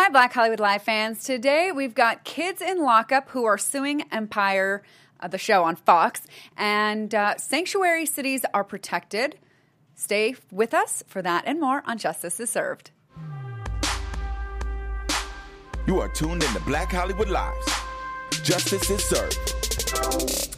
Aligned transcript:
Hi, 0.00 0.08
Black 0.10 0.32
Hollywood 0.32 0.60
Live 0.60 0.82
fans. 0.82 1.24
Today 1.24 1.72
we've 1.72 1.92
got 1.92 2.22
kids 2.22 2.62
in 2.62 2.84
lockup 2.84 3.30
who 3.30 3.44
are 3.46 3.58
suing 3.58 4.04
Empire, 4.12 4.84
uh, 5.18 5.26
the 5.26 5.38
show 5.38 5.64
on 5.64 5.74
Fox, 5.74 6.22
and 6.56 7.12
uh, 7.12 7.36
sanctuary 7.36 8.06
cities 8.06 8.44
are 8.54 8.62
protected. 8.62 9.40
Stay 9.96 10.36
with 10.52 10.72
us 10.72 11.02
for 11.08 11.20
that 11.22 11.42
and 11.48 11.60
more 11.60 11.82
on 11.84 11.98
Justice 11.98 12.38
is 12.38 12.48
Served. 12.48 12.92
You 15.88 15.98
are 15.98 16.08
tuned 16.10 16.44
in 16.44 16.52
to 16.52 16.60
Black 16.60 16.92
Hollywood 16.92 17.28
Lives. 17.28 17.66
Justice 18.44 18.88
is 18.90 19.02
served. 19.02 20.57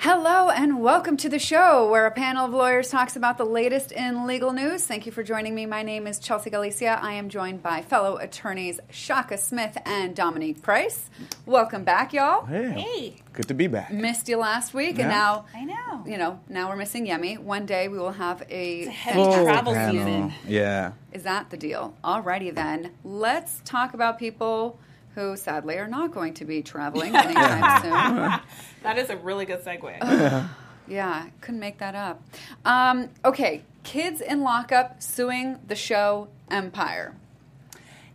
Hello 0.00 0.48
and 0.48 0.80
welcome 0.80 1.16
to 1.16 1.28
the 1.28 1.40
show 1.40 1.90
where 1.90 2.06
a 2.06 2.10
panel 2.12 2.46
of 2.46 2.52
lawyers 2.52 2.88
talks 2.88 3.16
about 3.16 3.36
the 3.36 3.44
latest 3.44 3.90
in 3.90 4.28
legal 4.28 4.52
news. 4.52 4.86
Thank 4.86 5.06
you 5.06 5.12
for 5.12 5.24
joining 5.24 5.56
me. 5.56 5.66
My 5.66 5.82
name 5.82 6.06
is 6.06 6.20
Chelsea 6.20 6.50
Galicia. 6.50 7.00
I 7.02 7.14
am 7.14 7.28
joined 7.28 7.64
by 7.64 7.82
fellow 7.82 8.16
attorneys 8.16 8.78
Shaka 8.90 9.36
Smith 9.38 9.76
and 9.84 10.14
Dominique 10.14 10.62
Price. 10.62 11.10
Welcome 11.46 11.82
back, 11.82 12.12
y'all. 12.12 12.46
Hey, 12.46 12.70
Hey. 12.70 13.16
good 13.32 13.48
to 13.48 13.54
be 13.54 13.66
back. 13.66 13.92
Missed 13.92 14.28
you 14.28 14.36
last 14.36 14.72
week, 14.72 15.00
and 15.00 15.08
now 15.08 15.46
I 15.52 15.64
know. 15.64 16.04
you 16.06 16.16
know 16.16 16.38
now 16.48 16.68
we're 16.68 16.76
missing 16.76 17.04
Yemi. 17.06 17.36
One 17.36 17.66
day 17.66 17.88
we 17.88 17.98
will 17.98 18.12
have 18.12 18.42
a. 18.48 18.80
It's 18.82 18.88
a 18.88 18.92
heavy 18.92 19.16
Full 19.24 19.44
travel 19.44 19.72
panel. 19.74 19.92
season. 19.94 20.32
Yeah. 20.46 20.92
Is 21.12 21.24
that 21.24 21.50
the 21.50 21.56
deal? 21.56 21.94
Alrighty 22.04 22.54
then. 22.54 22.92
Let's 23.02 23.62
talk 23.64 23.94
about 23.94 24.16
people 24.20 24.78
who 25.18 25.36
sadly 25.36 25.76
are 25.78 25.88
not 25.88 26.12
going 26.12 26.32
to 26.32 26.44
be 26.44 26.62
traveling 26.62 27.14
anytime 27.14 27.82
soon. 27.82 28.40
That 28.84 28.98
is 28.98 29.10
a 29.10 29.16
really 29.16 29.44
good 29.44 29.64
segue. 29.64 30.48
Yeah, 30.90 31.26
couldn't 31.42 31.60
make 31.60 31.80
that 31.80 31.94
up. 31.94 32.22
Um, 32.64 33.10
okay, 33.22 33.62
kids 33.82 34.22
in 34.22 34.40
lockup 34.40 35.02
suing 35.02 35.58
the 35.66 35.74
show 35.74 36.28
Empire. 36.50 37.14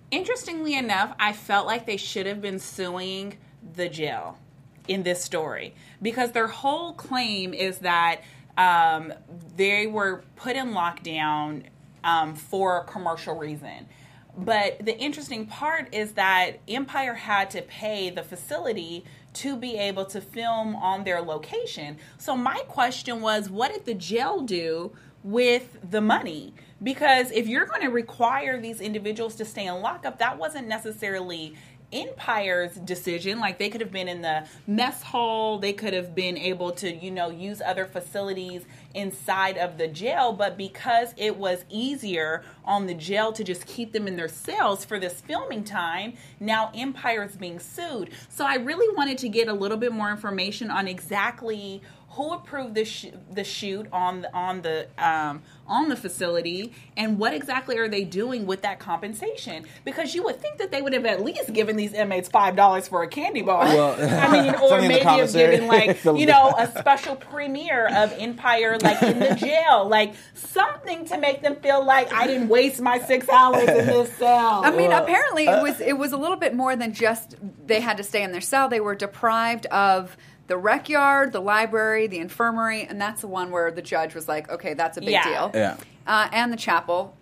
Interestingly 0.10 0.74
enough, 0.74 1.14
I 1.20 1.34
felt 1.34 1.68
like 1.68 1.86
they 1.86 1.98
should 1.98 2.26
have 2.26 2.42
been 2.42 2.58
suing 2.58 3.38
the 3.76 3.90
jail 3.90 4.40
in 4.88 5.04
this 5.04 5.24
story 5.24 5.76
because 6.02 6.32
their 6.32 6.48
whole 6.48 6.94
claim 6.94 7.54
is 7.54 7.78
that 7.80 8.22
um, 8.58 9.14
they 9.56 9.86
were 9.86 10.24
put 10.36 10.56
in 10.56 10.72
lockdown 10.72 11.66
um, 12.04 12.34
for 12.34 12.78
a 12.80 12.84
commercial 12.86 13.36
reason. 13.36 13.88
But 14.36 14.84
the 14.84 14.98
interesting 14.98 15.46
part 15.46 15.94
is 15.94 16.14
that 16.14 16.60
Empire 16.68 17.14
had 17.14 17.52
to 17.52 17.62
pay 17.62 18.10
the 18.10 18.24
facility 18.24 19.06
to 19.34 19.56
be 19.56 19.78
able 19.78 20.06
to 20.06 20.22
film 20.22 20.76
on 20.76 21.04
their 21.04 21.22
location. 21.22 21.98
So 22.18 22.36
my 22.36 22.60
question 22.68 23.22
was, 23.22 23.50
what 23.50 23.72
did 23.72 23.86
the 23.86 23.94
jail 23.94 24.42
do 24.42 24.92
with 25.24 25.78
the 25.90 26.02
money? 26.02 26.54
Because 26.82 27.32
if 27.32 27.48
you're 27.48 27.66
going 27.66 27.82
to 27.82 27.90
require 27.90 28.60
these 28.60 28.82
individuals 28.82 29.36
to 29.36 29.46
stay 29.46 29.68
in 29.68 29.82
lockup, 29.82 30.20
that 30.20 30.38
wasn't 30.38 30.68
necessarily 30.68 31.56
Empire's 31.94 32.74
decision. 32.74 33.40
Like 33.40 33.60
they 33.60 33.70
could 33.70 33.80
have 33.80 33.92
been 33.92 34.08
in 34.08 34.22
the 34.22 34.48
mess 34.66 35.04
hall, 35.04 35.60
they 35.60 35.74
could 35.74 35.94
have 35.94 36.16
been 36.16 36.38
able 36.38 36.72
to, 36.74 36.92
you 36.92 37.12
know, 37.12 37.30
use 37.30 37.62
other 37.62 37.86
facilities 37.86 38.66
inside 38.94 39.58
of 39.58 39.78
the 39.78 39.88
jail. 39.88 40.34
But 40.34 40.58
because 40.58 41.14
it 41.18 41.38
was 41.38 41.66
easier 41.70 42.44
on 42.66 42.88
the 42.88 42.94
jail 42.94 43.32
to 43.34 43.44
just 43.44 43.66
keep 43.66 43.92
them 43.92 44.08
in 44.08 44.16
their 44.16 44.28
cells 44.28 44.86
for 44.86 45.00
this 45.00 45.22
filming 45.22 45.64
time, 45.64 46.14
now 46.40 46.72
Empire 46.74 47.24
is 47.24 47.36
being 47.36 47.60
sued. 47.60 48.12
So 48.30 48.46
I 48.46 48.56
really 48.56 48.96
wanted 48.96 49.18
to 49.20 49.30
get 49.30 49.48
a 49.48 49.54
little 49.54 49.78
bit 49.78 49.92
more 49.92 50.12
information 50.12 50.70
on 50.70 50.88
exactly 50.88 51.82
who 52.14 52.32
approved 52.32 52.76
the 52.76 52.86
sh- 52.86 53.08
the 53.32 53.44
shoot 53.44 53.88
on 53.92 54.22
the 54.22 54.34
on 54.34 54.62
the 54.62 54.88
um, 54.98 55.42
on 55.68 55.90
the 55.90 55.96
facility 55.96 56.74
and 56.98 57.18
what 57.18 57.34
exactly 57.34 57.78
are 57.78 57.88
they 57.88 58.04
doing 58.04 58.46
with 58.46 58.62
that 58.62 58.80
compensation? 58.80 59.66
Because 59.86 60.14
you 60.14 60.24
would 60.24 60.40
think 60.40 60.58
that 60.58 60.72
they 60.72 60.82
would 60.82 60.94
have 60.94 61.06
at 61.06 61.24
least 61.24 61.54
given 61.54 61.76
these 61.76 61.94
inmates 61.94 62.30
five 62.30 62.56
dollars 62.56 62.88
for 62.88 63.04
a 63.04 63.08
candy 63.08 63.42
bar. 63.42 63.66
Well, 63.66 63.94
i 64.00 64.32
mean 64.32 64.56
or 64.56 64.68
something 64.70 64.76
in 64.76 64.82
the 64.82 64.88
maybe 64.88 65.04
have 65.04 65.34
given 65.34 65.68
like 65.68 66.04
you 66.20 66.26
know 66.26 66.54
a 66.58 66.68
special 66.80 67.16
premiere 67.16 67.88
of 67.88 68.14
empire 68.14 68.78
like 68.80 69.02
in 69.04 69.20
the 69.20 69.36
jail. 69.36 69.88
Like 69.88 70.14
something 70.34 71.06
to 71.06 71.18
make 71.18 71.42
them 71.42 71.56
feel 71.58 71.86
like 71.86 72.12
i 72.14 72.28
didn't 72.28 72.48
waste 72.50 72.82
my 72.82 73.00
six 73.00 73.28
hours 73.30 73.68
in 73.68 73.86
this 73.88 74.14
cell. 74.18 74.64
I 74.64 74.72
mean, 74.72 74.90
Well, 74.90 75.04
apparently 75.04 75.46
it 75.46 75.50
uh, 75.50 75.64
was 75.64 75.80
it 75.80 75.98
was 75.98 76.12
a 76.12 76.18
little 76.18 76.38
bit 76.38 76.54
more 76.54 76.76
than 76.76 76.94
just 76.94 77.36
they 77.66 77.80
had 77.80 77.98
to 77.98 78.04
stay 78.04 78.24
in 78.24 78.32
their 78.32 78.42
cell. 78.42 78.70
They 78.70 78.80
were 78.80 78.96
deprived 78.96 79.66
of 79.68 80.18
the 80.48 80.58
rec 80.58 80.90
yard, 80.90 81.32
the 81.32 81.40
library, 81.40 82.08
the 82.08 82.20
infirmary, 82.20 82.84
and 82.84 83.00
that's 83.02 83.22
the 83.22 83.28
one 83.28 83.50
where 83.52 83.72
the 83.72 83.82
judge 83.82 84.14
was 84.16 84.28
like, 84.28 84.50
"Okay, 84.52 84.74
that's 84.74 84.98
a 84.98 85.02
big 85.02 85.12
Yeah. 85.12 85.24
deal." 85.24 85.52
Yeah. 85.54 85.78
Uh, 86.06 86.28
and 86.32 86.52
the 86.52 86.58
chapel. 86.58 87.16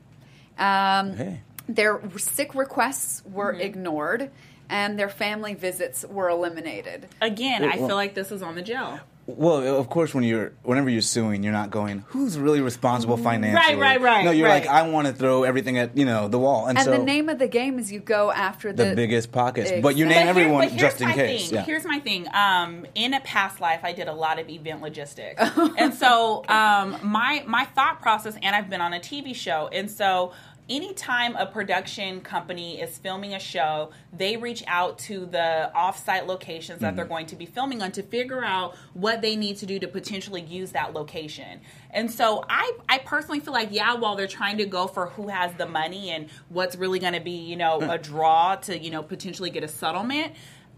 Um, 0.57 1.15
Hey. 1.15 1.41
Their 1.69 2.01
sick 2.17 2.53
requests 2.55 3.23
were 3.25 3.53
Mm-hmm. 3.53 3.61
ignored, 3.61 4.31
and 4.69 4.97
their 4.99 5.07
family 5.09 5.53
visits 5.53 6.03
were 6.09 6.29
eliminated. 6.29 7.07
again 7.21 7.63
i 7.63 7.75
feel 7.77 7.95
like 7.95 8.13
this 8.15 8.31
is 8.31 8.41
on 8.41 8.55
the 8.55 8.61
jail 8.61 8.99
Well, 9.27 9.77
of 9.79 9.87
course, 9.89 10.13
when 10.13 10.23
you're 10.23 10.51
whenever 10.63 10.89
you're 10.89 11.01
suing, 11.01 11.43
you're 11.43 11.53
not 11.53 11.69
going, 11.69 12.03
"Who's 12.07 12.37
really 12.39 12.59
responsible 12.59 13.17
financially?" 13.17 13.75
right, 13.75 13.79
right, 13.79 14.01
right. 14.01 14.25
No, 14.25 14.31
you're 14.31 14.47
right. 14.47 14.65
like, 14.65 14.69
"I 14.69 14.87
want 14.89 15.07
to 15.07 15.13
throw 15.13 15.43
everything 15.43 15.77
at 15.77 15.95
you 15.95 16.05
know 16.05 16.27
the 16.27 16.39
wall," 16.39 16.65
and, 16.67 16.77
And 16.77 16.85
so 16.85 16.91
the 16.91 16.97
name 17.03 17.29
of 17.29 17.37
the 17.39 17.47
game 17.47 17.77
is 17.77 17.91
you 17.91 17.99
go 17.99 18.31
after 18.31 18.73
the, 18.73 18.85
the 18.85 18.95
biggest 18.95 19.31
pockets. 19.31 19.69
Exactly. 19.69 19.81
But 19.81 19.95
you 19.95 20.05
But 20.05 20.09
name 20.09 20.19
here- 20.21 20.29
everyone 20.29 20.69
but 20.69 20.77
just 20.77 21.01
in 21.01 21.09
case. 21.11 21.49
Thing. 21.49 21.55
Yeah. 21.59 21.63
Here's 21.63 21.85
my 21.85 21.99
thing. 21.99 22.27
Um, 22.33 22.85
in 22.95 23.13
a 23.13 23.19
past 23.21 23.61
life, 23.61 23.81
I 23.83 23.93
did 23.93 24.07
a 24.07 24.13
lot 24.13 24.39
of 24.39 24.49
event 24.49 24.81
logistics, 24.81 25.41
and 25.77 25.93
so 25.93 26.43
um, 26.49 26.97
my 27.03 27.43
my 27.47 27.65
thought 27.65 28.01
process, 28.01 28.35
and 28.41 28.55
I've 28.55 28.69
been 28.69 28.81
on 28.81 28.93
a 28.93 28.99
TV 28.99 29.35
show, 29.35 29.69
and 29.71 29.89
so. 29.89 30.33
Anytime 30.69 31.35
a 31.35 31.45
production 31.45 32.21
company 32.21 32.79
is 32.79 32.97
filming 32.97 33.33
a 33.33 33.39
show, 33.39 33.91
they 34.13 34.37
reach 34.37 34.63
out 34.67 34.99
to 34.99 35.25
the 35.25 35.73
off-site 35.75 36.27
locations 36.27 36.79
that 36.79 36.95
they're 36.95 37.03
mm-hmm. 37.03 37.13
going 37.13 37.25
to 37.27 37.35
be 37.35 37.45
filming 37.45 37.81
on 37.81 37.91
to 37.93 38.03
figure 38.03 38.43
out 38.43 38.75
what 38.93 39.21
they 39.21 39.35
need 39.35 39.57
to 39.57 39.65
do 39.65 39.79
to 39.79 39.87
potentially 39.87 40.41
use 40.41 40.71
that 40.71 40.93
location. 40.93 41.59
And 41.89 42.09
so 42.09 42.45
I, 42.49 42.71
I 42.87 42.99
personally 42.99 43.41
feel 43.41 43.53
like, 43.53 43.69
yeah, 43.71 43.95
while 43.95 44.15
they're 44.15 44.27
trying 44.27 44.57
to 44.59 44.65
go 44.65 44.87
for 44.87 45.07
who 45.07 45.27
has 45.27 45.53
the 45.55 45.67
money 45.67 46.09
and 46.09 46.29
what's 46.49 46.77
really 46.77 46.99
going 46.99 47.13
to 47.13 47.19
be, 47.19 47.31
you 47.31 47.57
know, 47.57 47.81
a 47.81 47.97
draw 47.97 48.55
to, 48.55 48.77
you 48.77 48.91
know, 48.91 49.03
potentially 49.03 49.49
get 49.49 49.63
a 49.63 49.67
settlement, 49.67 50.33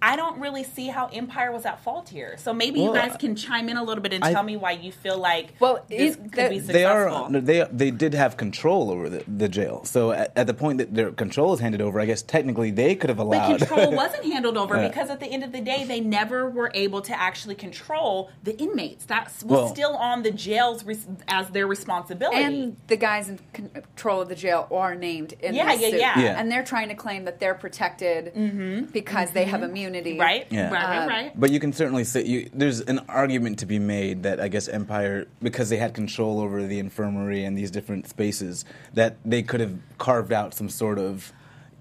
I 0.06 0.18
don't 0.18 0.38
really 0.38 0.66
see 0.66 0.88
how 0.88 1.08
Empire 1.14 1.52
was 1.54 1.66
at 1.66 1.82
fault 1.82 2.10
here. 2.10 2.36
So 2.38 2.54
maybe 2.54 2.82
you 2.82 2.94
guys 2.94 3.16
can 3.18 3.38
chime 3.38 3.70
in 3.70 3.78
a 3.78 3.84
little 3.84 4.02
bit 4.04 4.12
and 4.12 4.22
I- 4.22 4.34
tell 4.34 4.44
me 4.44 4.58
why 4.58 4.72
you 4.72 4.92
feel 4.92 5.18
like 5.18 5.54
Well, 5.62 5.86
this 5.88 6.16
it- 6.16 6.32
could 6.34 6.46
the- 6.46 6.50
be 6.50 6.60
they 6.60 6.84
are 6.84 7.30
they 7.32 7.66
they 7.72 7.90
did 7.90 8.14
have 8.14 8.36
control 8.36 8.92
over 8.92 9.08
the, 9.08 9.24
the 9.28 9.48
jail. 9.48 9.86
So 9.86 10.12
at, 10.12 10.34
at 10.36 10.46
the 10.48 10.54
point 10.54 10.80
that 10.80 10.94
their 10.94 11.12
control 11.14 11.54
is 11.54 11.62
handed 11.62 11.82
over, 11.82 12.02
I 12.02 12.06
guess 12.06 12.22
technically 12.22 12.70
they 12.72 12.96
could 12.96 13.10
have 13.10 13.18
But 13.18 13.24
allowed. 13.24 13.60
control 13.60 13.92
wasn't 14.04 14.26
handled 14.26 14.58
over 14.58 14.76
Yeah. 14.76 14.90
because 14.90 15.10
at 15.10 15.22
the 15.22 15.28
end 15.28 15.44
of 15.46 15.54
the 15.54 15.62
day, 15.62 15.86
they 15.86 16.02
never 16.02 16.50
were 16.50 16.72
able 16.74 17.02
to 17.04 17.18
actually 17.18 17.56
control 17.56 18.30
the 18.44 18.58
inmates. 18.60 19.06
That 19.06 19.26
was 19.28 19.44
Well- 19.46 19.68
still 19.70 19.96
on 19.96 20.24
the 20.24 20.32
jail's 20.32 20.84
res- 20.84 21.08
as 21.30 21.48
their 21.52 21.66
responsibility. 21.68 22.44
and 22.44 22.76
the 22.88 22.98
guys 22.98 23.30
in 23.30 23.40
control 23.54 24.20
of 24.22 24.28
the 24.28 24.36
jail 24.36 24.68
are 24.70 24.96
named 24.96 25.34
in 25.40 25.56
Yeah, 25.56 25.68
this 25.72 25.82
yeah, 25.82 25.90
suit. 25.92 26.00
yeah. 26.00 26.20
Yeah. 26.20 26.40
and 26.40 26.52
they're 26.52 26.64
trying 26.64 26.90
to 26.90 26.96
claim 26.96 27.24
that 27.26 27.40
they're 27.40 27.54
protected 27.56 28.34
mm-hmm. 28.36 28.86
because 28.92 29.32
they 29.32 29.46
have 29.46 29.64
immunity, 29.64 29.93
right, 30.20 30.48
Yeah. 30.50 30.70
right, 30.72 30.72
right, 30.74 31.04
Uh, 31.04 31.08
right. 31.08 31.40
But 31.40 31.52
you 31.52 31.60
can 31.60 31.72
certainly 31.74 32.04
say 32.04 32.24
you, 32.26 32.50
there's 32.54 32.82
an 32.82 33.00
argument 33.08 33.60
to 33.60 33.66
be 33.66 33.80
made 33.80 34.24
that 34.24 34.40
I 34.40 34.48
guess 34.48 34.68
Empire, 34.68 35.28
because 35.42 35.70
they 35.70 35.78
had 35.78 35.94
control 35.94 36.40
over 36.40 36.66
the 36.66 36.80
infirmary 36.80 37.44
and 37.44 37.58
these 37.58 37.72
different 37.72 38.08
spaces, 38.08 38.66
that 38.94 39.18
they 39.26 39.42
could 39.44 39.60
have 39.60 39.76
carved 39.98 40.34
out 40.34 40.54
some 40.54 40.70
sort 40.70 41.00
of, 41.00 41.32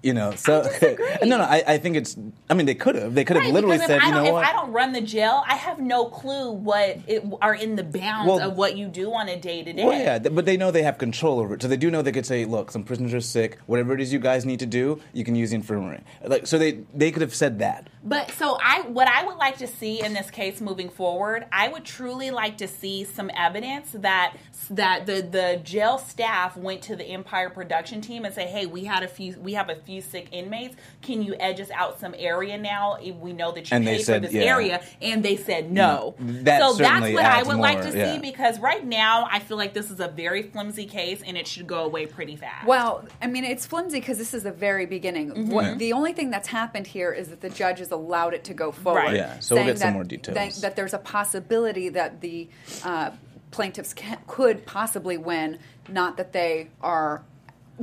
you 0.03 0.13
know. 0.13 0.35
So 0.35 0.69
no, 1.23 1.37
no, 1.37 1.43
I, 1.43 1.63
I 1.65 1.77
think 1.77 1.95
it's. 1.95 2.15
I 2.49 2.53
mean, 2.53 2.65
they 2.65 2.75
could 2.75 2.95
have. 2.95 3.15
They 3.15 3.23
could 3.23 3.37
have 3.37 3.45
Right, 3.45 3.53
literally 3.53 3.79
said, 3.79 4.01
you 4.03 4.11
don't, 4.11 4.13
know 4.13 4.25
if 4.25 4.33
what? 4.33 4.45
I 4.45 4.51
don't 4.51 4.71
run 4.71 4.91
the 4.91 5.01
jail, 5.01 5.43
I 5.47 5.55
have 5.55 5.79
no 5.79 6.05
clue 6.05 6.51
what 6.51 6.99
it, 7.07 7.23
are 7.41 7.55
in 7.55 7.75
the 7.75 7.83
bounds 7.83 8.27
Well- 8.29 8.51
of 8.51 8.57
what 8.57 8.77
you 8.77 8.87
do 8.87 9.13
on 9.13 9.29
a 9.29 9.39
day 9.39 9.63
to 9.63 9.73
day. 9.73 9.83
Well, 9.83 9.97
yeah, 9.97 10.19
but 10.19 10.45
they 10.45 10.57
know 10.57 10.69
they 10.69 10.83
have 10.83 10.97
control 10.97 11.39
over 11.39 11.55
it, 11.55 11.61
so 11.61 11.67
they 11.67 11.77
do 11.77 11.89
know 11.89 12.01
they 12.01 12.11
could 12.11 12.25
say, 12.25 12.45
"Look, 12.45 12.69
some 12.69 12.83
prisoners 12.83 13.13
are 13.13 13.21
sick. 13.21 13.57
Whatever 13.65 13.93
it 13.93 14.01
is 14.01 14.11
you 14.11 14.19
guys 14.19 14.45
need 14.45 14.59
to 14.59 14.65
do, 14.65 14.99
you 15.13 15.23
can 15.23 15.35
use 15.35 15.49
the 15.51 15.55
infirmary." 15.55 16.01
Like, 16.23 16.45
so 16.45 16.57
they 16.57 16.83
they 16.93 17.11
could 17.11 17.21
have 17.21 17.33
said 17.33 17.59
that. 17.59 17.89
But 18.03 18.31
so 18.31 18.57
I 18.61 18.81
what 18.81 19.07
I 19.07 19.23
would 19.25 19.37
like 19.37 19.57
to 19.59 19.67
see 19.67 20.03
in 20.03 20.13
this 20.13 20.29
case 20.29 20.59
moving 20.59 20.89
forward, 20.89 21.45
I 21.51 21.69
would 21.69 21.85
truly 21.85 22.31
like 22.31 22.57
to 22.57 22.67
see 22.67 23.05
some 23.05 23.31
evidence 23.35 23.91
that 23.93 24.35
that 24.69 25.05
the 25.05 25.21
the 25.21 25.61
jail 25.63 25.97
staff 25.97 26.57
went 26.57 26.81
to 26.83 26.95
the 26.95 27.05
Empire 27.05 27.49
production 27.49 28.01
team 28.01 28.25
and 28.25 28.33
say, 28.33 28.45
"Hey, 28.45 28.65
we 28.65 28.83
had 28.83 29.03
a 29.03 29.07
few 29.07 29.37
we 29.39 29.53
have 29.53 29.69
a 29.69 29.75
few 29.75 29.92
sick 30.01 30.27
inmates. 30.31 30.75
Can 31.01 31.21
you 31.21 31.35
edge 31.39 31.59
us 31.59 31.71
out 31.71 31.99
some 31.99 32.15
area 32.17 32.57
now? 32.57 32.97
If 33.01 33.15
We 33.15 33.33
know 33.33 33.51
that 33.51 33.69
you 33.69 33.75
And 33.75 33.85
they 33.85 33.97
paid 33.97 34.05
said, 34.05 34.21
for 34.21 34.27
this 34.27 34.33
yeah. 34.33 34.43
area." 34.43 34.83
And 35.01 35.23
they 35.23 35.37
said 35.37 35.71
no. 35.71 36.15
That 36.19 36.61
so 36.61 36.73
that's 36.73 37.13
what 37.13 37.23
I 37.23 37.39
adds 37.39 37.47
would 37.47 37.57
like 37.57 37.81
to 37.81 37.97
yeah. 37.97 38.13
see 38.13 38.19
because 38.19 38.59
right 38.59 38.85
now 38.85 39.27
I 39.31 39.39
feel 39.39 39.57
like 39.57 39.73
this 39.73 39.91
is 39.91 39.99
a 39.99 40.07
very 40.07 40.43
flimsy 40.43 40.85
case 40.85 41.21
and 41.25 41.37
it 41.37 41.47
should 41.47 41.67
go 41.67 41.83
away 41.83 42.05
pretty 42.05 42.35
fast. 42.35 42.67
Well, 42.67 43.05
I 43.21 43.27
mean, 43.27 43.43
it's 43.43 43.65
flimsy 43.65 43.99
because 43.99 44.17
this 44.17 44.33
is 44.33 44.43
the 44.43 44.51
very 44.51 44.85
beginning. 44.85 45.31
Mm-hmm. 45.31 45.51
What, 45.51 45.77
the 45.79 45.93
only 45.93 46.13
thing 46.13 46.31
that's 46.31 46.47
happened 46.47 46.87
here 46.87 47.11
is 47.11 47.29
that 47.29 47.41
the 47.41 47.49
judge 47.49 47.79
has 47.79 47.91
allowed 47.91 48.33
it 48.33 48.43
to 48.45 48.53
go 48.53 48.71
forward. 48.71 48.99
Right. 48.99 49.15
Yeah, 49.15 49.39
so 49.39 49.55
we'll 49.55 49.63
saying 49.63 49.67
get 49.67 49.79
some 49.79 49.87
that- 49.87 49.93
more 49.93 50.03
details. 50.03 50.35
That, 50.35 50.61
that 50.61 50.75
there's 50.75 50.93
a 50.93 50.99
possibility 50.99 51.89
that 51.89 52.21
the 52.21 52.49
uh, 52.83 53.11
plaintiffs 53.51 53.93
can, 53.93 54.17
could 54.27 54.65
possibly 54.65 55.17
win, 55.17 55.59
not 55.89 56.17
that 56.17 56.33
they 56.33 56.69
are 56.81 57.23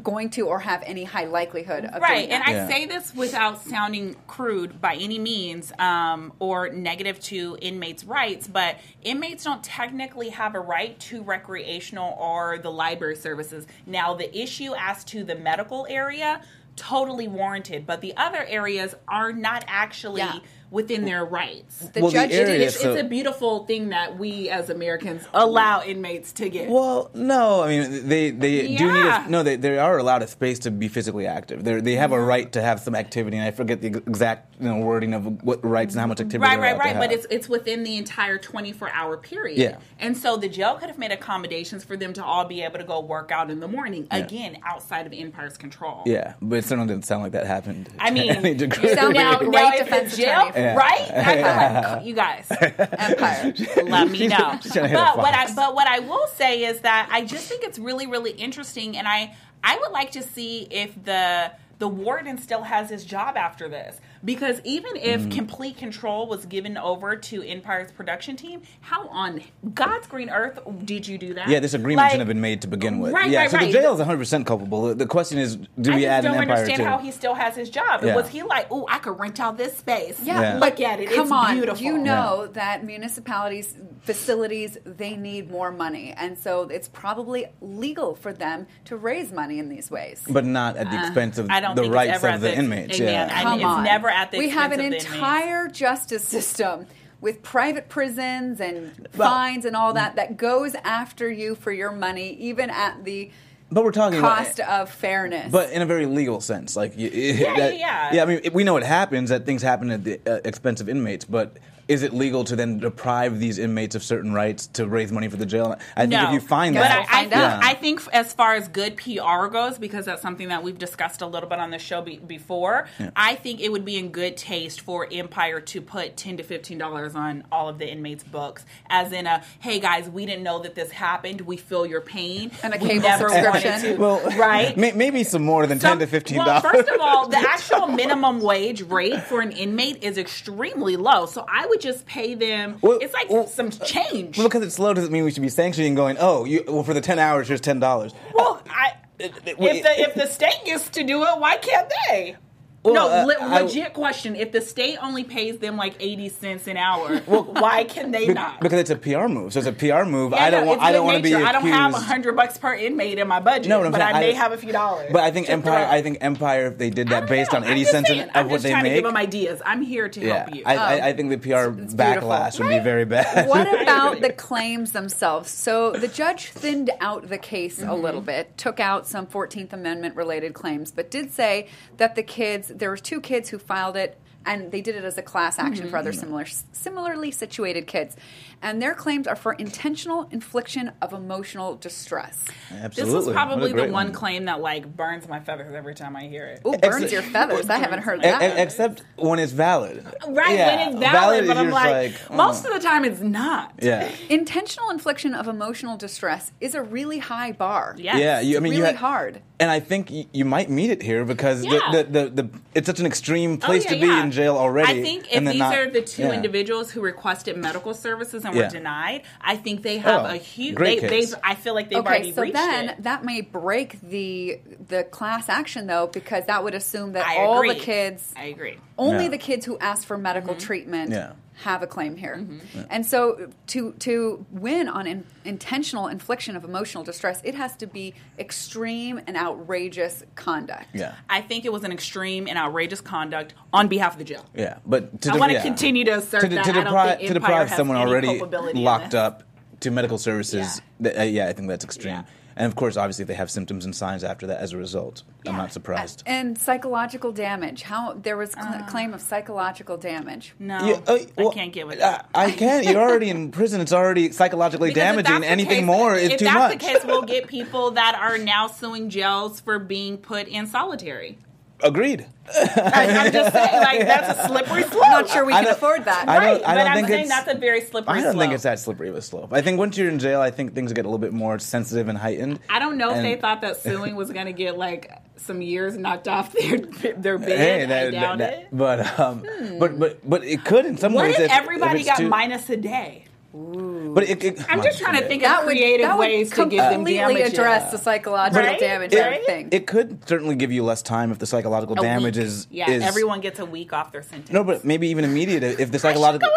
going 0.03 0.31
to 0.31 0.47
or 0.47 0.61
have 0.61 0.83
any 0.87 1.03
high 1.03 1.25
likelihood 1.25 1.85
of 1.85 2.01
right 2.01 2.29
and 2.31 2.45
i 2.45 2.53
Yeah. 2.53 2.69
say 2.69 2.87
this 2.87 3.13
without 3.13 3.61
sounding 3.61 4.15
crude 4.29 4.81
by 4.81 4.95
any 4.95 5.19
means 5.19 5.73
um, 5.81 6.33
or 6.39 6.69
negative 6.69 7.19
to 7.23 7.59
inmates 7.61 8.05
rights 8.05 8.47
but 8.47 8.77
inmates 9.03 9.43
don't 9.45 9.65
technically 9.65 10.29
have 10.29 10.55
a 10.55 10.61
right 10.61 10.99
to 11.01 11.23
recreational 11.23 12.17
or 12.21 12.59
the 12.59 12.71
library 12.71 13.17
services 13.17 13.67
now 13.85 14.15
the 14.15 14.37
issue 14.39 14.73
as 14.79 15.03
to 15.05 15.25
the 15.25 15.35
medical 15.35 15.87
area 15.91 16.41
totally 16.77 17.27
warranted 17.27 17.85
but 17.85 18.01
the 18.01 18.17
other 18.17 18.45
areas 18.45 18.95
are 19.09 19.33
not 19.33 19.65
actually 19.67 20.21
Yeah. 20.21 20.39
Within 20.71 21.05
their 21.05 21.25
rights 21.25 21.79
the 21.89 22.01
Well, 22.01 22.11
the 22.11 22.19
judge 22.19 22.33
area- 22.33 22.67
it's, 22.67 22.81
so- 22.81 22.93
it's 22.93 23.01
a 23.01 23.05
beautiful 23.05 23.65
thing 23.67 23.89
that 23.91 24.19
we 24.19 24.49
as 24.49 24.71
Americans 24.71 25.27
allow 25.35 25.83
inmates 25.83 26.33
to 26.35 26.49
get. 26.49 26.69
Well, 26.71 27.11
no, 27.15 27.63
I 27.63 27.69
mean 27.69 28.09
they 28.09 28.31
they 28.31 28.77
do 28.77 28.93
need 28.93 29.07
a, 29.07 29.27
no 29.29 29.43
they, 29.43 29.57
they 29.57 29.79
are 29.79 29.99
allowed 29.99 30.23
a 30.23 30.29
space 30.29 30.59
to 30.61 30.71
be 30.71 30.89
physically 30.89 31.27
active. 31.27 31.65
They 31.65 31.81
they 31.81 31.97
have 31.97 32.13
a 32.13 32.21
right 32.21 32.51
to 32.53 32.63
have 32.63 32.81
some 32.81 32.95
activity, 32.95 33.37
and 33.37 33.47
I 33.47 33.51
forget 33.51 33.81
the 33.81 33.89
exact 33.89 34.51
you 34.61 34.69
know, 34.69 34.79
wording 34.79 35.15
of 35.15 35.43
what 35.43 35.65
rights 35.65 35.95
and 35.95 36.01
how 36.01 36.07
much 36.07 36.21
activity. 36.21 36.39
Right, 36.39 36.61
they're 36.61 36.61
right, 36.61 36.73
to 36.73 36.79
right. 36.79 36.95
But 36.95 37.11
have. 37.11 37.13
it's 37.13 37.27
it's 37.31 37.49
within 37.49 37.83
the 37.83 37.97
entire 37.97 38.39
24 38.39 38.91
hour 38.91 39.17
period. 39.17 39.59
Yeah. 39.59 39.79
And 39.99 40.17
so 40.17 40.37
the 40.37 40.49
jail 40.49 40.75
could 40.77 40.89
have 40.89 40.99
made 40.99 41.13
accommodations 41.13 41.83
for 41.85 41.97
them 41.97 42.13
to 42.15 42.25
all 42.25 42.45
be 42.45 42.63
able 42.63 42.79
to 42.79 42.85
go 42.85 43.01
work 43.01 43.31
out 43.33 43.51
in 43.51 43.61
the 43.61 43.69
morning. 43.69 44.07
Again, 44.11 44.59
outside 44.65 45.07
of 45.07 45.13
the 45.13 45.21
Empire's 45.21 45.57
control. 45.57 46.03
yeah, 46.07 46.35
but 46.43 46.57
it 46.57 46.65
certainly 46.65 46.93
didn't 46.93 47.07
sound 47.07 47.23
like 47.23 47.33
that 47.33 47.47
happened. 47.47 47.89
I 47.99 48.11
mean, 48.13 48.29
to 48.33 48.39
any 48.39 48.55
degree. 48.55 48.91
You 48.91 48.95
sound 48.95 49.15
like 49.15 49.25
now, 49.25 49.37
a 49.39 49.45
great 49.45 49.53
now 49.53 49.71
if 49.73 49.79
defense 49.85 50.17
the 50.17 50.23
jail, 50.23 50.41
attorney. 50.49 50.60
Yeah. 50.61 50.77
right? 50.77 51.11
I'm 51.15 51.83
like, 51.83 52.05
you 52.05 52.15
guys, 52.15 52.47
Empire. 52.51 53.55
let 53.85 54.11
me 54.11 54.29
know. 54.29 54.59
She's 54.63 54.73
trying 54.73 54.85
to 54.85 54.89
hit 54.89 54.93
a 54.93 54.95
But 54.95 55.19
what 55.19 55.35
I 55.35 55.53
but 55.55 55.75
what 55.75 55.87
I 55.87 56.01
will 56.01 56.27
say 56.29 56.65
is 56.65 56.81
that 56.81 57.09
I 57.11 57.25
just 57.25 57.47
think 57.49 57.65
it's 57.65 57.79
really 57.79 58.07
really 58.07 58.33
interesting, 58.33 58.97
and 58.97 59.07
I 59.09 59.37
I 59.63 59.79
would 59.79 59.93
like 59.93 60.13
to 60.13 60.23
see 60.23 60.69
if 60.71 61.03
the 61.05 61.53
the 61.79 61.89
warden 61.89 62.39
still 62.39 62.63
has 62.63 62.91
his 62.91 63.05
job 63.05 63.37
after 63.37 63.69
this. 63.69 64.01
Because 64.25 64.61
even 64.65 64.97
if 64.97 65.23
Mm. 65.23 65.31
complete 65.35 65.77
control 65.79 66.27
was 66.27 66.45
given 66.45 66.77
over 66.77 67.17
to 67.17 67.43
Empire's 67.43 67.91
production 67.91 68.37
team, 68.37 68.61
how 68.83 69.09
on 69.09 69.41
God's 69.75 70.07
green 70.07 70.29
earth 70.29 70.59
did 70.85 71.09
you 71.09 71.17
do 71.17 71.33
that? 71.35 71.49
Yeah, 71.49 71.61
this 71.61 71.73
agreement 71.75 71.99
Like, 72.05 72.11
shouldn't 72.11 72.29
have 72.29 72.35
been 72.35 72.41
made 72.43 72.61
to 72.63 72.69
begin 72.69 72.99
with. 73.01 73.13
Right, 73.13 73.31
yeah, 73.31 73.41
right, 73.41 73.51
so 73.51 73.57
right. 73.57 73.73
the 73.73 73.79
jail 73.79 73.95
is 73.95 73.99
100 74.01 74.19
percent 74.19 74.47
culpable. 74.47 74.89
The- 74.89 74.95
The 74.95 75.07
question 75.07 75.39
is, 75.39 75.57
do 75.81 75.93
I 75.93 75.95
we 75.95 76.01
just 76.03 76.11
add 76.11 76.25
an 76.27 76.33
don't 76.33 76.41
empire 76.43 76.57
understand 76.59 76.79
too? 76.81 76.85
how 76.85 76.99
he 76.99 77.11
still 77.11 77.35
has 77.35 77.57
his 77.57 77.71
job. 77.71 78.05
Yeah. 78.05 78.15
Was 78.15 78.29
he 78.29 78.43
like, 78.43 78.67
oh, 78.71 78.87
I 78.91 78.99
could 78.99 79.19
rent 79.19 79.41
out 79.41 79.57
this 79.57 79.77
space? 79.79 80.21
Yeah, 80.23 80.41
Yeah. 80.41 80.59
Look 80.59 80.81
at 80.81 81.01
it. 81.01 81.09
Come 81.11 81.23
it's 81.23 81.33
on, 81.33 81.55
beautiful. 81.55 81.83
you 81.83 81.97
know 81.99 82.47
that 82.53 82.85
municipalities 82.85 83.75
facilities 84.03 84.77
they 84.85 85.15
need 85.17 85.51
more 85.51 85.71
money, 85.71 86.13
and 86.17 86.37
so 86.39 86.63
it's 86.65 86.89
probably 86.89 87.47
legal 87.61 88.15
for 88.15 88.33
them 88.33 88.67
to 88.85 88.97
raise 88.97 89.31
money 89.33 89.59
in 89.59 89.69
these 89.69 89.91
ways. 89.91 90.23
but 90.29 90.45
not 90.45 90.77
at 90.77 90.91
the 90.91 90.99
expense 90.99 91.39
of 91.39 91.49
Uh, 91.51 91.55
I 91.55 91.61
don't 91.61 91.77
the 91.77 91.91
rights 91.91 92.23
of 92.23 92.41
the 92.41 92.49
the- 92.49 92.57
inmates. 92.57 93.01
Amen. 93.01 93.29
Yeah. 93.29 93.35
I- 93.39 93.43
Come 93.43 93.55
it's 93.55 93.65
on. 93.65 93.85
At 94.11 94.31
the 94.31 94.39
We 94.39 94.51
have 94.51 94.73
an 94.73 94.79
of 94.79 94.79
the 94.79 94.87
inmates. 94.87 95.05
entire 95.07 95.69
justice 95.69 96.25
system 96.25 96.87
with 97.21 97.43
private 97.43 97.89
prisons 97.89 98.61
and 98.61 99.09
fines 99.13 99.65
and 99.65 99.77
all 99.77 99.93
that 99.95 100.17
that 100.17 100.37
goes 100.37 100.75
after 100.85 101.31
you 101.31 101.55
for 101.55 101.71
your 101.73 101.93
money, 101.93 102.33
even 102.35 102.71
at 102.71 103.05
the 103.05 103.31
but 103.73 103.85
we're 103.85 103.93
talking 103.93 104.19
cost 104.21 104.59
about. 104.59 104.83
of 104.83 104.91
fairness. 104.91 105.53
But 105.53 105.71
in 105.71 105.81
a 105.81 105.87
very 105.87 106.07
legal 106.07 106.41
sense, 106.41 106.75
like 106.75 106.95
yeah, 106.97 107.09
yeah, 107.13 107.69
yeah. 107.71 108.15
yeah. 108.15 108.23
I 108.23 108.27
mean, 108.27 108.41
we 108.53 108.65
know 108.65 108.77
it 108.79 108.83
happens 108.83 109.31
that 109.31 109.47
things 109.47 109.63
happen 109.63 109.91
at 109.91 110.03
the 110.03 110.21
uh, 110.27 110.41
expense 110.45 110.81
of 110.81 110.89
inmates, 110.89 111.25
but 111.25 111.57
is 111.91 112.05
it 112.05 112.13
legal 112.13 112.45
to 112.45 112.55
then 112.55 112.79
deprive 112.79 113.41
these 113.41 113.59
inmates 113.59 113.97
of 113.97 114.05
certain 114.05 114.33
rights 114.33 114.69
to 114.69 114.87
raise 114.87 115.11
money 115.11 115.27
for 115.29 115.37
the 115.37 115.45
jail? 115.45 115.75
I 115.97 116.03
think 116.03 116.13
no. 116.13 116.29
if 116.29 116.35
you 116.35 116.41
find 116.41 116.77
but 116.77 116.83
that, 116.83 117.01
I, 117.01 117.03
I, 117.03 117.05
Find 117.05 117.31
think, 117.31 117.43
out. 117.43 117.65
I 117.65 117.75
think 117.75 118.01
as 118.13 118.33
far 118.33 118.55
as 118.55 118.69
good 118.69 118.97
PR 118.97 119.49
goes, 119.49 119.77
because 119.77 120.05
that's 120.05 120.23
something 120.23 120.49
that 120.49 120.63
we've 120.63 120.79
discussed 120.79 121.21
a 121.21 121.27
little 121.27 121.49
bit 121.49 121.59
on 121.59 121.71
the 121.73 121.81
show 121.81 122.01
be, 122.01 122.19
before. 122.19 122.87
I 123.17 123.35
think 123.35 123.61
it 123.61 123.73
would 123.73 123.85
be 123.85 123.97
in 123.97 124.11
good 124.11 124.37
taste 124.37 124.83
for 124.83 125.09
Empire 125.11 125.61
to 125.61 125.81
put 125.83 126.17
ten 126.17 126.37
to 126.37 126.45
fifteen 126.45 126.79
dollars 126.79 127.17
on 127.17 127.43
all 127.51 127.69
of 127.69 127.79
the 127.79 127.91
inmates' 127.91 128.23
books, 128.23 128.65
as 128.89 129.11
in 129.11 129.27
a, 129.27 129.43
"Hey 129.59 129.81
guys, 129.81 130.09
we 130.09 130.27
didn't 130.27 130.45
know 130.45 130.61
that 130.61 130.77
this 130.77 130.93
happened. 130.93 131.41
We 131.41 131.57
feel 131.57 131.85
your 131.87 132.01
pain, 132.01 132.53
And 132.63 132.73
a 132.73 132.79
we 132.79 132.89
cable 132.89 133.03
never 133.09 133.29
subscription. 133.29 133.81
to." 133.81 133.97
well, 133.97 134.21
right? 134.39 134.77
may, 134.77 134.93
maybe 134.93 135.25
some 135.25 135.43
more 135.45 135.67
than 135.67 135.81
Some- 135.81 135.99
ten 135.99 135.99
to 135.99 136.07
fifteen 136.07 136.39
well, 136.39 136.61
first 136.61 136.89
of 136.89 137.01
all, 137.01 137.27
the 137.27 137.37
actual 137.39 137.89
minimum 137.89 138.41
wage 138.41 138.83
rate 138.83 139.25
for 139.25 139.41
an 139.41 139.51
inmate 139.51 140.05
is 140.05 140.17
extremely 140.19 140.97
low. 140.97 141.27
So 141.27 141.45
I 141.49 141.67
would 141.67 141.80
just 141.81 142.07
pay 142.07 142.35
them. 142.35 142.79
Well, 142.81 142.99
it's 143.01 143.15
like 143.15 143.29
well, 143.31 143.47
some 143.47 143.69
uh, 143.69 143.85
change. 143.85 144.39
well, 144.39 144.49
because 144.49 144.63
it's 144.63 144.75
slow 144.75 144.95
doesn't 144.95 145.13
mean 145.13 145.25
we 145.25 145.31
should 145.31 145.43
be 145.43 145.49
sanctioning. 145.49 145.95
Going, 145.95 146.17
oh, 146.21 146.45
you, 146.45 146.65
well, 146.67 146.83
for 146.83 146.95
the 146.95 147.01
ten 147.01 147.19
hours, 147.19 147.49
here's 147.49 147.61
ten 147.61 147.81
dollars. 147.81 148.13
Well, 148.35 148.63
uh, 148.67 148.71
I, 148.71 148.93
if 149.19 149.45
the 149.45 150.01
if 150.01 150.15
the 150.15 150.27
state 150.27 150.61
gets 150.65 150.89
to 150.91 151.05
do 151.05 151.23
it, 151.23 151.39
why 151.39 151.57
can't 151.57 151.93
they? 152.09 152.37
Well, 152.83 152.95
no, 152.95 153.11
uh, 153.11 153.25
le- 153.27 153.35
I- 153.39 153.61
legit 153.61 153.93
question. 153.93 154.35
If 154.35 154.53
the 154.53 154.63
state 154.63 154.97
only 155.03 155.23
pays 155.23 155.59
them 155.59 155.77
like 155.77 155.95
eighty 156.01 156.31
cents 156.31 156.67
an 156.67 156.79
hour, 156.79 157.19
why 157.27 157.85
can 157.85 158.11
they 158.11 158.29
Be- 158.29 158.33
not? 158.33 158.61
because 158.61 158.81
it's 158.81 158.89
a 158.91 158.97
PR 158.97 159.29
move. 159.29 159.53
So 159.53 159.59
it's 159.59 159.69
a 159.69 159.73
PR 159.73 160.05
move. 160.09 160.33
Yeah, 160.33 160.43
I 160.45 160.49
don't 160.51 160.63
no, 160.65 160.69
want. 160.71 160.81
I 160.81 160.91
don't 160.93 161.05
want 161.05 161.19
to 161.19 161.23
be 161.23 161.33
nature. 161.35 161.45
I 161.45 161.53
don't 161.53 161.67
have 161.67 161.93
a 161.93 161.99
hundred 161.99 162.37
bucks 162.37 162.57
per 162.57 162.75
inmate 162.75 163.19
in 163.19 163.29
my 163.29 163.39
budget, 163.39 163.69
No, 163.69 163.79
what 163.79 163.87
I'm 163.87 163.93
but 163.93 163.99
saying, 164.01 164.15
I 164.17 164.21
may 164.21 164.31
I- 164.31 164.35
have 164.35 164.53
a 164.53 164.57
few 164.57 164.73
dollars. 164.73 165.11
But 165.13 165.23
I 165.25 165.31
think 165.31 165.51
Empire. 165.51 165.85
throw. 165.85 165.91
I 165.99 166.01
think 166.01 166.19
Empire. 166.23 166.67
If 166.69 166.79
they 166.79 166.89
did 166.89 167.09
that 167.09 167.29
based 167.29 167.53
know. 167.53 167.59
on 167.59 167.65
I'm 167.65 167.71
eighty 167.73 167.85
cents 167.85 168.09
saying, 168.09 168.23
of 168.23 168.31
I'm 168.35 168.49
what 168.49 168.63
they 168.63 168.71
trying 168.71 168.85
to 168.85 168.89
give 168.91 168.97
make. 168.97 169.05
them 169.05 169.17
ideas. 169.19 169.61
I'm 169.67 169.83
here 169.83 170.09
to 170.09 170.21
yeah, 170.21 170.45
help 170.45 170.55
you. 170.55 170.63
I, 170.65 170.75
I, 170.77 171.07
I 171.09 171.13
think 171.13 171.29
the 171.31 171.37
PR 171.39 171.79
it's 171.83 171.93
backlash 171.95 172.59
would 172.59 172.69
be 172.71 172.79
very 172.79 173.05
bad. 173.05 173.47
What 173.49 173.83
about 173.83 174.23
the 174.23 174.33
claims 174.33 174.93
themselves? 174.93 175.51
So 175.51 175.91
the 175.93 176.09
judge 176.09 176.47
thinned 176.47 176.89
out 177.03 177.29
the 177.29 177.37
case 177.39 177.79
a 177.79 177.83
Mm-hmm. 177.91 178.03
little 178.03 178.21
bit, 178.23 178.57
took 178.57 178.81
out 178.81 179.07
some 179.07 179.27
14th 179.27 179.75
Amendment 179.75 180.17
related 180.17 180.55
claims, 180.55 180.91
but 180.91 181.11
did 181.11 181.31
say 181.33 181.67
that 181.99 182.15
the 182.15 182.23
kids, 182.23 182.70
there 182.75 182.91
were 182.91 182.97
two 182.97 183.21
kids 183.21 183.49
who 183.51 183.59
filed 183.59 183.97
it 183.97 184.19
and 184.47 184.73
they 184.73 184.81
did 184.81 184.97
it 184.97 185.05
as 185.05 185.19
a 185.19 185.23
class 185.23 185.59
action 185.59 185.85
for 185.85 185.89
Mm-hmm. 185.89 185.97
other 185.97 186.13
similar 186.13 186.47
similarly 186.73 187.31
situated 187.31 187.87
kids. 187.87 188.17
And 188.63 188.83
their 188.83 188.93
claims 188.95 189.27
are 189.27 189.37
for 189.37 189.55
intentional 189.55 190.29
infliction 190.31 190.93
of 191.01 191.15
emotional 191.15 191.77
distress. 191.77 192.45
Absolutely. 192.71 193.05
This 193.05 193.15
was 193.15 193.25
What 193.27 193.31
a 193.33 193.35
probably 193.35 193.69
the 193.69 193.75
great 193.75 193.91
one 193.91 194.13
claim 194.13 194.45
that 194.45 194.61
like 194.61 194.95
burns 194.97 195.27
my 195.29 195.41
feathers 195.41 195.75
every 195.75 195.95
time 195.95 196.15
I 196.15 196.25
hear 196.27 196.45
it. 196.47 196.61
Ooh, 196.67 196.77
burns 196.77 197.11
your 197.11 197.23
feathers. 197.23 197.71
I 197.71 197.79
haven't 197.79 198.01
heard 198.03 198.21
that. 198.23 198.59
e- 198.59 198.63
except 198.63 199.03
when 199.17 199.39
it's 199.39 199.53
valid. 199.53 200.05
Right 200.29 200.57
Yeah, 200.57 200.77
when 200.77 200.89
it's 200.89 201.01
valid, 201.01 201.47
but 201.47 201.57
I'm 201.57 201.71
just 201.71 201.75
like, 201.75 202.15
oh. 202.31 202.37
most 202.37 202.67
of 202.67 202.73
the 202.75 202.81
time 202.81 203.05
it's 203.07 203.21
not. 203.21 203.73
Yeah. 203.81 204.11
Intentional 204.29 204.91
infliction 204.91 205.35
of 205.35 205.49
emotional 205.49 205.97
distress 205.97 206.53
is 206.61 206.75
a 206.75 206.83
really 206.83 207.19
high 207.19 207.53
bar. 207.53 207.95
Yes. 207.99 208.19
Yeah, 208.19 208.41
you, 208.41 208.59
I 208.59 208.61
mean, 208.61 208.73
really 208.73 208.91
you 208.91 208.97
ha- 208.97 209.07
hard. 209.09 209.41
and 209.59 209.71
I 209.71 209.81
think 209.81 210.11
y- 210.11 210.27
you 210.33 210.45
might 210.45 210.69
meet 210.69 210.91
it 210.91 211.03
here 211.03 211.25
because 211.25 211.65
Yeah. 211.65 211.81
the, 211.93 212.03
the, 212.05 212.25
the, 212.29 212.43
the 212.43 212.51
it's 212.75 212.87
such 212.87 213.01
an 213.01 213.07
extreme 213.07 213.55
oh, 213.55 213.67
place 213.67 213.87
Oh, 213.87 213.95
yeah, 213.95 213.95
to 213.95 214.01
be 214.03 214.07
yeah. 214.07 214.23
in 214.23 214.31
jail 214.31 214.57
already. 214.57 215.01
I 215.01 215.03
think 215.03 215.29
if 215.31 215.37
and 215.39 215.47
then 215.47 215.55
these 215.55 215.61
not- 215.61 215.75
are 215.79 215.91
the 215.91 216.03
two 216.03 216.25
yeah. 216.25 216.33
individuals 216.33 216.91
who 216.91 217.01
requested 217.01 217.57
medical 217.57 217.95
services 217.95 218.45
and 218.51 218.59
Yeah. 218.59 218.65
were 218.65 218.71
denied, 218.71 219.23
I 219.41 219.57
think 219.57 219.83
they 219.83 219.97
oh, 219.99 220.01
have 220.01 220.25
Oh, 220.27 220.29
a 220.35 220.37
huge. 220.37 220.75
great 220.75 221.01
They, 221.01 221.09
they've. 221.09 221.35
I 221.43 221.55
feel 221.55 221.75
like 221.75 221.89
they've 221.91 221.99
Okay, 221.99 222.09
already 222.09 222.33
so 222.33 222.43
reached 222.43 222.55
then 222.55 222.89
it. 222.91 223.03
that 223.05 223.25
may 223.25 223.41
break 223.41 224.01
the 224.03 224.61
the 224.89 225.05
class 225.05 225.49
action 225.49 225.87
though, 225.87 226.07
because 226.07 226.47
that 226.47 226.65
would 226.65 226.75
assume 226.75 227.13
that 227.13 227.27
I 227.27 227.39
all 227.45 227.59
agree. 227.59 227.75
the 227.75 227.81
kids, 227.81 228.33
I 228.37 228.45
agree. 228.45 228.79
only 228.99 229.25
Yeah. 229.25 229.31
the 229.31 229.39
kids 229.39 229.65
who 229.67 229.79
asked 229.79 230.07
for 230.07 230.19
medical 230.19 230.55
mm-hmm. 230.55 230.61
treatment, 230.67 231.11
Yeah. 231.13 231.33
Have 231.63 231.83
a 231.83 231.87
claim 231.87 232.17
here. 232.17 232.37
Mm-hmm. 232.39 232.83
And 232.91 233.05
so 233.05 233.51
to 233.69 233.93
to 234.01 234.45
win 234.51 234.89
on 234.89 235.07
in, 235.07 235.25
intentional 235.45 236.09
infliction 236.09 236.57
of 236.57 236.65
emotional 236.65 237.05
distress, 237.05 237.41
it 237.45 237.55
has 237.55 237.77
to 237.77 237.87
be 237.87 238.15
extreme 238.39 239.21
and 239.27 239.37
outrageous 239.37 240.25
conduct. 240.35 240.87
Yeah. 240.95 241.15
I 241.29 241.41
think 241.41 241.65
it 241.65 241.73
was 241.73 241.85
an 241.85 241.93
extreme 241.93 242.49
and 242.49 242.57
outrageous 242.57 243.01
conduct 243.01 243.55
on 243.73 243.89
behalf 243.89 244.13
of 244.13 244.19
the 244.19 244.25
jail. 244.25 244.45
Yeah, 244.55 244.79
but 244.87 245.21
to 245.23 245.31
I 245.31 245.33
de- 245.35 245.39
want 245.39 245.51
to 245.51 245.55
yeah. 245.59 245.63
continue 245.63 246.05
to 246.05 246.13
assert 246.13 246.41
to, 246.41 246.49
de- 246.49 246.55
that. 246.57 246.65
to 246.65 246.71
I 246.71 246.75
don't 246.75 246.85
deprive 246.85 247.19
think 247.19 247.29
to 247.29 247.35
deprive 247.35 247.71
someone 247.71 247.97
already 247.97 248.41
locked 248.75 249.15
up 249.15 249.45
to 249.81 249.91
medical 249.91 250.19
services. 250.19 250.81
Yeah. 251.01 251.11
th- 251.11 251.21
uh, 251.21 251.23
yeah, 251.31 251.49
I 251.49 251.53
think 251.53 251.69
that's 251.69 251.85
extreme. 251.85 252.15
Yeah. 252.15 252.23
And 252.61 252.67
of 252.71 252.77
course, 252.77 252.99
obviously, 252.99 253.23
if 253.23 253.29
they 253.29 253.35
have 253.35 253.51
symptoms 253.51 253.87
and 253.87 253.97
signs 253.97 254.23
after 254.23 254.47
that 254.49 254.61
as 254.61 254.75
a 254.75 254.77
result, 254.77 255.23
I'm 255.47 255.57
not 255.57 255.73
surprised. 255.73 256.23
And 256.27 256.59
psychological 256.59 257.33
damage. 257.33 257.81
How 257.83 258.13
there 258.13 258.37
was 258.37 258.53
cl- 258.53 258.85
claim 258.87 259.15
of 259.15 259.23
psychological 259.23 259.97
damage. 259.97 260.55
No, 260.59 260.79
Yeah, 260.87 261.01
uh, 261.07 261.19
well, 261.39 261.51
I 261.53 261.55
can't 261.55 261.73
get 261.73 261.87
with 261.87 261.97
I, 261.97 262.01
that. 262.01 262.29
I 262.35 262.51
can't. 262.51 262.85
You're 262.85 263.01
already 263.01 263.31
in 263.31 263.51
prison. 263.51 263.81
It's 263.81 263.95
already 263.95 264.31
psychologically 264.33 264.91
Because 264.91 265.23
damaging. 265.25 265.43
Anything 265.43 265.79
case- 265.79 265.87
more 265.87 266.15
is 266.15 266.21
too 266.21 266.29
much. 266.29 266.33
if 266.35 266.39
too 266.39 266.45
that's 266.45 266.55
much. 266.59 266.73
the 266.73 266.85
case, 266.87 267.05
we'll 267.07 267.23
get 267.37 267.49
people 267.49 267.93
that 267.93 268.15
are 268.21 268.37
now 268.37 268.67
suing 268.67 269.09
jails 269.09 269.61
for 269.61 269.79
being 269.79 270.19
put 270.19 270.47
in 270.47 270.67
solitary. 270.67 271.39
Agreed. 271.83 272.27
I, 272.53 273.07
I'm 273.27 273.33
just 273.33 273.53
saying, 273.53 273.81
like 273.81 274.01
that's 274.07 274.39
a 274.39 274.49
slippery 274.49 274.83
slope. 274.83 275.05
I'm 275.07 275.11
not 275.23 275.29
sure 275.29 275.45
we 275.45 275.53
I 275.53 275.63
can 275.65 275.73
afford 275.73 276.05
that. 276.05 276.29
I 276.29 276.35
don't- 276.41 276.45
right, 276.61 276.69
I 276.69 276.75
but 276.75 276.85
don't 276.85 276.93
I'm 276.93 277.07
saying 277.07 277.29
that's 277.29 277.49
a 277.49 277.57
very 277.57 277.81
slippery 277.81 278.05
slope. 278.05 278.09
I 278.17 278.21
don't 278.23 278.33
slope. 278.33 278.43
think 278.43 278.53
it's 278.55 278.63
that 278.65 278.79
slippery 278.81 279.09
of 279.09 279.15
a 279.15 279.23
slope. 279.23 279.53
I 279.53 279.63
think 279.63 279.79
once 279.79 279.97
you're 279.97 280.09
in 280.09 280.19
jail, 280.19 280.41
I 280.41 280.51
think 280.51 280.75
things 280.75 280.93
get 280.93 281.05
a 281.05 281.09
little 281.09 281.19
bit 281.19 281.33
more 281.33 281.59
sensitive 281.59 282.09
and 282.09 282.19
heightened. 282.19 282.59
I 282.69 282.79
don't 282.81 282.99
know 282.99 283.11
if 283.15 283.23
they 283.23 283.37
thought 283.37 283.61
that 283.63 283.77
suing 283.79 284.17
was 284.17 284.31
going 284.31 284.47
to 284.47 284.53
get 284.53 284.77
like 284.77 285.11
some 285.37 285.63
years 285.63 285.97
knocked 285.97 286.29
off 286.29 286.53
their 286.61 286.79
their 287.17 287.39
bid. 287.39 287.49
Hey, 287.59 287.85
I 287.85 288.11
doubt 288.11 288.39
that- 288.39 288.53
it. 288.55 288.69
but 288.73 289.19
um, 289.19 289.45
but 289.79 289.99
but 289.99 290.29
but 290.29 290.45
it 290.45 290.65
could 290.65 290.87
in 290.87 290.97
some 290.99 291.13
What 291.15 291.27
ways. 291.27 291.37
if 291.37 291.43
if- 291.47 291.51
everybody 291.53 292.01
if 292.01 292.07
got 292.07 292.17
too- 292.19 292.29
minus 292.29 292.69
a 292.71 292.77
day? 292.77 293.25
But 293.53 294.25
it, 294.29 294.45
it, 294.45 294.61
I'm 294.71 294.81
just 294.83 295.01
trying 295.01 295.21
to 295.21 295.27
think 295.27 295.43
That 295.43 295.61
of 295.61 295.65
would, 295.67 295.73
creative 295.77 296.07
that 296.07 296.17
would 296.19 296.23
ways 296.25 296.51
to 296.51 296.67
give 296.67 296.79
them 296.79 296.93
completely 296.95 297.35
damages. 297.35 297.53
address 297.53 297.91
the 297.91 297.99
psychological 297.99 298.63
Right? 298.63 298.79
damage 298.79 299.13
Right? 299.15 299.43
and. 299.49 299.75
It 299.75 299.87
could 299.89 300.27
certainly 300.29 300.55
give 300.55 300.71
you 300.71 300.85
less 300.85 301.03
time 301.03 301.33
if 301.33 301.39
the 301.41 301.47
psychological 301.47 301.99
A 301.99 302.01
damage 302.01 302.37
week. 302.37 302.47
is 302.47 302.67
yeah. 302.71 302.91
is 302.91 303.03
everyone 303.03 303.41
gets 303.41 303.59
a 303.59 303.67
week 303.67 303.93
off 303.93 304.13
their 304.13 304.23
sentence. 304.23 304.51
no, 304.51 304.63
but 304.63 304.85
maybe 304.85 305.09
even 305.09 305.25
immediate 305.25 305.63
if 305.65 305.77
the 305.79 305.83
I 305.83 305.91
should, 305.91 306.01
psychological. 306.01 306.49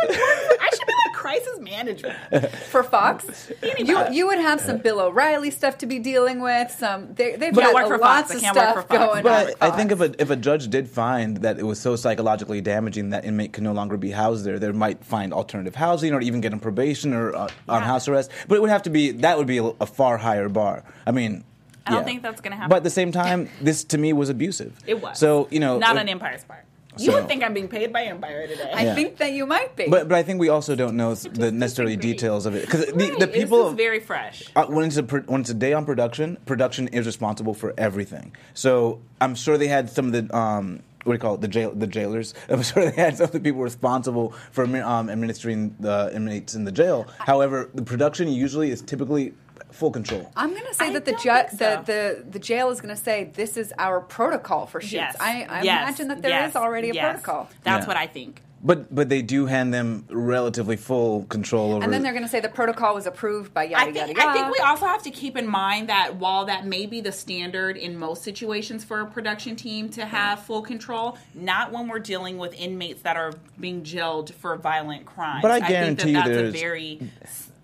Crisis 1.34 1.60
management. 1.60 2.52
for 2.70 2.84
Fox. 2.84 3.52
you 3.62 4.12
you 4.12 4.28
would 4.28 4.40
have 4.40 4.60
some 4.60 4.78
Bill 4.78 5.00
O'Reilly 5.00 5.52
stuff 5.52 5.78
to 5.80 5.86
be 5.86 6.00
dealing 6.00 6.42
with. 6.42 6.72
Some 6.72 7.14
they, 7.14 7.36
they've 7.36 7.54
But 7.54 7.62
got 7.62 7.74
work 7.74 7.88
for 7.88 7.98
lots 7.98 8.32
Fox. 8.32 8.36
Of 8.36 8.42
can't 8.42 8.56
work 8.56 8.64
stuff 8.64 8.76
for 8.76 8.88
Fox. 8.88 9.06
going 9.06 9.18
on. 9.18 9.24
But 9.24 9.50
at 9.50 9.56
I, 9.62 9.68
I 9.68 9.72
think 9.72 9.92
if 9.92 10.02
a 10.02 10.22
if 10.22 10.30
a 10.30 10.36
judge 10.36 10.70
did 10.70 10.88
find 10.88 11.38
that 11.38 11.60
it 11.60 11.64
was 11.64 11.80
so 11.80 11.96
psychologically 11.96 12.62
damaging 12.62 13.10
that 13.12 13.26
inmate 13.26 13.54
could 13.54 13.64
no 13.64 13.74
longer 13.74 13.98
be 13.98 14.12
housed 14.12 14.46
there, 14.46 14.60
they 14.60 14.72
might 14.72 15.04
find 15.04 15.34
alternative 15.34 15.76
housing 15.76 16.14
or 16.14 16.22
even 16.22 16.42
get 16.42 16.54
him 16.54 16.60
probation 16.60 17.14
or 17.14 17.36
uh, 17.36 17.50
on 17.68 17.82
house 17.82 18.08
arrest. 18.08 18.32
But 18.48 18.56
it 18.56 18.62
would 18.62 18.70
have 18.70 18.84
to 18.84 18.90
be 18.90 19.12
that 19.12 19.38
would 19.38 19.48
be 19.48 19.58
a, 19.58 19.66
a 19.66 19.86
far 19.86 20.18
higher 20.18 20.50
bar. 20.50 20.84
I 21.06 21.12
mean. 21.12 21.44
I 21.86 21.92
don't 21.92 22.00
yeah. 22.00 22.06
think 22.06 22.22
that's 22.22 22.40
gonna 22.40 22.56
happen. 22.56 22.70
But 22.70 22.78
at 22.78 22.84
the 22.86 22.90
same 22.90 23.12
time, 23.12 23.50
this 23.62 23.84
to 23.86 23.98
me 23.98 24.14
was 24.14 24.30
abusive. 24.30 24.80
It 24.88 25.02
was. 25.02 25.20
So 25.20 25.50
you 25.52 25.60
know, 25.60 25.80
not 25.80 25.98
uh, 25.98 26.00
on 26.00 26.08
Empire's 26.08 26.46
part. 26.46 26.64
You 26.98 27.06
so- 27.12 27.14
would 27.20 27.28
think 27.28 27.44
I'm 27.44 27.54
being 27.54 27.68
paid 27.68 27.92
by 27.92 28.04
Empire 28.04 28.48
today. 28.48 28.72
I 28.74 28.84
Yeah. 28.84 28.96
think 28.96 29.18
that 29.18 29.32
you 29.34 29.46
might 29.46 29.76
be. 29.76 29.88
But 29.88 30.08
but 30.10 30.18
I 30.18 30.24
think 30.24 30.40
we 30.40 30.50
also 30.50 30.76
don't 30.76 30.96
know 30.96 31.16
the 31.44 31.52
necessarily 31.52 31.96
details 31.96 32.46
of 32.46 32.56
it 32.56 32.62
because 32.62 32.86
the, 32.86 32.94
Right, 32.94 33.20
the 33.20 33.26
this 33.28 33.36
people 33.36 33.70
is 33.70 33.74
very 33.76 34.00
fresh. 34.00 34.44
uh, 34.56 34.66
when 34.66 34.86
it's 34.86 34.98
a 34.98 35.04
when 35.04 35.42
it's 35.42 35.50
a 35.50 35.54
day 35.56 35.74
on 35.74 35.86
production, 35.86 36.38
production 36.46 36.88
is 36.90 37.06
responsible 37.06 37.54
for 37.54 37.74
everything. 37.78 38.36
So 38.54 39.00
I'm 39.22 39.36
sure 39.36 39.58
they 39.58 39.68
had 39.68 39.90
some 39.90 40.08
of 40.08 40.12
the 40.28 40.36
um, 40.38 40.82
what 41.04 41.14
do 41.14 41.16
you 41.18 41.20
call 41.20 41.36
it 41.36 41.42
the 41.42 41.48
jail 41.50 41.72
the 41.76 41.88
jailers. 41.88 42.34
I'm 42.50 42.64
sure 42.64 42.90
they 42.90 42.96
had 43.02 43.18
some 43.18 43.26
of 43.26 43.32
the 43.32 43.40
people 43.40 43.62
responsible 43.62 44.34
for 44.52 44.64
um, 44.64 45.10
administering 45.10 45.76
the 45.80 46.12
inmates 46.16 46.56
in 46.56 46.64
the 46.64 46.72
jail. 46.72 47.08
However, 47.20 47.70
the 47.74 47.82
production 47.84 48.28
usually 48.30 48.72
is 48.72 48.82
typically 48.82 49.34
full 49.74 49.92
control. 49.92 50.32
I'm 50.36 50.52
going 50.52 50.66
to 50.66 50.74
say 50.74 50.88
I 50.88 50.94
that 50.94 51.06
the, 51.06 51.12
ju- 51.14 51.58
so. 51.58 51.58
the 51.58 51.84
the 51.86 52.32
the 52.32 52.40
jail 52.40 52.70
is 52.70 52.80
going 52.82 52.96
to 52.96 53.02
say 53.02 53.32
this 53.34 53.58
is 53.58 53.74
our 53.78 54.00
protocol 54.00 54.66
for 54.66 54.80
shoots. 54.82 54.94
Yes. 54.94 55.18
I, 55.20 55.46
I 55.50 55.62
Yes. 55.64 55.84
imagine 55.84 56.08
that 56.10 56.22
there 56.22 56.32
is 56.46 56.54
Yes. 56.54 56.56
already 56.56 56.90
a 56.92 56.94
Yes. 56.94 57.22
protocol. 57.22 57.50
That's 57.64 57.84
Yeah. 57.84 57.88
what 57.88 57.98
I 57.98 58.08
think. 58.08 58.42
But 58.66 58.96
but 58.96 59.10
they 59.10 59.22
do 59.22 59.46
hand 59.46 59.74
them 59.74 60.06
relatively 60.10 60.78
full 60.78 61.24
control 61.26 61.74
over. 61.74 61.84
And 61.84 61.92
then 61.92 62.02
they're 62.02 62.14
going 62.14 62.24
to 62.24 62.30
say 62.30 62.40
the 62.40 62.48
protocol 62.48 62.96
was 62.96 63.06
approved 63.06 63.54
by 63.54 63.66
yada 63.66 63.82
I 63.82 63.86
think, 63.88 63.98
yada 63.98 64.14
yada. 64.14 64.30
I 64.30 64.34
think 64.34 64.54
we 64.58 64.60
also 64.60 64.86
have 64.86 65.04
to 65.04 65.12
keep 65.12 65.36
in 65.36 65.46
mind 65.50 65.90
that 65.90 66.16
while 66.16 66.46
that 66.46 66.66
may 66.66 66.86
be 66.86 67.02
the 67.02 67.12
standard 67.12 67.76
in 67.76 67.98
most 68.00 68.24
situations 68.24 68.86
for 68.86 69.02
a 69.02 69.06
production 69.06 69.58
team 69.58 69.90
to 69.90 70.06
have 70.06 70.40
full 70.46 70.62
control, 70.62 71.18
not 71.34 71.74
when 71.74 71.90
we're 71.90 72.00
dealing 72.00 72.38
with 72.38 72.54
inmates 72.54 73.02
that 73.02 73.18
are 73.18 73.34
being 73.60 73.84
jailed 73.84 74.34
for 74.36 74.56
violent 74.56 75.06
crimes. 75.06 75.42
But 75.42 75.52
I 75.52 75.60
think 75.60 75.68
guarantee 75.70 76.14
that 76.14 76.28
you 76.28 76.34
that's 76.36 76.48
a 76.56 76.58
very 76.58 77.00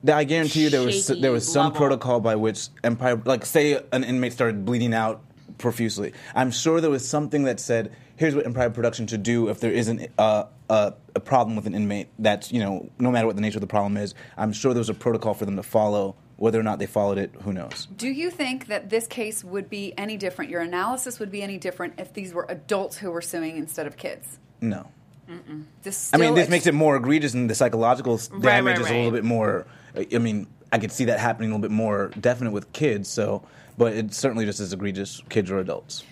I 0.07 0.23
guarantee 0.23 0.63
you 0.63 0.69
there 0.69 0.81
was 0.81 1.07
shaky 1.07 1.21
there 1.21 1.31
was 1.31 1.51
some 1.51 1.65
level. 1.65 1.77
protocol 1.77 2.19
by 2.19 2.35
which 2.35 2.69
Empire, 2.83 3.21
like 3.25 3.45
say 3.45 3.81
an 3.91 4.03
inmate 4.03 4.33
started 4.33 4.65
bleeding 4.65 4.93
out 4.93 5.21
profusely. 5.57 6.13
I'm 6.33 6.51
sure 6.51 6.79
there 6.79 6.89
was 6.89 7.07
something 7.07 7.43
that 7.43 7.59
said, 7.59 7.91
"Here's 8.15 8.33
what 8.35 8.45
Empire 8.45 8.69
Production 8.69 9.07
should 9.07 9.23
do 9.23 9.49
if 9.49 9.59
there 9.59 9.71
isn't 9.71 10.09
uh, 10.17 10.45
a, 10.69 10.93
a 11.15 11.19
problem 11.19 11.55
with 11.55 11.67
an 11.67 11.75
inmate." 11.75 12.07
That's 12.17 12.51
you 12.51 12.59
know, 12.61 12.89
no 12.97 13.11
matter 13.11 13.27
what 13.27 13.35
the 13.35 13.41
nature 13.41 13.57
of 13.57 13.61
the 13.61 13.67
problem 13.67 13.97
is, 13.97 14.13
I'm 14.37 14.53
sure 14.53 14.73
there 14.73 14.79
was 14.79 14.89
a 14.89 14.93
protocol 14.93 15.33
for 15.33 15.45
them 15.45 15.57
to 15.57 15.63
follow. 15.63 16.15
Whether 16.37 16.57
or 16.57 16.63
not 16.63 16.79
they 16.79 16.85
followed 16.85 17.17
it, 17.17 17.31
who 17.41 17.51
knows? 17.51 17.89
Do 17.97 18.07
you 18.07 18.31
think 18.31 18.67
that 18.67 18.89
this 18.89 19.07
case 19.07 19.43
would 19.43 19.69
be 19.69 19.93
any 19.97 20.15
different? 20.15 20.49
Your 20.49 20.61
analysis 20.61 21.19
would 21.19 21.29
be 21.29 21.43
any 21.43 21.57
different 21.57 21.95
if 21.97 22.13
these 22.13 22.33
were 22.33 22.45
adults 22.47 22.95
who 22.95 23.11
were 23.11 23.21
suing 23.21 23.57
instead 23.57 23.85
of 23.87 23.97
kids? 23.97 24.39
No. 24.61 24.87
This 25.83 26.13
I 26.13 26.17
mean, 26.17 26.35
this 26.35 26.43
ex- 26.43 26.49
makes 26.49 26.65
it 26.67 26.73
more 26.73 26.95
egregious, 26.95 27.33
and 27.33 27.49
the 27.49 27.55
psychological 27.55 28.17
Right, 28.31 28.41
damage 28.41 28.77
right, 28.77 28.85
is 28.85 28.89
a 28.91 28.93
little 28.95 29.11
bit 29.11 29.25
more. 29.25 29.65
I 29.95 30.17
mean, 30.17 30.47
I 30.71 30.77
could 30.77 30.91
see 30.91 31.05
that 31.05 31.19
happening 31.19 31.51
a 31.51 31.53
little 31.53 31.67
bit 31.67 31.71
more 31.71 32.11
definite 32.19 32.51
with 32.51 32.71
kids. 32.73 33.09
So, 33.09 33.43
but 33.77 33.93
it's 33.93 34.17
certainly 34.17 34.45
just 34.45 34.59
as 34.59 34.73
egregious, 34.73 35.21
kids 35.29 35.49
or 35.49 35.59
adults. 35.59 36.03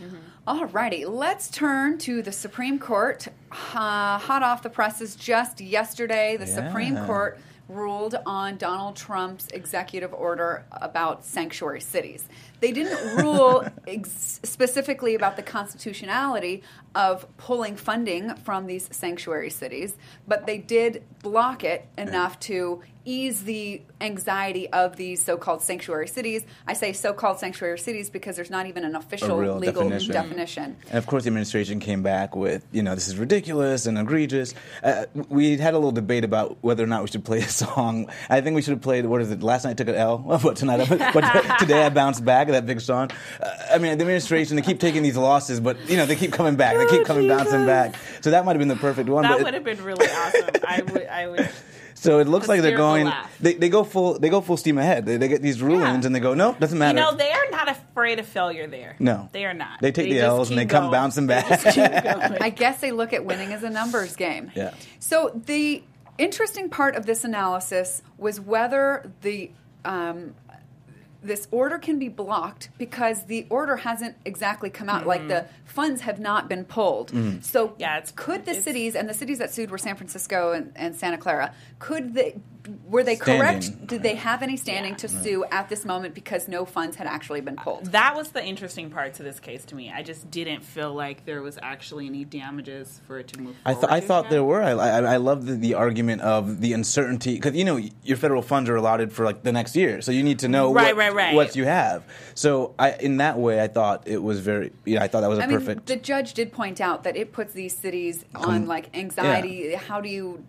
All 0.48 0.66
righty, 0.68 1.06
let's 1.06 1.50
turn 1.50 1.98
to 2.00 2.22
the 2.22 2.32
Supreme 2.32 2.80
Court. 2.80 3.28
Uh, 3.52 4.18
hot 4.18 4.42
off 4.42 4.64
the 4.64 4.70
presses, 4.70 5.16
just 5.16 5.60
yesterday, 5.60 6.38
the 6.38 6.48
Supreme 6.48 6.98
Court 7.06 7.38
ruled 7.70 8.16
on 8.26 8.58
Donald 8.58 8.96
Trump's 8.96 9.48
executive 9.50 10.14
order 10.14 10.66
about 10.72 11.26
sanctuary 11.26 11.82
cities. 11.82 12.28
They 12.62 12.72
didn't 12.72 13.18
rule 13.24 13.68
ex- 13.86 14.40
specifically 14.44 15.16
about 15.16 15.36
the 15.36 15.44
constitutionality 15.44 16.64
of 16.96 17.28
pulling 17.38 17.76
funding 17.76 18.36
from 18.36 18.68
these 18.68 18.88
sanctuary 18.96 19.50
cities, 19.50 19.98
but 20.28 20.46
they 20.46 20.58
did 20.58 21.04
block 21.22 21.64
it 21.64 21.88
enough 21.98 22.40
to 22.42 22.82
ease 23.08 23.44
the 23.44 23.82
anxiety 24.02 24.70
of 24.72 24.98
these 24.98 25.24
so-called 25.24 25.62
sanctuary 25.62 26.08
cities. 26.10 26.44
I 26.68 26.74
say 26.74 26.92
so-called 26.92 27.40
sanctuary 27.40 27.80
cities 27.80 28.10
because 28.10 28.36
there's 28.36 28.50
not 28.52 28.68
even 28.68 28.84
an 28.84 28.96
official 28.96 29.38
legal 29.58 29.84
definition. 29.90 30.14
definition. 30.14 30.76
And 30.90 30.98
of 30.98 31.08
course, 31.08 31.24
the 31.24 31.30
administration 31.30 31.80
came 31.80 32.04
back 32.04 32.36
with, 32.36 32.66
you 32.74 32.84
know, 32.84 32.96
this 32.96 33.08
is 33.08 33.18
ridiculous 33.18 33.86
and 33.86 33.98
egregious. 33.98 34.54
Uh, 34.84 35.06
we 35.30 35.58
had 35.58 35.74
a 35.74 35.78
little 35.78 35.94
debate 35.94 36.26
about 36.26 36.58
whether 36.62 36.84
or 36.84 36.88
not 36.88 37.02
we 37.02 37.08
should 37.08 37.24
play 37.24 37.40
a 37.40 37.48
song. 37.48 38.12
I 38.30 38.42
think 38.42 38.56
we 38.56 38.62
should 38.62 38.74
have 38.74 38.82
played, 38.82 39.06
what 39.06 39.22
is 39.22 39.32
it, 39.32 39.42
last 39.42 39.64
night 39.64 39.72
I 39.72 39.74
took 39.76 39.88
an 39.88 39.96
L, 39.96 40.18
but 40.44 40.58
tonight, 40.58 40.82
I, 40.92 41.12
but 41.14 41.58
today 41.60 41.86
I 41.86 41.90
bounced 41.90 42.26
back, 42.26 42.50
that 42.50 42.66
big 42.66 42.82
song. 42.82 43.10
Uh, 43.42 43.50
I 43.72 43.78
mean, 43.78 43.98
the 43.98 44.04
administration, 44.04 44.58
they 44.58 44.62
keep 44.62 44.80
taking 44.82 45.02
these 45.02 45.18
losses, 45.18 45.62
but, 45.62 45.78
you 45.90 45.96
know, 45.96 46.06
they 46.06 46.18
keep 46.18 46.34
coming 46.34 46.58
back. 46.58 46.76
They 46.78 46.98
keep 46.98 47.06
coming 47.06 47.28
bouncing 47.28 47.66
back. 47.66 47.96
So 48.22 48.32
that 48.32 48.44
might 48.44 48.52
have 48.52 48.60
been 48.60 48.68
the 48.68 48.76
perfect 48.76 49.08
one. 49.08 49.24
that 49.24 49.40
it- 49.40 49.44
would 49.46 49.54
have 49.54 49.64
been 49.64 49.82
really 49.82 50.08
awesome. 50.08 50.50
I 50.68 50.82
would. 50.82 51.08
I 51.08 51.28
would. 51.28 51.50
So 52.00 52.20
it 52.20 52.27
looks 52.27 52.48
like 52.48 52.62
they're 52.62 52.77
going, 52.77 53.12
they, 53.39 53.54
they 53.54 53.70
go 53.70 53.84
full, 53.84 54.20
they 54.20 54.30
go 54.30 54.39
full 54.39 54.56
steam 54.56 54.77
ahead. 54.77 55.06
They, 55.06 55.18
they 55.18 55.27
get 55.27 55.42
these 55.42 55.62
rulings 55.62 56.06
and 56.06 56.13
they 56.13 56.20
go, 56.20 56.36
no, 56.36 56.54
doesn't 56.54 56.77
matter. 56.77 56.98
You 56.98 57.04
know, 57.06 57.16
they 57.16 57.32
are 57.32 57.50
not 57.50 57.70
afraid 57.70 58.20
of 58.20 58.27
failure. 58.27 58.68
There. 58.68 58.96
no, 59.00 59.30
they 59.32 59.46
are 59.46 59.54
not. 59.54 59.82
They 59.82 59.92
take 59.92 60.10
the 60.10 60.20
L's 60.20 60.50
and 60.50 60.58
they 60.58 60.63
keep 60.63 60.72
come 60.72 60.92
bouncing 60.92 61.25
back. 61.25 61.48
just 61.48 61.63
keep 61.75 61.75
going. 62.04 62.38
I 62.42 62.50
guess 62.50 62.80
they 62.82 62.92
look 62.92 63.13
at 63.13 63.25
winning 63.25 63.51
as 63.51 63.63
a 63.63 63.70
numbers 63.70 64.16
game. 64.16 64.51
Yeah. 64.56 64.74
So 65.00 65.32
the 65.46 65.84
interesting 66.18 66.70
part 66.70 66.96
of 66.96 67.06
this 67.06 67.24
analysis 67.24 68.01
was 68.18 68.39
whether 68.39 69.12
the 69.22 69.51
um, 69.86 70.36
this 71.24 71.48
order 71.52 71.78
can 71.78 72.00
be 72.00 72.10
blocked 72.10 72.70
because 72.78 73.26
the 73.26 73.46
order 73.50 73.78
hasn't 73.78 74.16
exactly 74.26 74.70
come 74.70 74.90
out. 74.90 75.06
Like 75.08 75.28
the 75.28 75.34
mm-hmm. 75.34 75.66
funds 75.66 76.02
have 76.02 76.20
not 76.20 76.48
been 76.48 76.64
pulled. 76.66 77.12
Mm. 77.12 77.44
So 77.44 77.76
Yeah, 77.78 77.98
it's- 77.98 78.14
could 78.16 78.46
the 78.46 78.52
it's- 78.52 78.64
cities 78.64 78.96
and 78.96 79.10
the 79.10 79.14
cities 79.14 79.38
that 79.40 79.54
sued 79.54 79.72
were 79.72 79.78
San 79.78 79.96
Francisco 79.96 80.52
and, 80.52 80.72
and 80.76 80.96
Santa 80.96 81.18
Clara? 81.18 81.54
Could 81.80 82.14
they 82.14 82.36
were 82.88 83.04
they 83.04 83.16
Standing. 83.16 83.42
correct? 83.42 83.88
Did 83.88 84.04
they 84.04 84.16
have 84.16 84.42
any 84.44 84.58
standing 84.58 84.92
Yeah. 84.94 84.98
to 84.98 85.08
sue 85.08 85.46
at 85.52 85.70
this 85.70 85.86
moment 85.86 86.14
because 86.14 86.48
no 86.48 86.66
funds 86.66 86.96
had 86.98 87.08
actually 87.08 87.42
been 87.42 87.56
pulled? 87.56 87.88
That 87.88 88.16
was 88.16 88.30
the 88.30 88.44
interesting 88.44 88.90
part 88.90 89.14
to 89.16 89.24
this 89.24 89.40
case 89.40 89.66
to 89.66 89.76
me. 89.76 89.92
I 89.94 90.04
just 90.04 90.30
didn't 90.32 90.64
feel 90.64 90.94
like 90.94 91.26
there 91.26 91.42
was 91.42 91.58
actually 91.62 92.08
any 92.08 92.26
damages 92.26 93.02
for 93.08 93.20
it 93.20 93.28
to 93.30 93.40
move 93.42 93.56
I, 93.66 93.74
forward. 93.74 93.88
th- 93.90 94.04
I 94.04 94.06
thought 94.06 94.20
again. 94.26 94.32
there 94.32 94.44
were. 94.44 94.62
I, 94.64 94.72
I, 94.72 95.00
I 95.14 95.18
love 95.18 95.46
the, 95.46 95.54
the 95.56 95.74
argument 95.74 96.22
of 96.22 96.62
the 96.62 96.74
uncertainty 96.74 97.36
because 97.36 97.56
you 97.56 97.66
know 97.66 97.80
your 98.04 98.18
federal 98.18 98.42
funds 98.42 98.70
are 98.70 98.76
allotted 98.76 99.12
for 99.12 99.26
like 99.26 99.44
the 99.44 99.52
next 99.52 99.76
year, 99.76 100.02
so 100.02 100.12
you 100.12 100.24
need 100.24 100.40
to 100.40 100.48
know 100.48 100.74
Right, 100.74 100.96
what, 100.96 101.06
right, 101.06 101.14
right. 101.16 101.36
what 101.36 101.56
you 101.56 101.66
have. 101.66 102.04
So 102.36 102.74
I, 102.80 102.92
in 102.94 103.18
that 103.18 103.38
way, 103.40 103.62
I 103.62 103.68
thought 103.68 104.08
it 104.08 104.22
was 104.22 104.40
very. 104.40 104.72
Yeah, 104.86 105.04
I 105.04 105.08
thought 105.08 105.22
that 105.22 105.30
was 105.30 105.40
a 105.40 105.44
I 105.44 105.48
mean, 105.48 105.58
perfect. 105.60 105.86
the 105.88 105.96
judge 105.96 106.34
did 106.34 106.52
point 106.52 106.80
out 106.82 107.04
that 107.04 107.16
it 107.16 107.32
puts 107.34 107.54
these 107.54 107.76
cities 107.76 108.26
on 108.36 108.68
like 108.68 108.96
anxiety. 108.96 109.74
How 109.76 110.02
do 110.02 110.10
you 110.10 110.44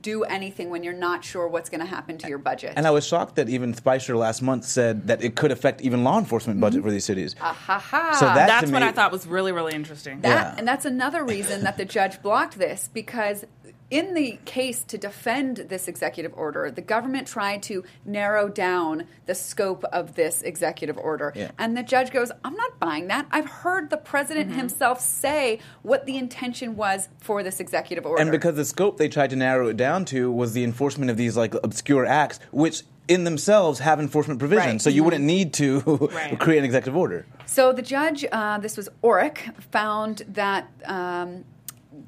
do 0.00 0.24
anything 0.24 0.70
when 0.70 0.82
you're 0.82 0.92
not 0.92 1.24
sure 1.24 1.48
what's 1.48 1.68
going 1.68 1.80
to 1.80 1.86
happen 1.86 2.18
to 2.18 2.28
your 2.28 2.38
budget? 2.38 2.74
and 2.76 2.86
I 2.86 2.90
was 2.90 3.06
shocked 3.06 3.36
that 3.36 3.48
even 3.48 3.74
Spicer 3.74 4.16
last 4.16 4.42
month 4.42 4.64
said 4.64 5.06
that 5.08 5.22
it 5.22 5.36
could 5.36 5.52
affect 5.52 5.80
even 5.82 6.04
law 6.04 6.18
enforcement 6.18 6.60
budget 6.60 6.80
mm-hmm. 6.80 6.88
for 6.88 6.92
these 6.92 7.04
cities. 7.04 7.34
Ah, 7.40 7.52
ha 7.52 7.78
ha. 7.78 8.16
So 8.18 8.26
that- 8.26 8.46
That's 8.46 8.66
to 8.68 8.72
what 8.72 8.82
I 8.82 8.92
thought 8.92 9.12
was 9.12 9.26
really, 9.26 9.52
really 9.52 9.74
interesting. 9.74 10.20
That, 10.20 10.28
Yeah. 10.28 10.54
And 10.58 10.66
that's 10.66 10.84
another 10.84 11.24
reason 11.24 11.64
that 11.64 11.76
the 11.76 11.84
judge 11.84 12.22
blocked 12.22 12.58
this 12.58 12.88
because 12.92 13.44
in 13.90 14.14
the 14.14 14.38
case 14.44 14.82
to 14.84 14.98
defend 14.98 15.58
this 15.68 15.86
executive 15.88 16.32
order, 16.34 16.70
the 16.70 16.80
government 16.82 17.28
tried 17.28 17.62
to 17.64 17.84
narrow 18.04 18.48
down 18.48 19.04
the 19.26 19.34
scope 19.34 19.84
of 19.84 20.14
this 20.14 20.42
executive 20.42 20.96
order. 20.98 21.32
Yeah. 21.36 21.50
And 21.58 21.76
the 21.76 21.82
judge 21.82 22.10
goes, 22.10 22.32
I'm 22.44 22.54
not 22.54 22.78
buying 22.80 23.08
that. 23.08 23.26
I've 23.30 23.48
heard 23.48 23.90
the 23.90 23.96
president 23.96 24.48
Mm-hmm. 24.50 24.58
himself 24.58 25.00
say 25.00 25.60
what 25.82 26.06
the 26.06 26.16
intention 26.16 26.76
was 26.76 27.08
for 27.20 27.42
this 27.42 27.60
executive 27.60 28.04
order. 28.04 28.20
And 28.20 28.30
because 28.30 28.56
the 28.56 28.64
scope 28.64 28.96
they 28.98 29.08
tried 29.08 29.30
to 29.30 29.36
narrow 29.36 29.68
it 29.68 29.76
down 29.76 30.04
to 30.06 30.30
was 30.32 30.52
the 30.54 30.64
enforcement 30.64 31.10
of 31.10 31.16
these 31.16 31.36
like 31.36 31.54
obscure 31.62 32.04
acts, 32.04 32.40
which 32.50 32.82
in 33.06 33.24
themselves 33.24 33.78
have 33.80 34.00
enforcement 34.00 34.38
provisions. 34.40 34.66
Right. 34.72 34.80
So 34.80 34.90
you 34.90 35.04
wouldn't 35.04 35.24
need 35.24 35.52
to 35.54 35.80
Right. 36.12 36.38
create 36.40 36.58
an 36.60 36.64
executive 36.64 36.96
order. 36.96 37.26
So 37.46 37.72
the 37.72 37.82
judge, 37.82 38.24
uh, 38.32 38.58
this 38.58 38.76
was 38.76 38.88
Orrick, 39.02 39.54
found 39.70 40.22
that 40.28 40.68
um, 40.86 41.44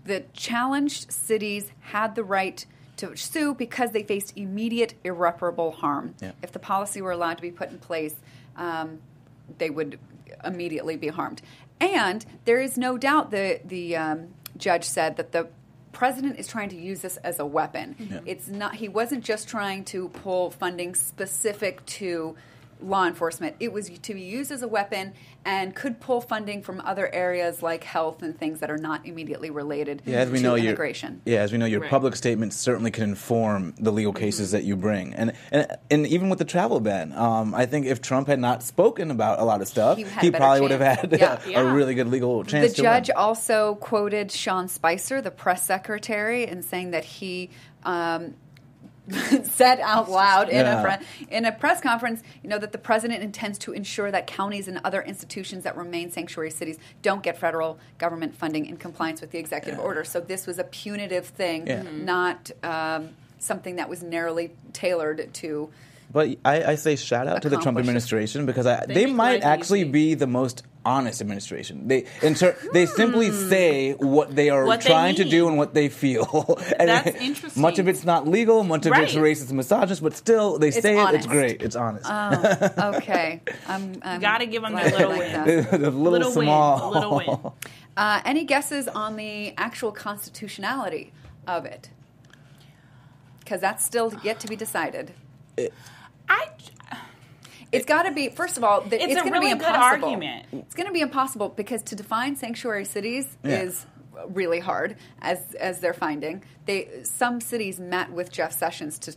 the 0.06 0.24
challenged 0.32 1.12
cities 1.12 1.70
had 1.80 2.14
the 2.14 2.24
right 2.24 2.64
to 2.96 3.16
sue 3.16 3.54
because 3.54 3.92
they 3.92 4.02
faced 4.02 4.36
immediate 4.36 4.94
irreparable 5.04 5.72
harm. 5.72 6.14
Yeah. 6.20 6.32
If 6.42 6.52
the 6.52 6.58
policy 6.58 7.02
were 7.02 7.12
allowed 7.12 7.34
to 7.34 7.42
be 7.42 7.50
put 7.50 7.70
in 7.70 7.78
place, 7.78 8.14
um, 8.56 9.00
they 9.58 9.70
would 9.70 9.98
immediately 10.44 10.96
be 10.96 11.08
harmed. 11.08 11.42
And 11.80 12.24
there 12.44 12.60
is 12.60 12.78
no 12.78 12.96
doubt 12.96 13.30
the 13.30 13.60
the 13.64 13.96
um, 13.96 14.28
judge 14.56 14.84
said 14.84 15.16
that 15.16 15.32
the 15.32 15.48
president 15.92 16.38
is 16.38 16.46
trying 16.46 16.68
to 16.70 16.76
use 16.76 17.00
this 17.00 17.16
as 17.18 17.38
a 17.38 17.46
weapon. 17.46 18.22
It's 18.26 18.48
not. 18.48 18.76
He 18.76 18.88
wasn't 18.88 19.24
just 19.24 19.48
trying 19.48 19.84
to 19.86 20.08
pull 20.08 20.50
funding 20.50 20.94
specific 20.94 21.84
to 21.86 22.36
law 22.80 23.06
enforcement. 23.06 23.56
It 23.60 23.72
was 23.72 23.88
to 23.88 24.14
be 24.14 24.20
used 24.22 24.50
as 24.50 24.62
a 24.62 24.68
weapon 24.68 25.14
and 25.44 25.74
could 25.74 26.00
pull 26.00 26.20
funding 26.20 26.62
from 26.62 26.80
other 26.84 27.12
areas 27.12 27.62
like 27.62 27.84
health 27.84 28.22
and 28.22 28.36
things 28.38 28.60
that 28.60 28.70
are 28.70 28.78
not 28.78 29.06
immediately 29.06 29.50
related 29.50 30.02
Yeah, 30.04 30.18
as 30.18 30.30
we 30.30 30.38
to 30.38 30.42
know, 30.44 30.54
your 30.56 30.76
yeah, 31.24 31.40
as 31.40 31.52
we 31.52 31.58
know, 31.58 31.66
your 31.66 31.80
Right. 31.80 31.90
public 31.90 32.16
statements 32.16 32.56
certainly 32.56 32.90
can 32.90 33.04
inform 33.04 33.74
the 33.78 33.92
legal 33.92 34.12
cases 34.12 34.50
that 34.50 34.64
you 34.64 34.76
bring, 34.76 35.14
and 35.14 35.32
and 35.52 35.66
and 35.90 36.06
even 36.06 36.28
with 36.28 36.38
the 36.38 36.44
travel 36.44 36.80
ban, 36.80 37.12
um, 37.12 37.54
I 37.54 37.66
think 37.66 37.86
if 37.86 38.00
Trump 38.02 38.26
had 38.28 38.40
not 38.40 38.62
spoken 38.62 39.10
about 39.10 39.38
a 39.38 39.44
lot 39.44 39.62
of 39.62 39.68
stuff, 39.68 39.96
He 39.98 40.04
he, 40.04 40.10
had 40.10 40.24
a 40.24 40.30
better 40.32 40.42
probably 40.44 40.60
would 40.62 40.70
have 40.72 40.80
had 40.80 41.12
Yeah. 41.18 41.38
a 41.46 41.50
Yeah. 41.50 41.72
really 41.72 41.94
good 41.94 42.08
legal 42.08 42.42
The 42.42 42.50
chance. 42.50 42.70
to 42.72 42.76
the 42.76 42.82
judge 42.82 43.08
win. 43.08 43.16
also 43.16 43.76
quoted 43.76 44.32
Sean 44.32 44.68
Spicer, 44.68 45.20
the 45.20 45.30
press 45.30 45.62
secretary, 45.64 46.46
in 46.46 46.62
saying 46.62 46.90
that 46.90 47.04
he 47.04 47.50
um, 47.84 48.34
said 49.44 49.78
out 49.80 50.10
loud 50.10 50.48
in, 50.48 50.56
Yeah. 50.56 50.80
a 50.80 50.96
pre- 50.98 51.06
in 51.30 51.44
a 51.44 51.52
press 51.52 51.80
conference, 51.80 52.22
you 52.42 52.48
know, 52.50 52.58
that 52.58 52.72
the 52.72 52.78
president 52.78 53.22
intends 53.22 53.58
to 53.60 53.72
ensure 53.72 54.10
that 54.10 54.26
counties 54.26 54.66
and 54.68 54.80
other 54.84 55.02
institutions 55.02 55.64
that 55.64 55.76
remain 55.76 56.10
sanctuary 56.10 56.50
cities 56.50 56.78
don't 57.02 57.22
get 57.22 57.38
federal 57.38 57.78
government 57.98 58.34
funding 58.34 58.66
in 58.66 58.76
compliance 58.76 59.20
with 59.20 59.30
the 59.30 59.38
executive 59.38 59.78
order. 59.80 60.04
So 60.04 60.20
this 60.20 60.46
was 60.46 60.58
a 60.58 60.64
punitive 60.64 61.26
thing, 61.26 61.66
Yeah. 61.66 61.82
not 61.82 62.50
um, 62.62 63.10
something 63.38 63.76
that 63.76 63.88
was 63.88 64.02
narrowly 64.02 64.52
tailored 64.72 65.32
to. 65.34 65.70
But 66.12 66.36
I, 66.44 66.64
I 66.64 66.74
say 66.76 66.96
shout 66.96 67.26
out 67.28 67.42
to 67.42 67.48
the 67.48 67.58
Trump 67.58 67.78
administration 67.78 68.46
because 68.46 68.66
I, 68.66 68.86
They 68.86 68.94
they, 68.94 69.06
might 69.06 69.42
actually 69.42 69.80
easy. 69.82 69.90
be 69.90 70.14
the 70.14 70.26
most 70.26 70.62
honest 70.86 71.20
administration. 71.20 71.88
They 71.88 72.06
in 72.22 72.34
ter- 72.34 72.56
they 72.72 72.86
simply 72.86 73.30
say 73.32 73.92
what 73.94 74.34
they 74.34 74.48
are 74.50 74.62
Hmm. 74.62 74.68
What 74.68 74.80
they 74.82 74.88
trying 74.90 75.16
to 75.16 75.24
do 75.24 75.40
mean. 75.42 75.48
and 75.50 75.58
what 75.58 75.74
they 75.74 75.88
feel. 75.88 76.58
and 76.78 76.88
That's 76.88 77.08
it- 77.08 77.16
interesting. 77.20 77.60
Much 77.60 77.78
of 77.78 77.88
it's 77.88 78.04
not 78.04 78.26
legal, 78.26 78.62
much 78.64 78.86
of 78.86 78.92
it's 78.94 79.14
Right. 79.14 79.24
racist 79.36 79.48
and 79.48 79.56
misogynist, 79.58 80.02
but 80.02 80.16
still 80.16 80.58
they 80.58 80.70
say 80.70 80.94
it. 80.96 81.00
honest. 81.00 81.16
It's 81.16 81.26
great. 81.26 81.60
It's 81.62 81.76
honest. 81.76 82.06
Oh, 82.08 82.92
okay. 82.96 83.40
I'm, 83.68 84.00
I'm 84.02 84.20
Gotta 84.20 84.46
give 84.46 84.64
'em 84.64 84.72
glad 84.72 84.92
their 84.92 85.00
you 85.00 85.08
little 85.08 85.10
like 85.12 85.46
win. 85.46 85.62
that. 85.64 85.70
the 85.72 85.90
little, 85.90 86.10
Little 86.12 86.34
win, 86.34 86.48
little 86.94 87.16
win. 87.44 87.52
Uh, 87.96 88.20
any 88.24 88.44
guesses 88.44 88.88
on 88.88 89.16
the 89.16 89.52
actual 89.58 89.90
constitutionality 89.92 91.12
of 91.46 91.64
it? 91.66 91.90
Because 93.40 93.60
that's 93.60 93.84
still 93.84 94.12
yet 94.22 94.40
to 94.40 94.48
be 94.48 94.56
decided. 94.56 95.12
I 96.28 96.48
It's 97.76 97.86
got 97.86 98.02
to 98.04 98.12
be. 98.12 98.28
First 98.30 98.56
of 98.56 98.64
all, 98.64 98.80
th- 98.82 98.92
It's 98.94 99.04
it's, 99.04 99.14
going 99.14 99.26
to 99.26 99.32
really 99.32 99.46
be 99.46 99.52
impossible. 99.52 100.08
argument. 100.08 100.46
It's 100.52 100.74
going 100.74 100.86
to 100.86 100.92
be 100.92 101.00
impossible 101.00 101.48
because 101.50 101.82
to 101.84 101.94
define 101.96 102.36
sanctuary 102.36 102.84
cities 102.84 103.36
Yeah. 103.44 103.62
is 103.62 103.86
really 104.28 104.60
hard, 104.60 104.96
as 105.20 105.54
as 105.60 105.80
they're 105.80 105.92
finding. 105.94 106.42
They 106.64 106.88
some 107.04 107.40
cities 107.40 107.78
met 107.78 108.10
with 108.12 108.32
Jeff 108.32 108.52
Sessions 108.52 108.98
to 109.00 109.14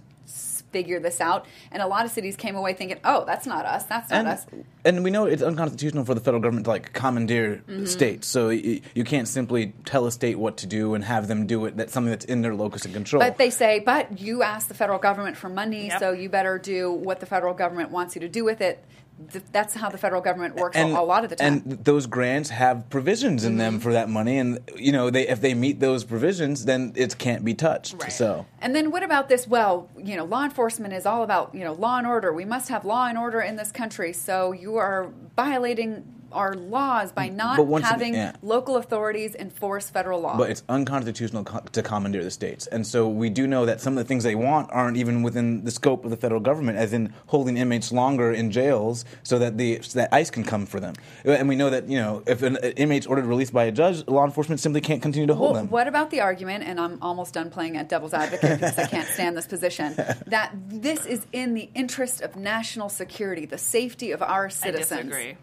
figure 0.71 0.99
this 0.99 1.19
out, 1.21 1.45
and 1.71 1.81
a 1.81 1.87
lot 1.87 2.05
of 2.05 2.11
cities 2.11 2.35
came 2.35 2.55
away 2.55 2.73
thinking, 2.73 2.97
"Oh, 3.03 3.25
that's 3.25 3.45
not 3.45 3.65
us. 3.65 3.83
That's 3.85 4.09
not 4.09 4.17
and, 4.19 4.27
us." 4.27 4.45
and 4.85 5.03
we 5.03 5.11
know 5.11 5.25
it's 5.25 5.41
unconstitutional 5.41 6.05
for 6.05 6.13
the 6.13 6.21
federal 6.21 6.41
government 6.41 6.65
to 6.65 6.71
like 6.71 6.93
commandeer 6.93 7.61
Mm-hmm. 7.67 7.85
states. 7.85 8.27
So 8.27 8.49
you, 8.49 8.81
you 8.93 9.03
can't 9.03 9.27
simply 9.27 9.73
tell 9.85 10.05
a 10.05 10.11
state 10.11 10.37
what 10.39 10.57
to 10.57 10.67
do 10.67 10.93
and 10.93 11.03
have 11.03 11.27
them 11.27 11.47
do 11.47 11.65
it. 11.65 11.77
That's 11.77 11.93
something 11.93 12.09
that's 12.11 12.25
in 12.25 12.41
their 12.41 12.55
locus 12.55 12.85
of 12.85 12.93
control. 12.93 13.21
But 13.21 13.37
they 13.37 13.49
say, 13.49 13.79
but 13.79 14.19
you 14.19 14.43
asked 14.43 14.67
the 14.69 14.73
federal 14.75 14.99
government 14.99 15.37
for 15.37 15.49
money, 15.49 15.87
Yep. 15.87 15.99
so 15.99 16.11
you 16.11 16.29
better 16.29 16.57
do 16.57 16.91
what 16.91 17.19
the 17.19 17.25
federal 17.25 17.53
government 17.53 17.91
wants 17.91 18.15
you 18.15 18.21
to 18.21 18.29
do 18.29 18.43
with 18.45 18.61
it. 18.61 18.83
Th- 19.33 19.43
That's 19.51 19.73
how 19.73 19.89
the 19.89 19.97
federal 19.97 20.21
government 20.21 20.55
works 20.55 20.77
a- 20.77 20.83
a 20.85 21.03
lot 21.03 21.23
of 21.25 21.29
the 21.29 21.35
time. 21.35 21.59
Mm-hmm. 21.59 21.71
And 21.71 21.83
those 21.85 22.05
grants 22.07 22.49
have 22.51 22.89
provisions 22.89 23.43
in 23.43 23.57
them 23.57 23.79
for 23.81 23.91
that 23.93 24.07
money, 24.09 24.37
and 24.37 24.59
you 24.77 24.91
know 24.93 25.09
they 25.09 25.27
if 25.27 25.41
they 25.41 25.53
meet 25.53 25.79
those 25.81 26.05
provisions, 26.05 26.63
then 26.65 26.93
it 26.95 27.17
can't 27.17 27.43
be 27.43 27.53
touched. 27.53 27.95
Right. 28.01 28.11
So 28.13 28.45
And 28.61 28.75
then 28.75 28.91
what 28.91 29.03
about 29.03 29.29
this? 29.29 29.47
Well, 29.47 29.89
you 29.97 30.15
know, 30.15 30.25
law 30.25 30.43
enforcement 30.43 30.93
is 30.93 31.05
all 31.05 31.23
about, 31.23 31.53
you 31.55 31.63
know, 31.63 31.73
law 31.73 31.97
and 31.97 32.07
order. 32.07 32.33
We 32.33 32.45
must 32.45 32.69
have 32.69 32.85
law 32.85 33.07
and 33.07 33.17
order 33.17 33.41
in 33.41 33.55
this 33.55 33.71
country. 33.71 34.13
So 34.13 34.51
you 34.51 34.75
are 34.77 35.09
violating 35.35 36.15
our 36.31 36.53
laws 36.53 37.11
by 37.11 37.27
not 37.27 37.57
having 37.83 38.09
again- 38.13 38.13
yeah. 38.13 38.33
local 38.43 38.75
authorities 38.77 39.33
enforce 39.33 39.89
federal 39.89 40.21
law. 40.21 40.37
But 40.37 40.51
it's 40.51 40.61
unconstitutional 40.69 41.43
co- 41.43 41.61
to 41.71 41.81
commandeer 41.81 42.23
the 42.23 42.29
states. 42.29 42.67
And 42.67 42.85
so 42.85 43.07
we 43.07 43.31
do 43.31 43.47
know 43.47 43.65
that 43.65 43.81
some 43.81 43.93
of 43.97 44.03
the 44.03 44.07
things 44.07 44.23
they 44.23 44.35
want 44.35 44.69
aren't 44.71 44.95
even 44.97 45.23
within 45.23 45.63
the 45.65 45.71
scope 45.71 46.05
of 46.05 46.11
the 46.11 46.17
federal 46.17 46.39
government, 46.39 46.77
as 46.77 46.93
in 46.93 47.13
holding 47.25 47.57
inmates 47.57 47.91
longer 47.91 48.31
in 48.31 48.51
jails 48.51 49.05
so 49.23 49.39
that 49.39 49.57
the 49.57 49.79
so 49.81 49.97
that 49.97 50.13
ICE 50.13 50.29
can 50.29 50.43
come 50.43 50.67
for 50.67 50.79
them. 50.79 50.93
Uh, 51.25 51.31
and 51.31 51.49
we 51.49 51.55
know 51.55 51.71
that, 51.71 51.89
you 51.89 51.97
know, 51.97 52.21
if 52.27 52.43
an 52.43 52.57
uh, 52.57 52.67
inmate's 52.77 53.07
ordered 53.07 53.25
released 53.25 53.51
by 53.53 53.63
a 53.63 53.71
judge, 53.71 54.07
law 54.07 54.23
enforcement 54.23 54.59
simply 54.59 54.81
can't 54.81 55.01
continue 55.01 55.25
to 55.25 55.33
hold 55.33 55.53
Well, 55.53 55.61
them. 55.63 55.71
what 55.71 55.87
about 55.87 56.11
the 56.11 56.21
argument, 56.21 56.63
and 56.63 56.79
I'm 56.79 56.99
almost 57.01 57.33
done 57.33 57.49
playing 57.49 57.75
at 57.75 57.89
devil's 57.89 58.13
advocate 58.13 58.48
because 58.55 58.77
I 58.77 58.87
can't 58.87 59.07
stand 59.07 59.37
this 59.37 59.47
position, 59.47 59.95
that 60.27 60.53
this 60.67 61.05
is 61.05 61.25
in 61.31 61.53
the 61.53 61.69
interest 61.75 62.21
of 62.21 62.35
national 62.35 62.89
security, 62.89 63.45
the 63.45 63.57
safety 63.57 64.11
of 64.11 64.21
our 64.21 64.45
I 64.45 64.49
citizens. 64.49 65.09
disagree. 65.09 65.37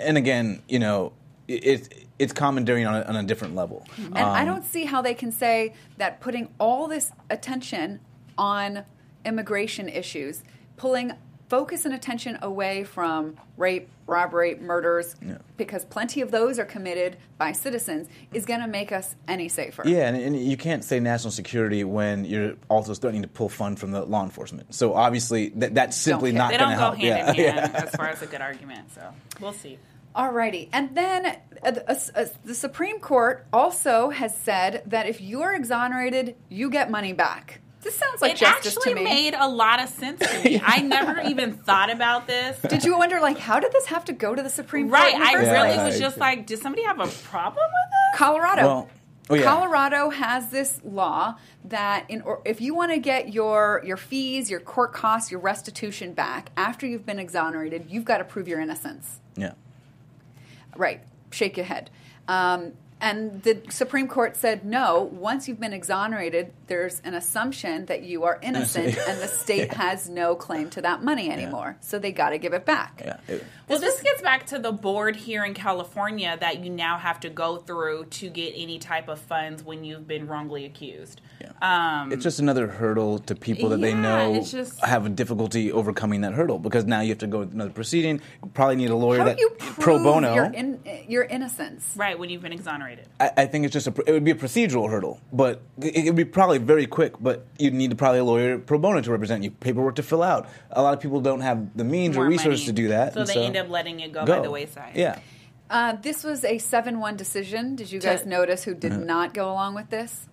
And 0.00 0.16
again, 0.16 0.62
you 0.68 0.78
know, 0.78 1.12
it, 1.48 1.64
it's 1.64 1.88
it's 2.18 2.32
commandeering 2.32 2.86
on 2.86 2.94
a, 2.94 3.02
on 3.02 3.16
a 3.16 3.22
different 3.24 3.54
level. 3.54 3.86
Mm-hmm. 3.96 4.16
And 4.16 4.24
I 4.24 4.42
um, 4.42 4.46
don't 4.46 4.64
see 4.64 4.84
how 4.84 5.02
they 5.02 5.14
can 5.14 5.32
say 5.32 5.74
that 5.96 6.20
putting 6.20 6.48
all 6.60 6.86
this 6.86 7.10
attention 7.28 8.00
on 8.38 8.84
immigration 9.24 9.88
issues, 9.88 10.44
pulling 10.76 11.12
focus 11.48 11.84
and 11.84 11.94
attention 11.94 12.38
away 12.42 12.84
from 12.84 13.36
rape, 13.56 13.88
robbery, 14.06 14.56
murders, 14.56 15.14
because 15.56 15.84
plenty 15.84 16.20
of 16.20 16.30
those 16.30 16.58
are 16.58 16.64
committed 16.64 17.16
by 17.38 17.52
citizens, 17.52 18.08
is 18.32 18.44
going 18.44 18.60
to 18.60 18.66
make 18.66 18.92
us 18.92 19.14
any 19.28 19.48
safer. 19.48 19.82
Yeah, 19.86 20.08
and, 20.08 20.16
and 20.16 20.36
you 20.40 20.56
can't 20.56 20.84
say 20.84 21.00
national 21.00 21.30
security 21.30 21.84
when 21.84 22.24
you're 22.24 22.54
also 22.68 22.94
threatening 22.94 23.22
to 23.22 23.28
pull 23.28 23.48
fund 23.48 23.78
from 23.78 23.90
the 23.92 24.04
law 24.04 24.24
enforcement. 24.24 24.74
So 24.74 24.94
obviously, 24.94 25.50
that, 25.50 25.74
that's 25.74 25.96
simply 25.96 26.30
care. 26.30 26.38
not 26.38 26.50
They 26.50 26.58
going 26.58 26.70
don't 26.70 26.70
to 26.70 26.76
go 26.76 26.80
help. 26.80 26.96
hand 26.96 27.36
yeah, 27.36 27.52
in 27.52 27.54
hand 27.54 27.72
yeah. 27.74 27.84
as 27.84 27.94
far 27.94 28.08
as 28.08 28.22
a 28.22 28.26
good 28.26 28.40
argument. 28.40 28.92
So 28.94 29.02
we'll 29.40 29.52
see. 29.52 29.78
Alrighty, 30.16 30.68
and 30.72 30.94
then 30.96 31.26
uh, 31.26 31.72
uh, 31.88 31.94
uh, 32.14 32.26
the 32.44 32.54
Supreme 32.54 33.00
Court 33.00 33.46
also 33.52 34.10
has 34.10 34.36
said 34.36 34.84
that 34.86 35.06
if 35.08 35.20
you 35.20 35.42
are 35.42 35.52
exonerated, 35.54 36.36
you 36.48 36.70
get 36.70 36.88
money 36.88 37.12
back. 37.12 37.60
This 37.84 37.94
sounds 37.96 38.20
like 38.22 38.32
it 38.32 38.38
justice 38.38 38.76
actually 38.76 38.94
to 38.94 39.00
me. 39.00 39.02
It 39.02 39.06
actually 39.06 39.22
made 39.30 39.34
a 39.34 39.48
lot 39.48 39.80
of 39.82 39.88
sense 39.90 40.18
to 40.20 40.42
me. 40.42 40.60
I 40.64 40.80
never 40.80 41.20
even 41.20 41.52
thought 41.52 41.90
about 41.90 42.26
this. 42.26 42.58
Did 42.68 42.82
you 42.82 42.96
wonder, 42.98 43.20
like, 43.20 43.38
how 43.38 43.60
did 43.60 43.70
this 43.72 43.86
have 43.86 44.04
to 44.06 44.12
go 44.12 44.34
to 44.34 44.42
the 44.42 44.50
Supreme 44.50 44.88
Right. 44.88 45.12
Court? 45.12 45.14
in 45.14 45.20
the 45.20 45.26
I 45.26 45.32
first 45.34 45.50
really 45.50 45.74
place? 45.74 45.86
was 45.92 46.00
just 46.00 46.16
like, 46.18 46.46
did 46.46 46.58
somebody 46.58 46.82
have 46.84 46.98
a 46.98 47.06
problem 47.06 47.64
with 47.64 47.90
this? 48.12 48.18
Colorado. 48.18 48.62
Well, 48.62 48.90
oh, 49.30 49.34
yeah. 49.34 49.42
Colorado 49.42 50.10
has 50.10 50.48
this 50.50 50.80
law 50.84 51.36
that 51.66 52.04
in 52.10 52.20
or 52.22 52.42
if 52.44 52.60
you 52.60 52.74
want 52.74 52.92
to 52.92 52.98
get 52.98 53.32
your 53.32 53.82
your 53.84 53.96
fees, 53.96 54.50
your 54.50 54.60
court 54.60 54.92
costs, 54.92 55.30
your 55.30 55.40
restitution 55.40 56.12
back 56.12 56.50
after 56.56 56.86
you've 56.86 57.06
been 57.06 57.18
exonerated, 57.18 57.86
you've 57.88 58.04
got 58.04 58.18
to 58.18 58.24
prove 58.24 58.48
your 58.48 58.60
innocence. 58.60 59.20
yeah. 59.36 59.52
Right. 60.76 61.00
Shake 61.30 61.56
your 61.56 61.66
head. 61.66 61.90
Um, 62.28 62.72
and 63.04 63.42
the 63.42 63.60
Supreme 63.70 64.08
Court 64.08 64.36
said 64.36 64.64
no. 64.64 65.02
Once 65.12 65.46
you've 65.46 65.60
been 65.60 65.72
exonerated, 65.72 66.52
there's 66.66 67.00
an 67.04 67.14
assumption 67.14 67.86
that 67.86 68.02
you 68.02 68.24
are 68.24 68.38
innocent, 68.42 68.86
Innocent. 68.86 69.08
and 69.08 69.20
the 69.20 69.28
state 69.28 69.72
has 69.84 70.08
no 70.08 70.34
claim 70.34 70.70
to 70.70 70.82
that 70.82 71.02
money 71.04 71.30
anymore. 71.30 71.76
So 71.80 71.98
they 71.98 72.10
got 72.12 72.30
to 72.30 72.38
give 72.38 72.52
it 72.54 72.64
back. 72.64 73.02
Yeah. 73.04 73.16
It- 73.28 73.44
Well, 73.68 73.78
this 73.78 73.98
gets 74.02 74.20
back 74.20 74.44
to 74.48 74.58
the 74.58 74.72
board 74.72 75.16
here 75.16 75.42
in 75.44 75.54
California 75.54 76.36
that 76.40 76.62
you 76.62 76.70
now 76.70 76.98
have 76.98 77.20
to 77.20 77.30
go 77.30 77.56
through 77.56 78.06
to 78.20 78.28
get 78.28 78.52
any 78.56 78.78
type 78.78 79.08
of 79.08 79.18
funds 79.18 79.62
when 79.62 79.84
you've 79.84 80.06
been 80.06 80.26
wrongly 80.26 80.66
accused. 80.66 81.22
Yeah. 81.40 81.50
Um, 82.02 82.12
it's 82.12 82.22
just 82.22 82.40
another 82.40 82.66
hurdle 82.66 83.20
to 83.20 83.34
people 83.34 83.70
that 83.70 83.80
they 83.80 83.94
know 83.94 84.34
it's 84.34 84.50
just- 84.50 84.80
have 84.84 85.06
a 85.06 85.08
difficulty 85.08 85.72
overcoming 85.72 86.20
that 86.22 86.34
hurdle 86.34 86.58
because 86.58 86.84
now 86.84 87.00
you 87.00 87.08
have 87.10 87.18
to 87.18 87.26
go 87.26 87.42
to 87.44 87.50
another 87.50 87.70
proceeding. 87.70 88.20
You 88.42 88.50
probably 88.52 88.76
need 88.76 88.90
a 88.90 88.96
lawyer 88.96 89.18
How 89.20 89.24
that 89.24 89.38
you 89.38 89.48
prove 89.58 89.78
pro 89.78 89.98
bono. 90.02 90.34
your, 90.34 90.44
in, 90.52 90.80
your 91.08 91.24
innocence? 91.24 91.92
right 91.96 92.18
when 92.18 92.28
you've 92.30 92.42
been 92.42 92.52
exonerated. 92.52 92.93
I, 93.20 93.30
I 93.38 93.46
think 93.46 93.64
it's 93.64 93.72
just 93.72 93.86
a 93.86 93.94
it 94.06 94.12
would 94.12 94.24
be 94.24 94.30
a 94.30 94.34
procedural 94.34 94.88
hurdle, 94.90 95.20
but 95.32 95.60
it 95.80 95.96
it 95.96 96.04
would 96.06 96.16
be 96.16 96.24
probably 96.24 96.58
very 96.58 96.86
quick. 96.86 97.14
But 97.20 97.46
you'd 97.58 97.74
need 97.74 97.96
probably 97.98 98.18
a 98.20 98.24
lawyer 98.24 98.58
pro 98.58 98.78
bono 98.78 99.00
to 99.00 99.10
represent 99.10 99.42
you, 99.44 99.50
paperwork 99.50 99.94
to 99.96 100.02
fill 100.02 100.22
out. 100.22 100.48
A 100.70 100.82
lot 100.82 100.94
of 100.94 101.00
people 101.00 101.20
don't 101.20 101.40
have 101.40 101.76
the 101.76 101.84
means 101.84 102.16
More 102.16 102.24
or 102.26 102.28
resources 102.28 102.62
money. 102.62 102.66
to 102.66 102.72
do 102.82 102.88
that, 102.88 103.14
So 103.14 103.20
and 103.20 103.28
they 103.28 103.44
end 103.44 103.56
up 103.56 103.68
letting 103.68 104.00
it 104.00 104.12
go, 104.12 104.24
by 104.26 104.40
the 104.40 104.50
wayside. 104.50 104.92
Yeah, 104.96 105.18
Uh, 105.70 105.92
this 106.02 106.22
was 106.24 106.44
a 106.44 106.58
7 106.58 107.00
1 107.00 107.16
decision. 107.16 107.74
Did 107.76 107.90
you 107.90 107.98
guys 108.00 108.22
To- 108.22 108.28
notice 108.28 108.64
who 108.64 108.74
did 108.74 108.92
not 108.92 109.32
go 109.34 109.50
along 109.50 109.74
with 109.74 109.90
this? 109.90 110.26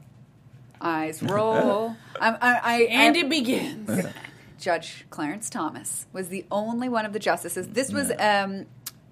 Eyes 0.81 1.21
roll. 1.35 1.95
I, 2.19 2.29
I, 2.29 2.59
I, 2.63 2.81
And 2.89 3.15
I- 3.15 3.19
it 3.19 3.29
begins. 3.29 4.05
Judge 4.59 5.05
Clarence 5.09 5.49
Thomas 5.49 6.05
was 6.13 6.29
the 6.29 6.45
only 6.51 6.87
one 6.89 7.05
of 7.05 7.13
the 7.13 7.19
justices. 7.19 7.67
This 7.69 7.91
was 7.91 8.11
um, 8.19 8.67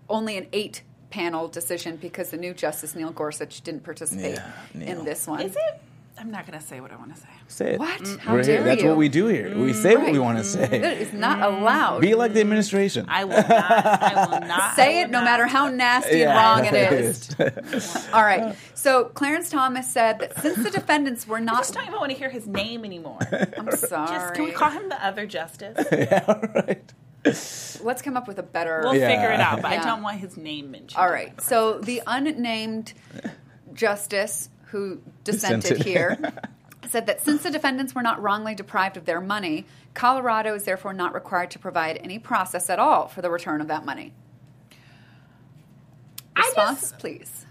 only 0.07 0.37
an 0.37 0.45
eight 0.53 0.83
panel 1.09 1.47
decision 1.47 1.95
because 1.97 2.29
the 2.29 2.37
new 2.37 2.53
Justice 2.53 2.95
Neil 2.95 3.11
Gorsuch 3.11 3.61
didn't 3.61 3.83
participate 3.83 4.35
Yeah, 4.75 4.81
in 4.81 5.05
this 5.05 5.27
one. 5.27 5.41
Is 5.41 5.55
it? 5.55 5.81
I'm 6.19 6.31
not 6.31 6.45
gonna 6.45 6.59
say 6.59 6.81
what 6.81 6.91
I 6.91 6.97
want 6.97 7.15
to 7.15 7.21
say. 7.21 7.29
Say 7.47 7.73
it. 7.75 7.79
What? 7.79 8.05
How 8.19 8.33
We're 8.33 8.43
here. 8.43 8.57
dare 8.57 8.63
That's 8.63 8.83
what 8.83 8.97
we 8.97 9.07
do 9.07 9.27
here. 9.27 9.57
We 9.57 9.71
mm-hmm. 9.71 9.81
say 9.81 9.95
what 9.95 10.11
we 10.11 10.19
want 10.19 10.37
to 10.37 10.43
say. 10.43 10.67
Mm-hmm. 10.67 10.81
That 10.81 10.97
is 10.97 11.13
not 11.13 11.39
mm-hmm. 11.39 11.61
allowed. 11.61 12.01
Be 12.01 12.13
like 12.13 12.33
the 12.33 12.41
administration. 12.41 13.05
I 13.07 13.23
will 13.23 13.37
not. 13.37 13.49
I 13.49 14.25
will 14.29 14.39
not. 14.47 14.75
Say 14.75 14.97
will 14.97 15.05
it 15.05 15.11
no 15.11 15.21
matter 15.23 15.47
how 15.47 15.69
nasty 15.69 16.17
Yeah, 16.17 16.57
and 16.57 16.65
wrong 16.65 16.73
it 16.73 16.73
it 16.91 17.73
is. 17.73 18.09
All 18.13 18.23
right. 18.23 18.53
So 18.73 19.05
Clarence 19.05 19.49
Thomas 19.49 19.89
said 19.89 20.19
that 20.19 20.41
since 20.41 20.57
the 20.57 20.71
defendants 20.71 21.25
were 21.25 21.37
I 21.37 21.41
not. 21.41 21.57
just 21.59 21.73
don't 21.73 21.87
even 21.87 21.99
want 21.99 22.11
to 22.11 22.17
hear 22.17 22.29
his 22.29 22.45
name 22.47 22.83
anymore. 22.83 23.19
I'm 23.57 23.71
sorry. 23.71 24.09
Just 24.09 24.33
can 24.33 24.43
we 24.43 24.51
call 24.51 24.71
him 24.71 24.89
the 24.89 25.05
other 25.05 25.25
justice? 25.25 25.77
yeah, 25.89 26.49
right. 26.53 26.93
Let's 27.25 28.01
come 28.01 28.15
up 28.17 28.27
with 28.27 28.39
a 28.39 28.43
better. 28.43 28.81
We'll 28.83 28.95
Yeah. 28.95 29.07
figure 29.07 29.31
it 29.31 29.39
out, 29.39 29.61
but 29.61 29.71
Yeah. 29.71 29.81
I 29.81 29.85
don't 29.85 30.01
want 30.03 30.19
his 30.19 30.37
name 30.37 30.71
mentioned. 30.71 30.99
All 31.01 31.09
right. 31.11 31.39
So 31.41 31.79
the 31.79 32.01
unnamed 32.07 32.93
justice 33.73 34.49
who 34.67 35.01
dissented 35.23 35.61
Dissented. 35.77 35.85
here 35.85 36.17
said 36.89 37.05
that 37.07 37.21
since 37.21 37.43
the 37.43 37.51
defendants 37.51 37.93
were 37.93 38.01
not 38.01 38.21
wrongly 38.21 38.55
deprived 38.55 38.97
of 38.97 39.05
their 39.05 39.19
money, 39.21 39.65
Colorado 39.93 40.53
is 40.55 40.63
therefore 40.63 40.93
not 40.93 41.13
required 41.13 41.51
to 41.51 41.59
provide 41.59 41.99
any 42.03 42.19
process 42.19 42.69
at 42.69 42.79
all 42.79 43.07
for 43.07 43.21
the 43.21 43.29
return 43.29 43.61
of 43.61 43.67
that 43.67 43.85
money. 43.85 44.13
I 46.35 46.41
Response, 46.45 46.81
just- 46.81 46.99
please. 46.99 47.45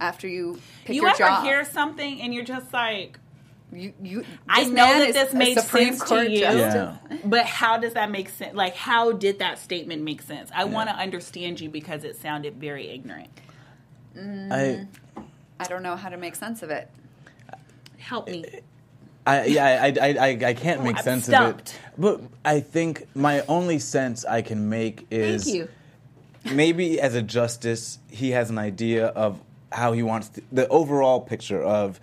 After 0.00 0.28
you 0.28 0.60
pick 0.84 0.94
You 0.94 1.02
your 1.02 1.10
ever 1.10 1.18
job, 1.18 1.44
hear 1.44 1.64
something 1.64 2.20
and 2.22 2.32
you're 2.32 2.44
just 2.44 2.72
like, 2.72 3.18
you, 3.72 3.92
you, 4.02 4.24
I 4.48 4.64
know 4.64 4.98
that 4.98 5.12
this 5.12 5.32
a 5.32 5.36
made 5.36 5.58
Supreme 5.58 5.94
sense 5.94 6.08
to 6.08 6.30
you. 6.30 6.40
Yeah. 6.40 6.96
but 7.24 7.44
how 7.44 7.78
does 7.78 7.94
that 7.94 8.10
make 8.10 8.30
sense? 8.30 8.54
Like, 8.54 8.74
how 8.74 9.12
did 9.12 9.40
that 9.40 9.58
statement 9.58 10.02
make 10.02 10.22
sense? 10.22 10.50
I 10.54 10.64
want 10.64 10.88
to 10.88 10.96
understand 10.96 11.60
you 11.60 11.68
because 11.68 12.04
it 12.04 12.16
sounded 12.16 12.56
very 12.56 12.88
ignorant. 12.88 13.28
Mm-hmm. 14.16 14.52
I, 14.52 14.86
I 15.60 15.64
don't 15.64 15.82
know 15.82 15.96
how 15.96 16.08
to 16.08 16.16
make 16.16 16.34
sense 16.34 16.62
of 16.62 16.70
it. 16.70 16.90
Help 17.98 18.28
me. 18.28 18.44
I, 19.26 19.44
yeah, 19.44 19.82
I, 19.82 19.86
I, 20.00 20.08
I, 20.08 20.28
I 20.48 20.54
can't 20.54 20.80
oh, 20.80 20.84
make 20.84 20.96
I'm 20.96 21.02
sense 21.02 21.26
stumped. 21.26 21.70
of 21.70 21.74
it. 21.74 21.80
But 21.98 22.20
I 22.44 22.60
think 22.60 23.06
my 23.14 23.42
only 23.42 23.78
sense 23.78 24.24
I 24.24 24.40
can 24.40 24.70
make 24.70 25.06
is 25.10 25.44
Thank 25.44 25.56
you. 25.56 25.68
maybe 26.54 26.98
as 27.00 27.14
a 27.14 27.20
justice, 27.20 27.98
he 28.10 28.30
has 28.30 28.48
an 28.48 28.56
idea 28.56 29.08
of 29.08 29.38
how 29.70 29.92
he 29.92 30.02
wants 30.02 30.30
to, 30.30 30.42
the 30.50 30.66
overall 30.68 31.20
picture 31.20 31.62
of 31.62 32.00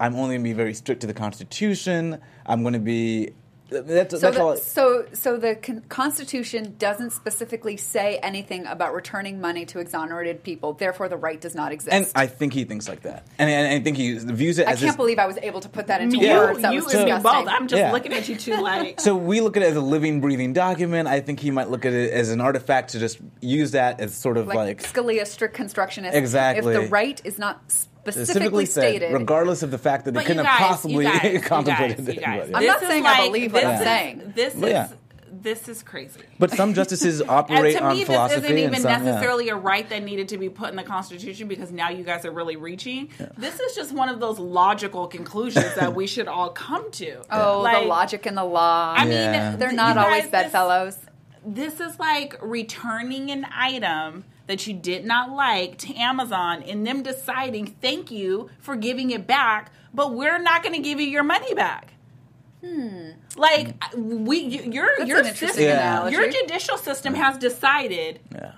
I'm 0.00 0.14
only 0.16 0.30
going 0.36 0.40
to 0.40 0.44
be 0.44 0.52
very 0.54 0.74
strict 0.74 1.02
to 1.02 1.06
the 1.06 1.14
Constitution. 1.14 2.20
I'm 2.46 2.62
going 2.62 2.72
to 2.74 2.80
be. 2.80 3.34
That's, 3.72 4.14
So, 4.14 4.18
that's 4.18 4.36
all. 4.36 4.50
the, 4.56 4.56
so, 4.56 5.06
so 5.12 5.36
the 5.36 5.54
con- 5.54 5.82
Constitution 5.88 6.74
doesn't 6.76 7.10
specifically 7.10 7.76
say 7.76 8.18
anything 8.20 8.66
about 8.66 8.92
returning 8.94 9.40
money 9.40 9.64
to 9.66 9.78
exonerated 9.78 10.42
people. 10.42 10.72
Therefore, 10.72 11.08
the 11.08 11.16
right 11.16 11.40
does 11.40 11.54
not 11.54 11.70
exist. 11.70 11.94
and 11.94 12.10
I 12.16 12.26
think 12.26 12.52
he 12.52 12.64
thinks 12.64 12.88
like 12.88 13.02
that, 13.02 13.28
and, 13.38 13.48
and 13.48 13.72
I 13.72 13.78
think 13.78 13.96
he 13.96 14.14
views 14.18 14.58
it 14.58 14.66
I 14.66 14.72
as 14.72 14.80
can't 14.80 14.88
this- 14.88 14.96
believe 14.96 15.20
I 15.20 15.26
was 15.26 15.38
able 15.40 15.60
to 15.60 15.68
put 15.68 15.86
that 15.86 16.00
into 16.00 16.16
You, 16.18 16.30
words. 16.34 16.62
That 16.62 16.72
you 16.74 16.82
was 16.82 16.92
and 16.92 17.04
me 17.04 17.12
disgusting. 17.12 17.44
both. 17.44 17.54
I'm 17.54 17.68
just 17.68 17.78
Yeah. 17.78 17.92
looking 17.92 18.12
at 18.12 18.28
you 18.28 18.34
two 18.34 18.60
like. 18.60 18.98
So 19.06 19.14
we 19.14 19.40
look 19.40 19.56
at 19.56 19.62
it 19.62 19.66
as 19.66 19.76
a 19.76 19.80
living, 19.80 20.20
breathing 20.20 20.52
document. 20.52 21.06
I 21.06 21.20
think 21.20 21.38
he 21.38 21.52
might 21.52 21.70
look 21.70 21.84
at 21.86 21.92
it 21.92 22.10
as 22.12 22.30
an 22.32 22.40
artifact 22.40 22.90
to 22.90 22.98
just 22.98 23.18
use 23.40 23.70
that 23.70 24.00
as 24.00 24.16
sort 24.16 24.36
of 24.36 24.48
like, 24.48 24.56
like, 24.56 24.82
Scalia, 24.82 25.24
strict 25.24 25.54
constructionist. 25.54 26.16
Exactly. 26.16 26.74
If 26.74 26.82
the 26.82 26.88
right 26.88 27.20
is 27.22 27.38
not 27.38 27.60
specifically, 28.02 28.24
specifically 28.24 28.66
said, 28.66 28.80
stated, 28.82 29.12
regardless 29.12 29.62
of 29.62 29.70
the 29.70 29.78
fact 29.78 30.04
that 30.06 30.12
they 30.12 30.20
But 30.20 30.26
couldn't 30.26 30.44
you 30.44 30.50
have 30.50 30.68
possibly 30.68 31.04
you 31.06 31.12
guys, 31.12 31.32
you 31.32 31.40
contemplated 31.40 31.96
guys, 31.98 32.06
you 32.06 32.12
it. 32.14 32.20
guys. 32.24 32.48
But, 32.50 32.56
I'm 32.56 32.62
yeah. 32.62 32.68
not 32.72 32.80
saying 32.80 33.04
is 33.04 33.10
I 33.10 33.26
believe 33.26 33.52
what 33.52 33.60
this 33.62 33.68
I'm 33.68 33.74
is- 33.74 33.80
saying. 33.82 34.32
This 34.34 34.54
is 34.54 34.60
yeah. 34.62 34.88
this 35.30 35.68
is 35.68 35.82
crazy. 35.82 36.20
But 36.38 36.50
some 36.50 36.74
justices 36.74 37.22
operate 37.22 37.76
And 37.76 37.76
operate 37.76 37.76
to 37.76 37.84
on 37.84 37.96
me, 37.96 38.04
this 38.04 38.32
isn't 38.44 38.58
even 38.58 38.74
and 38.74 38.82
some, 38.82 38.90
yeah. 38.90 38.98
necessarily 38.98 39.48
a 39.48 39.56
right 39.56 39.88
that 39.88 40.02
needed 40.02 40.28
to 40.28 40.38
be 40.38 40.48
put 40.48 40.70
in 40.70 40.76
the 40.76 40.82
Constitution 40.82 41.48
because 41.48 41.70
now 41.70 41.88
you 41.90 42.02
guys 42.04 42.24
are 42.24 42.30
really 42.30 42.56
reaching. 42.56 43.10
This 43.38 43.58
is 43.60 43.74
just 43.74 43.92
one 43.92 44.08
of 44.08 44.20
those 44.20 44.38
logical 44.38 45.06
conclusions 45.06 45.74
that 45.76 45.94
we 45.94 46.06
should 46.06 46.28
all 46.28 46.50
come 46.50 46.90
to. 46.92 47.22
oh, 47.30 47.60
Like, 47.62 47.82
the 47.82 47.88
logic 47.88 48.26
and 48.26 48.36
the 48.36 48.44
law. 48.44 48.94
I 48.96 49.04
mean, 49.04 49.58
They're 49.58 49.72
not 49.72 49.96
always 49.98 50.22
guys, 50.24 50.30
bedfellows. 50.30 50.96
This, 51.44 51.74
this 51.78 51.80
is 51.92 51.98
like 51.98 52.36
returning 52.42 53.30
an 53.30 53.46
item 53.54 54.24
that 54.50 54.66
you 54.66 54.74
did 54.74 55.04
not 55.04 55.30
like 55.30 55.78
to 55.78 55.94
Amazon 55.94 56.64
and 56.64 56.84
them 56.84 57.04
deciding, 57.04 57.66
thank 57.80 58.10
you 58.10 58.50
for 58.58 58.74
giving 58.74 59.12
it 59.12 59.24
back, 59.24 59.70
but 59.94 60.12
we're 60.12 60.40
not 60.40 60.64
going 60.64 60.74
to 60.74 60.80
give 60.80 60.98
you 61.00 61.06
your 61.06 61.22
money 61.22 61.54
back. 61.54 61.92
Hmm. 62.60 63.10
Like 63.36 63.76
we, 63.96 64.38
you- 64.38 64.72
your 64.72 64.88
That's 64.98 65.08
your 65.08 65.24
system, 65.34 65.62
Yeah. 65.62 66.08
your 66.08 66.28
judicial 66.28 66.76
system 66.78 67.14
has 67.14 67.38
decided 67.38 68.18
Yeah. 68.34 68.50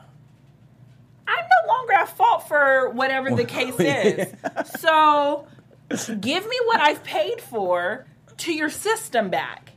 I'm 1.29 1.45
no 1.45 1.69
longer 1.75 1.93
at 1.93 2.09
fault 2.17 2.49
for 2.49 2.89
whatever 2.89 3.31
the 3.37 3.45
case 3.59 3.79
is. 3.79 4.33
So 4.81 5.47
give 5.91 6.47
me 6.49 6.57
what 6.65 6.81
I've 6.81 7.05
paid 7.05 7.43
for 7.43 8.07
to 8.39 8.53
your 8.55 8.71
system 8.71 9.29
back. 9.29 9.72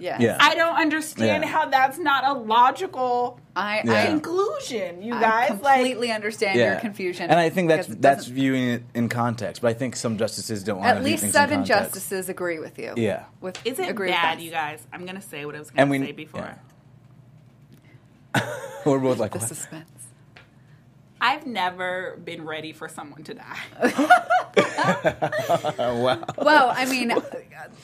Yes. 0.00 0.20
Yeah. 0.20 0.38
I 0.40 0.54
don't 0.54 0.76
understand 0.76 1.44
Yeah. 1.44 1.50
how 1.50 1.66
that's 1.68 1.98
not 1.98 2.24
a 2.24 2.32
logical 2.32 3.38
I, 3.54 3.82
Yeah. 3.84 4.06
Conclusion, 4.06 5.02
you 5.02 5.14
I 5.14 5.20
guys. 5.20 5.48
completely 5.48 6.08
like, 6.08 6.14
understand 6.16 6.58
Yeah. 6.58 6.72
your 6.72 6.80
confusion. 6.80 7.28
And 7.30 7.38
I 7.38 7.50
think 7.50 7.68
that's 7.68 7.86
that's 7.88 8.26
viewing 8.26 8.68
it 8.70 8.82
in 8.94 9.08
context. 9.08 9.60
But 9.62 9.68
I 9.68 9.74
think 9.74 9.96
some 9.96 10.16
justices 10.16 10.62
don't 10.64 10.78
want 10.78 10.88
at 10.88 10.94
to 10.98 11.02
least 11.02 11.30
seven 11.30 11.60
in 11.60 11.66
context. 11.66 11.94
justices 11.94 12.28
agree 12.28 12.58
with 12.58 12.78
you. 12.78 12.94
Yeah. 12.96 13.24
With 13.40 13.58
is 13.66 13.78
it 13.78 13.88
agree 13.90 14.08
with 14.08 14.16
bad, 14.16 14.38
us. 14.38 14.42
you 14.44 14.50
guys? 14.50 14.86
I'm 14.92 15.04
gonna 15.04 15.20
say 15.20 15.44
what 15.44 15.54
I 15.56 15.58
was 15.58 15.70
gonna 15.70 15.90
we- 15.90 15.98
say 15.98 16.12
before. 16.12 16.40
yeah. 16.40 16.54
We're 18.86 18.98
both 18.98 19.18
like, 19.18 19.32
The 19.32 19.38
what? 19.38 19.48
suspense. 19.48 19.90
I've 21.20 21.46
never 21.46 22.18
been 22.24 22.46
ready 22.46 22.72
for 22.72 22.88
someone 22.88 23.22
to 23.24 23.34
die. 23.34 23.58
wow. 25.78 26.24
Well, 26.38 26.72
I 26.74 26.86
mean, 26.86 27.12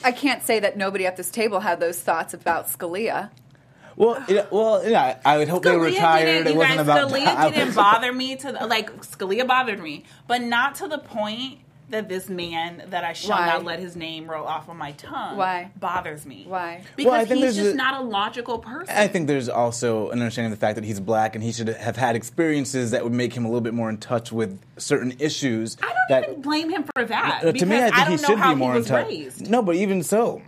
I 0.03 0.11
can't 0.11 0.43
say 0.43 0.59
that 0.59 0.77
nobody 0.77 1.05
at 1.05 1.17
this 1.17 1.29
table 1.29 1.59
had 1.59 1.79
those 1.79 1.99
thoughts 1.99 2.33
about 2.33 2.67
Scalia. 2.67 3.29
Well, 3.95 4.23
yeah, 4.27 4.45
well, 4.51 4.87
yeah. 4.87 5.19
I 5.25 5.37
would 5.37 5.49
hope 5.49 5.63
they 5.63 5.71
Scalia 5.71 5.85
retired. 5.85 6.25
didn't, 6.25 6.47
It 6.47 6.55
wasn't 6.55 6.77
guys, 6.77 6.85
about. 6.85 7.11
Scalia 7.11 7.27
I 7.27 7.49
didn't 7.49 7.75
bother 7.75 8.13
me 8.13 8.35
to 8.35 8.51
the, 8.51 8.67
like 8.67 8.91
Scalia 9.01 9.47
bothered 9.47 9.79
me, 9.81 10.03
but 10.27 10.41
not 10.41 10.75
to 10.75 10.87
the 10.87 10.99
point 10.99 11.59
that 11.89 12.09
this 12.09 12.27
man 12.29 12.83
that 12.89 13.03
I 13.03 13.13
shall 13.13 13.31
Why? 13.37 13.47
not 13.47 13.63
let 13.63 13.79
his 13.79 13.95
name 13.95 14.29
roll 14.29 14.45
off 14.45 14.67
of 14.67 14.75
my 14.75 14.91
tongue 14.93 15.37
Why? 15.37 15.71
bothers 15.79 16.25
me. 16.25 16.43
Why? 16.47 16.83
Because 16.95 17.11
Well, 17.11 17.21
I 17.21 17.25
think 17.25 17.43
he's 17.45 17.55
just 17.55 17.73
a- 17.73 17.77
not 17.77 18.01
a 18.01 18.03
logical 18.03 18.59
person. 18.59 18.93
I 18.95 19.07
think 19.07 19.27
there's 19.27 19.47
also 19.49 20.09
an 20.09 20.19
understanding 20.19 20.51
of 20.51 20.59
the 20.59 20.65
fact 20.65 20.75
that 20.75 20.83
he's 20.83 20.99
black 20.99 21.35
and 21.35 21.43
he 21.43 21.51
should 21.51 21.67
have 21.69 21.95
had 21.95 22.15
experiences 22.15 22.91
that 22.91 23.03
would 23.03 23.13
make 23.13 23.33
him 23.33 23.45
a 23.45 23.47
little 23.47 23.61
bit 23.61 23.73
more 23.73 23.89
in 23.89 23.97
touch 23.97 24.31
with 24.31 24.59
certain 24.77 25.13
issues. 25.19 25.77
I 25.81 25.85
don't 25.87 25.95
that, 26.09 26.23
even 26.29 26.41
blame 26.41 26.69
him 26.69 26.83
for 26.95 27.05
that. 27.05 27.43
Uh, 27.45 27.51
to 27.53 27.65
me, 27.65 27.77
I 27.77 28.05
think 28.05 28.21
don't 28.21 28.37
he 28.37 28.43
should 28.43 28.49
be 28.49 28.55
more 28.55 28.71
he 28.71 28.77
in 28.77 28.81
was 28.81 28.87
touch. 28.87 29.07
raised. 29.07 29.49
No, 29.49 29.61
but 29.61 29.75
even 29.75 30.03
so, 30.03 30.41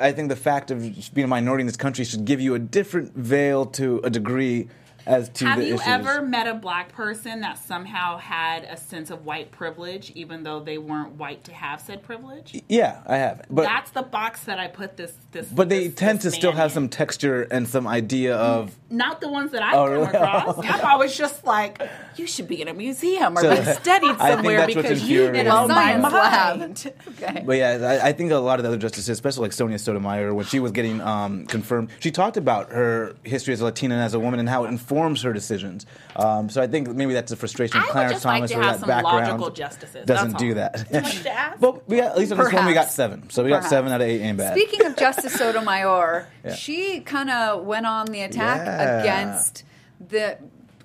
I 0.00 0.12
think 0.12 0.28
the 0.28 0.36
fact 0.36 0.70
of 0.70 0.80
being 1.12 1.24
a 1.24 1.28
minority 1.28 1.62
in 1.62 1.66
this 1.66 1.76
country 1.76 2.04
should 2.04 2.24
give 2.24 2.40
you 2.40 2.54
a 2.54 2.58
different 2.60 3.14
veil 3.16 3.66
to 3.66 4.00
a 4.04 4.10
degree 4.10 4.68
as 5.06 5.28
to 5.30 5.44
Have 5.46 5.58
the 5.58 5.66
you 5.66 5.74
issues. 5.74 5.86
ever 5.86 6.22
met 6.22 6.46
a 6.46 6.54
black 6.54 6.92
person 6.92 7.40
that 7.42 7.58
somehow 7.58 8.18
had 8.18 8.64
a 8.64 8.76
sense 8.76 9.10
of 9.10 9.24
white 9.24 9.50
privilege, 9.50 10.12
even 10.14 10.42
though 10.42 10.60
they 10.60 10.78
weren't 10.78 11.12
white 11.16 11.44
to 11.44 11.52
have 11.52 11.80
said 11.80 12.02
privilege? 12.02 12.60
Yeah, 12.68 13.00
I 13.06 13.16
have. 13.16 13.42
But 13.50 13.62
That's 13.64 13.90
the 13.90 14.02
box 14.02 14.44
that 14.44 14.58
I 14.58 14.68
put 14.68 14.96
this. 14.96 15.12
This, 15.32 15.46
but 15.48 15.68
they 15.68 15.88
this- 15.88 15.96
tend 15.96 16.20
this 16.20 16.32
to 16.34 16.38
still 16.38 16.52
have 16.52 16.70
in. 16.70 16.74
some 16.74 16.88
texture 16.88 17.42
and 17.50 17.68
some 17.68 17.86
idea 17.86 18.36
of. 18.36 18.76
Not 18.90 19.20
the 19.20 19.28
ones 19.28 19.50
that 19.52 19.62
I've 19.62 19.74
Oh, 19.74 19.84
come 19.86 19.92
really? 19.92 20.04
across. 20.06 20.58
I'm 20.64 20.84
always 20.86 21.16
just 21.16 21.44
like, 21.44 21.82
you 22.16 22.26
should 22.26 22.46
be 22.46 22.62
in 22.62 22.68
a 22.68 22.74
museum 22.74 23.36
or 23.36 23.40
So, 23.40 23.56
be 23.56 23.62
studied 23.72 24.16
somewhere 24.18 24.66
because 24.66 25.02
you 25.08 25.24
infuriating. 25.24 25.50
blow 25.50 25.64
a 25.64 25.68
my 25.68 25.74
science 25.74 26.12
lab. 26.12 26.58
mind. 26.60 26.92
Okay. 27.08 27.42
But 27.44 27.56
yeah, 27.56 28.00
I, 28.02 28.08
I 28.08 28.12
think 28.12 28.30
a 28.30 28.36
lot 28.36 28.58
of 28.60 28.62
the 28.62 28.68
other 28.68 28.78
justices, 28.78 29.08
especially 29.08 29.42
like 29.42 29.52
Sonia 29.52 29.78
Sotomayor, 29.78 30.32
when 30.34 30.46
she 30.46 30.60
was 30.60 30.70
getting 30.72 31.00
um, 31.00 31.46
confirmed, 31.46 31.90
she 32.00 32.10
talked 32.12 32.36
about 32.36 32.70
her 32.70 33.16
history 33.24 33.52
as 33.54 33.60
a 33.60 33.64
Latina 33.64 33.94
and 33.94 34.04
as 34.04 34.14
a 34.14 34.20
woman 34.20 34.38
and 34.38 34.48
how 34.48 34.64
it 34.64 34.68
informs 34.94 35.22
her 35.22 35.32
decisions. 35.32 35.86
Um, 36.16 36.48
so 36.48 36.62
I 36.62 36.66
think 36.66 36.88
maybe 36.88 37.12
that's 37.14 37.32
a 37.32 37.36
frustration 37.36 37.78
of 37.78 37.84
I 37.84 37.88
Clarence 37.90 38.12
just 38.14 38.24
like 38.24 38.34
Thomas 38.36 38.50
to 38.52 38.56
or 38.58 38.62
that 38.62 38.80
some 38.80 38.88
background. 38.88 39.26
logical 39.28 39.50
justices. 39.50 40.06
Doesn't 40.06 40.38
do 40.38 40.54
that. 40.54 40.88
Too 40.88 41.00
much 41.00 41.22
to 41.22 41.30
ask? 41.30 41.60
but 41.60 41.88
we 41.88 41.96
got, 41.96 42.12
at 42.12 42.18
least 42.18 42.32
on 42.32 42.38
this 42.38 42.52
one, 42.52 42.66
we 42.66 42.74
got 42.74 42.90
seven. 42.90 43.28
So 43.30 43.42
we 43.42 43.50
got 43.50 43.56
Perhaps. 43.56 43.70
seven 43.70 43.92
out 43.92 44.00
of 44.00 44.06
eight 44.06 44.20
ain't 44.20 44.38
bad. 44.38 44.56
Speaking 44.56 44.86
of 44.86 44.96
Justice 45.04 45.34
Sotomayor, 45.34 46.28
Yeah. 46.44 46.54
she 46.54 47.00
kind 47.00 47.30
of 47.30 47.64
went 47.64 47.86
on 47.86 48.06
the 48.06 48.22
attack 48.22 48.66
Yeah. 48.66 49.00
against 49.00 49.64
the 50.06 50.38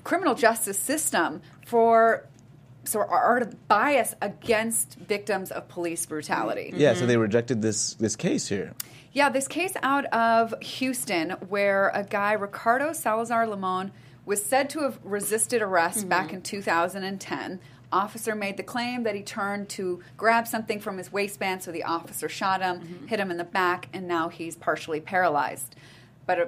criminal 0.04 0.34
justice 0.36 0.80
system 0.80 1.42
for 1.66 2.26
so 2.86 3.02
our 3.02 3.46
bias 3.68 4.16
against 4.22 4.96
victims 4.96 5.52
of 5.52 5.68
police 5.68 6.06
brutality. 6.08 6.74
yeah, 6.76 6.96
so 6.96 7.06
they 7.06 7.18
rejected 7.18 7.62
this 7.62 7.94
this 7.96 8.16
case 8.16 8.48
here. 8.48 8.74
Yeah, 9.12 9.30
this 9.30 9.48
case 9.48 9.74
out 9.82 10.06
of 10.06 10.54
Houston 10.62 11.32
where 11.50 11.90
a 11.90 12.04
guy, 12.04 12.34
Ricardo 12.34 12.94
Salazar 12.94 13.48
Limon, 13.48 13.92
was 14.26 14.46
said 14.46 14.70
to 14.72 14.82
have 14.82 15.00
resisted 15.04 15.62
arrest 15.62 16.08
back 16.08 16.32
in 16.32 16.42
2010. 16.44 17.60
Officer 17.92 18.36
made 18.36 18.58
the 18.58 18.64
claim 18.64 19.02
that 19.04 19.16
he 19.16 19.24
turned 19.24 19.68
to 19.70 20.04
grab 20.16 20.48
something 20.48 20.80
from 20.80 21.00
his 21.00 21.12
waistband, 21.12 21.64
so 21.64 21.72
the 21.72 21.84
officer 21.84 22.30
shot 22.30 22.62
him, 22.62 23.08
hit 23.08 23.20
him 23.20 23.32
in 23.32 23.38
the 23.38 23.44
back, 23.44 23.90
and 23.92 24.08
now 24.08 24.30
he's 24.30 24.56
partially 24.56 25.02
paralyzed. 25.02 25.76
But 26.28 26.40
uh, 26.40 26.46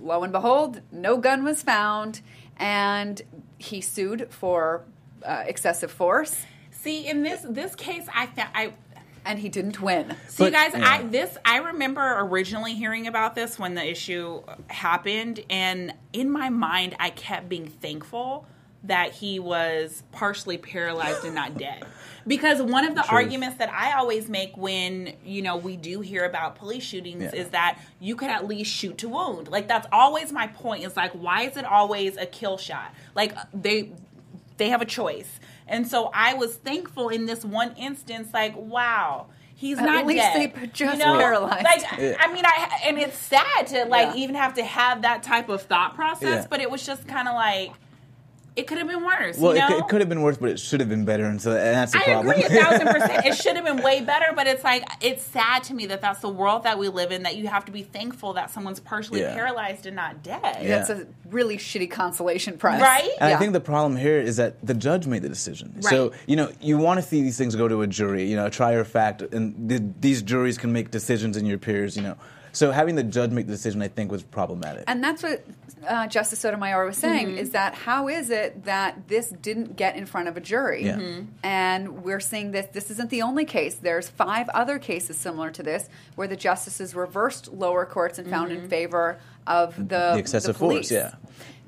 lo 0.00 0.22
and 0.22 0.32
behold, 0.32 0.80
no 0.90 1.18
gun 1.18 1.44
was 1.44 1.62
found, 1.62 2.22
and 2.56 3.20
he 3.58 3.82
sued 3.82 4.28
for 4.30 4.84
uh, 5.22 5.44
excessive 5.46 5.90
force. 5.90 6.46
See, 6.70 7.06
in 7.06 7.22
this 7.22 7.42
this 7.42 7.74
case, 7.74 8.06
I 8.14 8.26
found 8.26 8.48
I 8.54 8.72
and 9.28 9.38
he 9.38 9.48
didn't 9.48 9.80
win. 9.80 10.16
See, 10.26 10.44
But- 10.44 10.52
guys, 10.52 10.72
yeah. 10.74 10.88
I 10.90 11.02
this 11.02 11.36
I 11.44 11.58
remember 11.58 12.16
originally 12.20 12.74
hearing 12.74 13.06
about 13.06 13.34
this 13.36 13.58
when 13.58 13.74
the 13.74 13.84
issue 13.88 14.42
happened, 14.68 15.40
and 15.48 15.92
in 16.12 16.30
my 16.30 16.48
mind, 16.48 16.96
I 16.98 17.10
kept 17.10 17.48
being 17.48 17.68
thankful 17.68 18.46
that 18.84 19.12
he 19.12 19.38
was 19.40 20.04
partially 20.12 20.56
paralyzed 20.56 21.24
and 21.24 21.34
not 21.34 21.58
dead. 21.58 21.84
Because 22.28 22.62
one 22.62 22.84
of 22.84 22.94
the 22.94 23.00
Truth. 23.02 23.12
arguments 23.12 23.58
that 23.58 23.70
I 23.70 23.98
always 23.98 24.28
make 24.28 24.56
when 24.56 25.14
you 25.24 25.42
know 25.42 25.56
we 25.56 25.76
do 25.76 26.00
hear 26.00 26.24
about 26.24 26.56
police 26.56 26.84
shootings 26.84 27.22
Yeah. 27.22 27.40
is 27.40 27.48
that 27.50 27.78
you 28.00 28.16
could 28.16 28.28
at 28.30 28.46
least 28.46 28.72
shoot 28.72 28.96
to 28.98 29.08
wound. 29.08 29.48
Like 29.48 29.66
that's 29.68 29.86
always 29.92 30.32
my 30.32 30.46
point. 30.46 30.84
Is 30.84 30.96
like 30.96 31.12
why 31.12 31.42
is 31.42 31.56
it 31.56 31.64
always 31.64 32.16
a 32.16 32.26
kill 32.26 32.56
shot? 32.56 32.94
Like 33.14 33.34
they 33.52 33.92
they 34.56 34.68
have 34.70 34.80
a 34.82 34.86
choice. 34.86 35.38
And 35.68 35.86
so 35.86 36.10
I 36.14 36.34
was 36.34 36.56
thankful 36.56 37.08
in 37.10 37.26
this 37.26 37.44
one 37.44 37.74
instance, 37.76 38.28
like, 38.32 38.54
wow, 38.56 39.26
he's 39.54 39.76
not 39.78 39.88
At 39.88 39.94
not 39.94 40.06
least 40.06 40.22
dead. 40.32 40.52
they 40.54 40.66
just 40.68 41.00
paralyzed. 41.00 41.64
Like, 41.64 41.84
I 42.20 42.32
mean, 42.32 42.44
I 42.46 42.80
and 42.86 42.98
it's 42.98 43.18
sad 43.18 43.66
to 43.68 43.84
like 43.84 44.08
Yeah. 44.14 44.22
even 44.22 44.34
have 44.34 44.54
to 44.54 44.64
have 44.64 45.02
that 45.02 45.22
type 45.22 45.48
of 45.48 45.62
thought 45.62 45.94
process, 45.94 46.42
Yeah. 46.42 46.46
but 46.48 46.60
it 46.60 46.70
was 46.70 46.84
just 46.86 47.06
kind 47.06 47.28
of 47.28 47.34
like 47.34 47.72
it 48.58 48.66
could 48.66 48.78
have 48.78 48.88
been 48.88 49.04
worse. 49.04 49.38
Well, 49.38 49.54
you 49.54 49.58
it, 49.58 49.60
know? 49.60 49.68
could- 49.68 49.78
it 49.78 49.88
could 49.88 50.00
have 50.00 50.08
been 50.08 50.22
worse, 50.22 50.36
but 50.36 50.50
it 50.50 50.58
should 50.58 50.80
have 50.80 50.88
been 50.88 51.04
better, 51.04 51.24
and 51.26 51.40
so 51.40 51.52
and 51.52 51.76
that's 51.76 51.92
the 51.92 51.98
I 51.98 52.04
problem. 52.04 52.28
agree 52.30 52.44
a 52.44 52.48
thousand 52.62 52.86
percent. 52.94 53.26
It 53.26 53.34
should 53.36 53.56
have 53.56 53.64
been 53.64 53.82
way 53.82 54.00
better, 54.00 54.26
but 54.34 54.46
it's 54.46 54.64
like 54.64 54.84
it's 55.00 55.22
sad 55.22 55.62
to 55.64 55.74
me 55.74 55.86
that 55.86 56.00
that's 56.00 56.20
the 56.20 56.28
world 56.28 56.64
that 56.64 56.78
we 56.78 56.88
live 56.88 57.12
in. 57.12 57.22
That 57.22 57.36
you 57.36 57.46
have 57.48 57.64
to 57.66 57.72
be 57.72 57.82
thankful 57.82 58.32
that 58.34 58.50
someone's 58.50 58.80
partially 58.80 59.20
Yeah. 59.20 59.34
paralyzed 59.34 59.86
and 59.86 59.96
not 59.96 60.22
dead. 60.22 60.40
Yeah. 60.60 60.68
That's 60.78 60.90
a 60.90 61.06
really 61.30 61.56
shitty 61.56 61.90
consolation 61.90 62.58
prize. 62.58 62.80
Right? 62.80 63.10
And 63.20 63.30
Yeah. 63.30 63.36
I 63.36 63.38
think 63.38 63.52
the 63.52 63.60
problem 63.60 63.96
here 63.96 64.18
is 64.20 64.36
that 64.36 64.64
the 64.66 64.74
judge 64.74 65.06
made 65.06 65.22
the 65.22 65.28
decision. 65.28 65.80
So, 65.82 66.12
you 66.26 66.36
know, 66.36 66.50
you 66.60 66.78
want 66.78 67.00
to 67.00 67.06
see 67.06 67.22
these 67.22 67.38
things 67.38 67.54
go 67.54 67.68
to 67.68 67.82
a 67.82 67.86
jury, 67.86 68.24
you 68.28 68.36
know, 68.36 68.46
a 68.46 68.50
trier 68.50 68.80
of 68.80 68.88
fact, 68.88 69.22
and 69.22 69.68
th- 69.68 69.82
these 70.00 70.22
juries 70.22 70.58
can 70.58 70.72
make 70.72 70.90
decisions 70.90 71.36
in 71.36 71.46
your 71.46 71.58
peers, 71.58 71.96
you 71.96 72.02
know. 72.02 72.16
So 72.58 72.72
having 72.72 72.96
the 72.96 73.04
judge 73.04 73.30
make 73.30 73.46
the 73.46 73.52
decision, 73.52 73.80
I 73.82 73.86
think, 73.86 74.10
was 74.10 74.24
problematic. 74.24 74.82
And 74.88 75.02
that's 75.02 75.22
what 75.22 75.44
uh, 75.86 76.08
Justice 76.08 76.40
Sotomayor 76.40 76.84
was 76.86 76.96
saying 76.96 77.28
Mm-hmm. 77.28 77.38
is 77.38 77.50
that 77.50 77.74
how 77.76 78.08
is 78.08 78.30
it 78.30 78.64
that 78.64 79.06
this 79.06 79.30
didn't 79.30 79.76
get 79.76 79.94
in 79.94 80.06
front 80.06 80.26
of 80.26 80.36
a 80.36 80.40
jury? 80.40 80.84
Yeah. 80.84 80.96
Mm-hmm. 80.96 81.24
And 81.44 82.02
we're 82.02 82.18
seeing 82.18 82.50
this. 82.50 82.66
This 82.72 82.90
isn't 82.90 83.10
the 83.10 83.22
only 83.22 83.44
case. 83.44 83.76
There's 83.76 84.08
five 84.08 84.48
other 84.48 84.80
cases 84.80 85.16
similar 85.16 85.50
to 85.52 85.62
this 85.62 85.88
where 86.16 86.26
the 86.26 86.34
justices 86.36 86.96
reversed 86.96 87.52
lower 87.52 87.86
courts 87.86 88.18
and 88.18 88.28
found 88.28 88.50
Mm-hmm. 88.50 88.64
in 88.64 88.68
favor 88.68 89.20
of 89.46 89.76
the, 89.76 90.12
the 90.14 90.18
excessive 90.18 90.54
the 90.54 90.58
force, 90.58 90.90
yeah. 90.90 91.12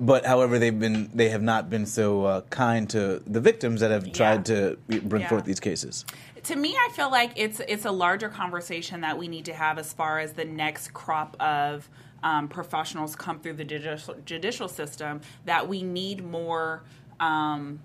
But 0.03 0.25
however, 0.27 0.59
they've 0.59 0.77
been 0.79 1.11
they 1.15 1.29
have 1.29 1.43
not 1.43 1.69
been 1.71 1.85
so 1.87 2.25
uh, 2.25 2.41
kind 2.51 2.89
to 2.91 3.23
the 3.27 3.41
victims 3.41 3.81
that 3.81 3.91
have 3.91 4.13
tried 4.13 4.47
to 4.47 4.77
bring 4.89 5.23
Yeah. 5.23 5.29
forth 5.29 5.45
these 5.45 5.61
cases. 5.61 6.05
To 6.45 6.57
me 6.57 6.75
i 6.77 6.89
feel 6.93 7.11
like 7.11 7.33
it's 7.37 7.61
it's 7.69 7.85
a 7.85 7.91
larger 7.91 8.29
conversation 8.29 9.01
that 9.01 9.17
we 9.17 9.29
need 9.29 9.45
to 9.45 9.55
have 9.55 9.79
as 9.79 9.93
far 9.93 10.19
as 10.19 10.33
the 10.33 10.45
next 10.45 10.93
crop 10.93 11.37
of 11.41 11.89
um, 12.23 12.49
professionals 12.49 13.17
come 13.17 13.41
through 13.41 13.55
the 13.55 13.65
judicial, 13.65 14.15
judicial 14.27 14.69
system 14.69 15.23
that 15.47 15.67
we 15.67 15.83
need 15.83 16.25
more 16.25 16.83
um, 17.19 17.81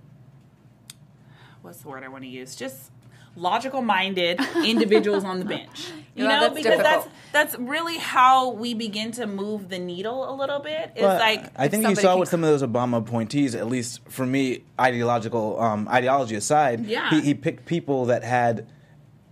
what's 1.61 1.79
the 1.79 1.87
word 1.87 2.03
i 2.03 2.07
want 2.07 2.23
to 2.23 2.29
use? 2.29 2.55
Just 2.55 2.91
logical 3.35 3.81
minded 3.81 4.39
individuals 4.65 5.23
on 5.23 5.39
the 5.39 5.45
bench 5.45 5.89
you 6.15 6.23
Yeah, 6.23 6.29
know 6.29 6.39
that's 6.41 6.55
because 6.55 6.77
difficult. 6.77 7.09
that's 7.33 7.51
that's 7.53 7.59
really 7.59 7.97
how 7.97 8.51
we 8.51 8.73
begin 8.73 9.11
to 9.13 9.27
move 9.27 9.67
the 9.69 9.77
needle 9.79 10.29
a 10.29 10.33
little 10.33 10.59
bit 10.59 10.91
it's 10.95 11.01
Well, 11.01 11.19
like 11.19 11.51
I 11.57 11.67
think 11.67 11.85
you 11.87 11.95
saw 11.95 12.11
can- 12.11 12.19
with 12.21 12.29
some 12.29 12.43
of 12.43 12.49
those 12.49 12.63
Obama 12.63 12.97
appointees, 12.99 13.55
at 13.55 13.67
least 13.67 13.99
for 14.07 14.25
me, 14.25 14.63
ideological 14.79 15.59
um, 15.59 15.87
ideology 15.89 16.35
aside, 16.35 16.85
Yeah. 16.85 17.09
he, 17.09 17.19
he 17.21 17.33
picked 17.33 17.65
people 17.65 18.05
that 18.05 18.23
had 18.23 18.65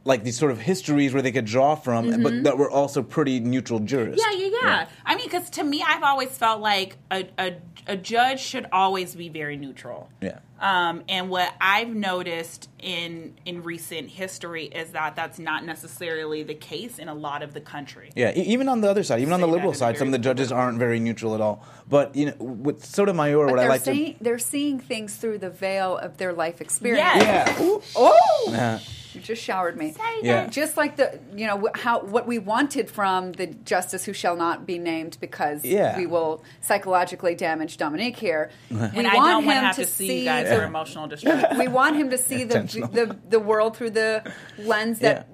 like 0.05 0.23
these 0.23 0.37
sort 0.37 0.51
of 0.51 0.59
histories 0.59 1.13
where 1.13 1.21
they 1.21 1.31
could 1.31 1.45
draw 1.45 1.75
from, 1.75 2.21
but 2.23 2.43
that 2.43 2.57
were 2.57 2.69
also 2.69 3.01
pretty 3.01 3.39
neutral 3.39 3.79
jurists. 3.79 4.23
Mm-hmm. 4.23 4.41
Yeah, 4.41 4.47
yeah, 4.47 4.57
yeah. 4.63 4.87
I 5.05 5.15
mean, 5.15 5.25
because 5.25 5.49
to 5.51 5.63
me, 5.63 5.83
I've 5.85 6.03
always 6.03 6.37
felt 6.37 6.59
like 6.59 6.97
a, 7.09 7.25
a, 7.39 7.55
a 7.87 7.95
judge 7.95 8.41
should 8.41 8.67
always 8.73 9.15
be 9.15 9.29
very 9.29 9.55
neutral. 9.55 10.09
Yeah. 10.19 10.39
Um, 10.59 11.03
and 11.09 11.29
what 11.29 11.53
I've 11.59 11.89
noticed 11.89 12.69
in 12.79 13.33
in 13.45 13.63
recent 13.63 14.09
history 14.09 14.65
is 14.65 14.91
that 14.91 15.15
that's 15.15 15.39
not 15.39 15.65
necessarily 15.65 16.43
the 16.43 16.53
case 16.53 16.99
in 16.99 17.09
a 17.09 17.13
lot 17.13 17.41
of 17.43 17.53
the 17.53 17.59
country. 17.61 18.11
Yeah, 18.15 18.31
e- 18.35 18.41
even 18.43 18.69
on 18.69 18.79
the 18.81 18.89
other 18.89 19.03
side, 19.03 19.21
even 19.21 19.33
on 19.33 19.41
the 19.41 19.47
liberal 19.47 19.73
side, 19.73 19.97
some 19.97 20.07
of 20.07 20.11
the 20.13 20.19
very 20.19 20.35
judges 20.35 20.51
aren't 20.51 20.79
very 20.79 20.99
neutral 20.99 21.35
at 21.35 21.41
all. 21.41 21.65
But 21.89 22.15
you 22.15 22.27
know, 22.27 22.35
with 22.39 22.85
Sotomayor, 22.85 23.45
But 23.45 23.51
what 23.51 23.59
I 23.59 23.63
they're, 23.63 23.69
like 23.69 23.81
seeing, 23.81 24.15
they're 24.21 24.39
seeing 24.39 24.79
things 24.79 25.15
through 25.15 25.39
the 25.39 25.49
veil 25.49 25.97
of 25.97 26.17
their 26.17 26.33
life 26.33 26.61
experience. 26.61 27.05
Yes. 27.15 27.57
yeah, 27.59 27.65
Ooh. 27.65 27.81
Oh! 27.95 28.45
Yeah. 28.49 28.79
You 29.13 29.21
just 29.21 29.43
showered 29.43 29.77
me. 29.77 29.93
Yeah. 30.21 30.47
Just 30.47 30.77
like 30.77 30.95
the, 30.95 31.19
you 31.35 31.47
know, 31.47 31.69
how 31.75 32.01
what 32.01 32.25
we 32.27 32.39
wanted 32.39 32.89
from 32.89 33.31
the 33.33 33.47
justice 33.47 34.03
who 34.05 34.13
shall 34.13 34.35
not 34.35 34.65
be 34.65 34.79
named 34.79 35.17
because 35.21 35.63
Yeah. 35.63 35.97
we 35.97 36.05
will 36.05 36.43
psychologically 36.61 37.35
damage 37.35 37.77
Dominique 37.77 38.17
here. 38.17 38.49
we 38.69 38.77
And 38.77 39.07
I 39.07 39.15
want 39.15 39.27
don't 39.29 39.41
him 39.43 39.45
want 39.47 39.59
to 39.59 39.65
have 39.67 39.75
to 39.75 39.85
to 39.85 39.87
see 39.91 40.07
see 40.07 40.19
you 40.19 40.25
guys 40.25 40.49
the- 40.49 40.55
for 40.55 40.63
emotional 40.63 41.07
distress. 41.07 41.57
we 41.63 41.67
want 41.67 41.95
him 41.95 42.09
to 42.09 42.17
see 42.17 42.43
the, 42.43 42.59
the 42.91 43.17
the 43.29 43.39
world 43.39 43.77
through 43.77 43.91
the 43.91 44.31
lens 44.57 44.99
that 44.99 45.27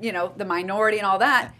you 0.00 0.12
know 0.12 0.32
the 0.36 0.44
minority 0.44 0.98
and 0.98 1.06
all 1.06 1.18
that 1.18 1.54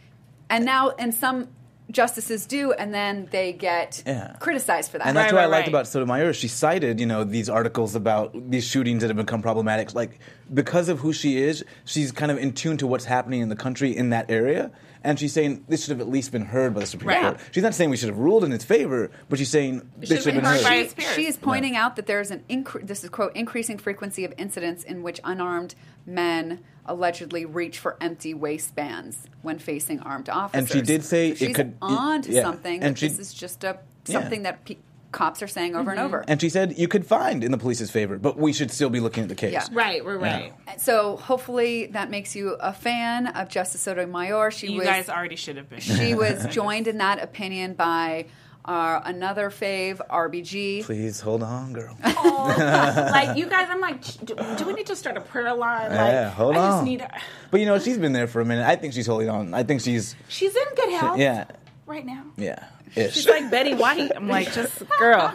and 0.49 0.65
now 0.65 0.91
and 0.99 1.15
some 1.15 1.49
justices 1.90 2.46
do 2.46 2.72
and 2.72 2.94
then 2.94 3.29
they 3.31 3.53
get 3.53 4.03
Yeah. 4.07 4.37
criticized 4.40 4.90
for 4.90 4.98
that 4.98 5.07
And 5.07 5.16
that's 5.16 5.33
Right, 5.33 5.38
what 5.38 5.44
I 5.44 5.46
liked 5.46 5.66
right. 5.66 5.68
about 5.68 5.87
Sotomayor. 5.87 6.33
She 6.33 6.48
cited, 6.48 7.00
you 7.00 7.07
know, 7.07 7.24
these 7.24 7.48
articles 7.48 7.94
about 7.94 8.50
these 8.50 8.64
shootings 8.66 9.00
that 9.03 9.09
have 9.09 9.16
become 9.16 9.42
problematic. 9.42 9.94
Like 9.94 10.18
because 10.53 10.88
of 10.88 11.00
who 11.00 11.12
she 11.12 11.38
is, 11.42 11.64
she's 11.85 12.12
kind 12.12 12.31
of 12.31 12.38
in 12.38 12.53
tune 12.53 12.76
to 12.79 12.87
what's 12.87 13.05
happening 13.05 13.40
in 13.40 13.48
the 13.48 13.57
country 13.57 13.96
in 13.96 14.11
that 14.11 14.31
area. 14.31 14.70
And 15.03 15.18
she's 15.18 15.33
saying 15.33 15.64
this 15.66 15.83
should 15.85 15.92
have 15.92 16.00
at 16.00 16.11
least 16.11 16.31
been 16.31 16.44
heard 16.44 16.74
by 16.74 16.81
the 16.81 16.87
Supreme 16.87 17.09
Right. 17.09 17.22
Court. 17.22 17.40
She's 17.53 17.62
not 17.62 17.74
saying 17.74 17.88
we 17.88 17.96
should 17.96 18.11
have 18.11 18.18
ruled 18.18 18.44
in 18.44 18.53
its 18.53 18.64
favor, 18.64 19.11
but 19.31 19.38
she's 19.38 19.48
saying 19.48 19.81
this 19.96 20.11
should 20.11 20.22
should 20.22 20.35
have 20.35 20.42
been 20.42 20.50
heard 20.50 20.57
heard. 20.61 20.64
by 20.64 20.74
she, 20.76 20.81
its 20.83 20.94
peers. 20.94 21.14
she 21.14 21.26
is 21.26 21.37
pointing 21.38 21.74
out 21.74 21.96
that 21.96 22.07
there's 22.07 22.31
an 22.31 22.44
incre- 22.50 22.87
this 22.87 23.03
is 23.03 23.09
quote 23.09 23.35
increasing 23.35 23.79
frequency 23.79 24.26
of 24.26 24.35
incidents 24.37 24.85
in 24.85 25.03
which 25.03 25.18
unarmed 25.24 25.74
men 26.05 26.61
allegedly 26.90 27.44
reach 27.44 27.79
for 27.79 27.96
empty 28.00 28.35
waistbands 28.35 29.16
when 29.42 29.59
facing 29.59 30.00
armed 30.00 30.29
officers. 30.29 30.59
And 30.59 30.68
she 30.68 30.83
did 30.83 31.05
say 31.05 31.29
So 31.35 31.44
it 31.44 31.48
she's 31.48 31.57
could- 31.57 31.76
on 31.81 32.22
to 32.22 32.33
yeah. 32.33 32.42
something. 32.42 32.83
And 32.83 32.94
that 32.96 32.98
she- 32.98 33.09
this 33.09 33.18
is 33.18 33.33
just 33.35 33.64
a 33.64 33.79
Yeah. 34.07 34.20
something 34.20 34.42
that 34.42 34.64
pe- 34.64 34.76
cops 35.12 35.42
are 35.42 35.48
saying 35.48 35.74
over 35.74 35.90
and 35.90 35.98
mm-hmm. 35.98 36.07
over. 36.07 36.24
And 36.29 36.40
she 36.40 36.48
said 36.48 36.79
you 36.79 36.87
could 36.88 37.05
find 37.07 37.42
in 37.42 37.50
the 37.50 37.59
police's 37.59 37.90
favor, 37.90 38.16
but 38.18 38.37
we 38.38 38.53
should 38.53 38.70
still 38.70 38.90
be 38.90 39.00
looking 39.00 39.22
at 39.24 39.29
the 39.29 39.35
case. 39.35 39.53
Yeah. 39.53 39.66
right, 39.72 40.05
we're 40.05 40.18
right, 40.18 40.53
right. 40.68 40.81
So 40.81 41.16
hopefully 41.16 41.87
that 41.87 42.11
makes 42.11 42.37
you 42.37 42.50
a 42.61 42.72
fan 42.72 43.26
of 43.29 43.48
Justice 43.48 43.81
Sotomayor. 43.81 44.50
She 44.53 44.68
You 44.72 44.79
was 44.79 44.87
guys 44.87 45.09
already 45.09 45.37
should 45.37 45.57
have 45.57 45.68
been. 45.68 45.81
she 45.81 46.14
was 46.14 46.46
joined 46.50 46.87
in 46.87 46.98
that 46.98 47.20
opinion 47.22 47.74
by 47.74 48.26
uh, 48.64 49.01
another 49.05 49.51
fave, 49.51 50.01
RBG. 50.09 50.85
Please 50.85 51.20
hold 51.20 51.42
on, 51.42 51.73
girl. 51.73 51.96
like 52.05 53.37
you 53.37 53.46
guys, 53.46 53.68
I'm 53.70 53.81
like, 53.81 54.03
do, 54.25 54.35
do 54.57 54.66
we 54.66 54.75
need 54.75 54.87
to 54.87 54.96
start 54.96 55.16
a 55.16 55.20
prayer 55.20 55.55
line? 55.55 55.90
Like, 55.90 55.99
Yeah, 56.12 56.31
hold 56.31 56.57
I 56.57 56.66
just 56.68 56.79
on. 56.79 56.85
need. 56.85 57.07
But 57.51 57.61
you 57.61 57.66
know, 57.66 57.79
she's 57.79 57.99
been 57.99 58.12
there 58.12 58.27
for 58.27 58.40
a 58.40 58.44
minute. 58.44 58.66
I 58.66 58.77
think 58.77 58.92
she's 58.94 59.07
holding 59.07 59.29
on. 59.31 59.55
I 59.55 59.62
think 59.62 59.81
she's 59.81 60.14
She's 60.29 60.55
in 60.55 60.64
good 60.77 60.90
health. 60.92 61.18
yeah, 61.18 61.46
right 61.87 62.05
now. 62.05 62.25
yeah. 62.37 62.64
Ish. 62.96 63.14
She's 63.14 63.29
like 63.29 63.51
Betty 63.51 63.75
White. 63.75 64.11
I'm 64.16 64.29
like, 64.29 64.53
just 64.53 64.83
girl, 64.99 65.33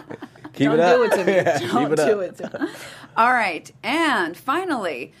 Keep 0.52 0.66
don't 0.70 0.74
it 0.74 0.80
up. 0.80 0.96
do 0.96 1.02
it 1.04 1.10
to 1.12 1.24
me. 1.24 1.32
Yeah, 1.36 1.58
Don't 1.58 1.88
keep 1.90 1.98
it 1.98 2.04
do 2.06 2.20
up. 2.20 2.22
it 2.22 2.36
to 2.36 2.58
me. 2.64 2.70
All 3.16 3.32
right, 3.32 3.70
and 3.82 4.36
finally, 4.36 5.12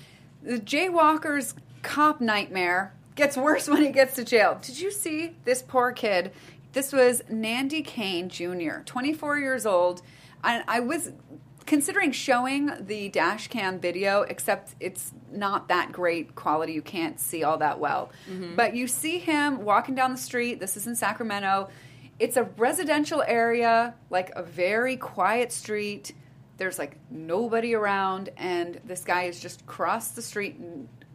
the 0.42 0.58
jaywalker's 0.58 1.54
cop 1.82 2.20
nightmare 2.20 2.92
gets 3.14 3.38
worse 3.38 3.68
when 3.68 3.82
he 3.82 3.90
gets 3.90 4.16
to 4.16 4.24
jail. 4.24 4.58
Did 4.60 4.78
you 4.78 4.90
see 4.90 5.34
this 5.46 5.62
poor 5.62 5.92
kid? 5.92 6.32
This 6.76 6.92
was 6.92 7.22
Nandi 7.30 7.80
Cain 7.80 8.28
Jr., 8.28 8.82
24 8.84 9.38
years 9.38 9.64
old. 9.64 10.02
And 10.44 10.62
I 10.68 10.80
was 10.80 11.10
considering 11.64 12.12
showing 12.12 12.70
the 12.80 13.08
dash 13.08 13.48
cam 13.48 13.80
video, 13.80 14.24
except 14.24 14.74
it's 14.78 15.14
not 15.32 15.68
that 15.68 15.90
great 15.90 16.34
quality. 16.34 16.74
You 16.74 16.82
can't 16.82 17.18
see 17.18 17.44
all 17.44 17.56
that 17.56 17.80
well. 17.80 18.10
But 18.56 18.76
you 18.76 18.88
see 18.88 19.16
him 19.16 19.64
walking 19.64 19.94
down 19.94 20.12
the 20.12 20.18
street. 20.18 20.60
This 20.60 20.76
is 20.76 20.86
in 20.86 20.94
Sacramento. 20.94 21.70
It's 22.18 22.36
a 22.36 22.42
residential 22.42 23.22
area, 23.26 23.94
like 24.10 24.32
a 24.36 24.42
very 24.42 24.98
quiet 24.98 25.52
street. 25.52 26.12
There's 26.58 26.78
like 26.78 26.98
nobody 27.10 27.74
around, 27.74 28.28
and 28.36 28.82
this 28.84 29.02
guy 29.02 29.24
has 29.24 29.40
just 29.40 29.64
crossed 29.64 30.14
the 30.14 30.20
street. 30.20 30.60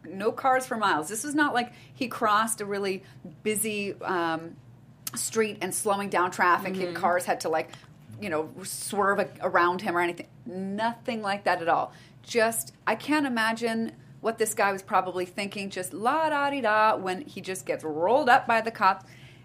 No 0.04 0.32
cars 0.32 0.66
for 0.66 0.76
miles. 0.76 1.08
This 1.08 1.24
is 1.24 1.36
not 1.36 1.54
like 1.54 1.72
he 1.94 2.08
crossed 2.08 2.60
a 2.60 2.64
really 2.64 3.04
busy 3.44 3.94
um, 4.02 4.56
street 5.14 5.58
and 5.60 5.74
slowing 5.74 6.08
down 6.08 6.30
traffic, 6.30 6.74
and 6.74 6.82
mm-hmm. 6.82 6.94
cars 6.94 7.24
had 7.24 7.40
to 7.40 7.48
like, 7.48 7.70
you 8.20 8.30
know, 8.30 8.50
swerve 8.62 9.18
a- 9.18 9.30
around 9.40 9.80
him 9.80 9.96
or 9.96 10.00
anything. 10.00 10.28
Nothing 10.46 11.22
like 11.22 11.44
that 11.44 11.60
at 11.62 11.68
all. 11.68 11.92
Just, 12.22 12.72
I 12.86 12.94
can't 12.94 13.26
imagine 13.26 13.92
what 14.20 14.38
this 14.38 14.54
guy 14.54 14.72
was 14.72 14.82
probably 14.82 15.26
thinking. 15.26 15.68
Just 15.70 15.92
la 15.92 16.30
da 16.30 16.50
di 16.50 16.60
da 16.60 16.96
when 16.96 17.22
he 17.22 17.40
just 17.40 17.66
gets 17.66 17.84
rolled 17.84 18.28
up 18.28 18.46
by 18.46 18.60
the 18.60 18.70
cops, 18.70 19.04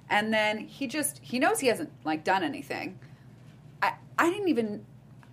and 0.09 0.33
then 0.33 0.59
he 0.59 0.87
just 0.87 1.19
he 1.21 1.39
knows 1.39 1.59
he 1.59 1.67
hasn't 1.67 1.91
like 2.05 2.23
done 2.23 2.43
anything. 2.43 2.99
I 3.81 3.93
I 4.17 4.29
didn't 4.29 4.47
even. 4.49 4.85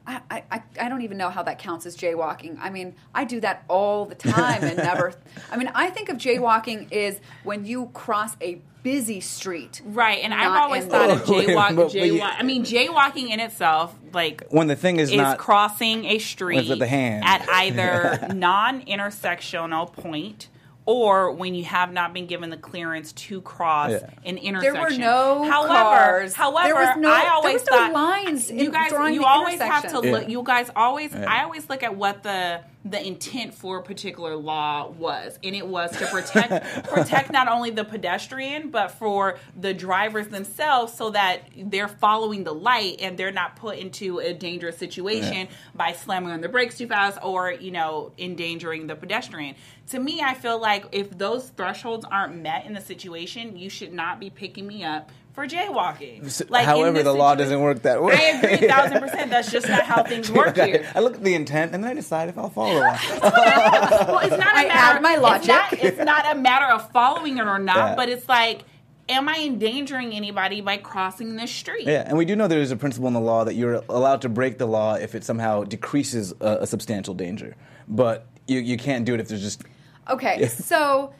I, 0.07 0.43
I, 0.51 0.63
I 0.81 0.89
don't 0.91 1.01
even 1.03 1.17
know 1.17 1.31
how 1.31 1.43
that 1.45 1.59
counts 1.59 1.87
as 1.87 1.97
jaywalking. 1.97 2.59
I 2.61 2.69
mean, 2.71 2.95
I 3.15 3.25
do 3.25 3.41
that 3.41 3.65
all 3.69 4.05
the 4.05 4.15
time 4.15 4.63
and 4.63 4.77
never. 4.77 5.15
I 5.51 5.57
mean, 5.57 5.71
I 5.75 5.89
think 5.91 6.09
of 6.11 6.19
jaywalking 6.19 6.93
is 6.93 7.19
when 7.43 7.65
you 7.65 7.87
cross 7.95 8.37
a 8.43 8.61
busy 8.83 9.21
street. 9.21 9.81
Right, 9.83 10.19
and 10.23 10.35
I've 10.35 10.61
always 10.61 10.85
thought 10.85 11.09
of 11.09 11.29
Oh, 11.31 11.33
wait, 11.39 11.49
jaywalk. 11.49 11.69
but- 11.69 11.77
but 11.77 11.93
jaywalk. 11.93 12.35
I 12.39 12.43
mean, 12.43 12.65
jaywalking 12.65 13.31
in 13.31 13.41
itself, 13.41 13.95
like 14.13 14.47
when 14.51 14.67
the 14.67 14.77
thing 14.77 14.99
is, 14.99 15.11
is 15.11 15.17
not 15.17 15.39
crossing 15.39 16.05
a 16.05 16.19
street 16.19 16.69
with 16.69 16.79
the 16.81 16.87
hand. 16.87 17.25
at 17.25 17.49
either 17.51 18.29
non-intersectional 18.35 19.91
point 19.93 20.49
or 20.87 21.31
when 21.33 21.55
you 21.55 21.65
have 21.65 21.93
not 21.93 22.13
been 22.13 22.27
given 22.27 22.51
the 22.51 22.57
clearance 22.57 23.13
to 23.13 23.41
cross 23.41 23.91
Yeah. 23.93 24.11
an 24.25 24.37
intersection. 24.39 24.75
There 24.75 24.83
were 24.83 24.91
no 24.91 25.45
however, 25.51 25.73
cars. 25.75 26.35
However, 26.35 26.69
There 26.69 26.75
was 26.75 26.97
no- 26.99 27.11
I 27.11 27.23
there 27.23 27.33
always 27.33 27.55
was 27.61 27.67
no 27.71 27.77
thought 27.77 27.93
lines 27.93 28.51
you 28.51 28.71
guys 28.71 28.91
drawing 28.91 29.15
you 29.15 29.21
the 29.21 29.27
always 29.27 29.61
have 29.61 29.83
to 29.83 29.89
intersection. 29.89 30.13
look. 30.13 30.23
Yeah. 30.25 30.29
You 30.29 30.43
guys 30.43 30.71
always. 30.77 31.13
Yeah. 31.13 31.25
I 31.27 31.45
always 31.45 31.69
look 31.71 31.83
at 31.83 31.97
what 31.97 32.23
the 32.23 32.61
the 32.87 33.03
intent 33.03 33.55
for 33.55 33.79
a 33.79 33.83
particular 33.83 34.37
law 34.37 34.87
was, 34.91 35.39
and 35.43 35.57
it 35.57 35.67
was 35.67 35.91
to 35.97 36.07
protect 36.09 36.85
protect 36.91 37.33
not 37.33 37.49
only 37.49 37.71
the 37.71 37.83
pedestrian 37.85 38.69
but 38.69 38.91
for 38.91 39.39
the 39.59 39.73
drivers 39.73 40.29
themselves, 40.29 40.93
so 40.93 41.09
that 41.09 41.45
they're 41.57 41.89
following 41.89 42.45
the 42.45 42.53
light 42.53 42.97
and 43.01 43.17
they're 43.17 43.33
not 43.33 43.57
put 43.57 43.79
into 43.79 44.19
a 44.19 44.35
dangerous 44.35 44.77
situation 44.77 45.49
by 45.75 45.93
slamming 45.93 46.31
on 46.31 46.43
the 46.43 46.49
brakes 46.51 46.77
too 46.77 46.87
fast 46.87 47.17
or 47.23 47.53
you 47.53 47.71
know 47.71 48.13
endangering 48.19 48.87
the 48.87 48.95
pedestrian. 48.95 49.55
To 49.91 49.99
me, 49.99 50.21
I 50.23 50.35
feel 50.35 50.59
like 50.61 50.87
if 50.93 51.11
those 51.17 51.49
thresholds 51.51 52.05
aren't 52.11 52.37
met 52.43 52.65
in 52.67 52.73
the 52.73 52.81
situation, 52.81 53.57
you 53.57 53.69
should 53.69 53.93
not 53.93 54.19
be 54.19 54.31
picking 54.31 54.67
me 54.67 54.83
up 54.83 55.11
for 55.35 55.47
jaywalking. 55.47 56.49
Like, 56.49 56.65
However, 56.65 57.03
the 57.03 57.13
law 57.13 57.35
doesn't 57.35 57.61
work 57.61 57.83
that 57.83 58.03
way. 58.03 58.15
I 58.15 58.23
agree, 58.39 58.69
thousand 58.69 59.01
percent. 59.01 59.31
That's 59.31 59.51
just 59.51 59.69
not 59.69 59.83
how 59.83 60.03
things 60.05 60.31
work 60.33 60.57
here. 60.57 60.87
I 60.95 61.01
look 61.01 61.15
at 61.17 61.23
the 61.25 61.35
intent 61.35 61.75
and 61.75 61.83
then 61.85 61.91
I 61.91 61.95
decide 61.95 62.29
if 62.29 62.39
I'll 62.39 62.51
follow 62.51 62.83
it. 62.83 62.99
Well, 63.23 64.19
it's 64.21 64.31
not 64.39 64.55
a 64.55 64.59
I 64.59 64.65
matter. 64.69 64.97
add 64.97 65.03
my 65.03 65.15
It's 65.15 65.23
logic. 65.23 65.49
not, 65.49 65.73
it's 65.73 65.99
not 65.99 66.33
a 66.37 66.39
matter 66.39 66.67
of 66.67 66.91
following 66.93 67.39
it 67.39 67.47
or 67.47 67.59
not, 67.59 67.77
Yeah. 67.91 67.95
but 67.97 68.09
it's 68.09 68.29
like, 68.29 68.63
am 69.09 69.29
I 69.29 69.39
endangering 69.45 70.13
anybody 70.15 70.61
by 70.61 70.77
crossing 70.79 71.37
this 71.37 71.51
street? 71.51 71.87
Yeah, 71.87 72.05
and 72.07 72.17
we 72.17 72.25
do 72.25 72.37
know 72.37 72.47
there 72.49 72.61
is 72.61 72.71
a 72.71 72.77
principle 72.77 73.09
in 73.09 73.15
the 73.15 73.21
law 73.21 73.45
that 73.45 73.55
you're 73.55 73.83
allowed 73.89 74.23
to 74.23 74.29
break 74.29 74.59
the 74.59 74.67
law 74.67 74.95
if 74.95 75.15
it 75.15 75.25
somehow 75.25 75.65
decreases 75.65 76.33
a, 76.41 76.59
a 76.63 76.67
substantial 76.67 77.13
danger, 77.15 77.55
but 77.89 78.27
you, 78.47 78.61
you 78.61 78.77
can't 78.77 79.05
do 79.05 79.15
it 79.15 79.21
if 79.21 79.29
there's 79.29 79.43
just 79.43 79.63
Okay, 80.09 80.47
so 80.49 81.13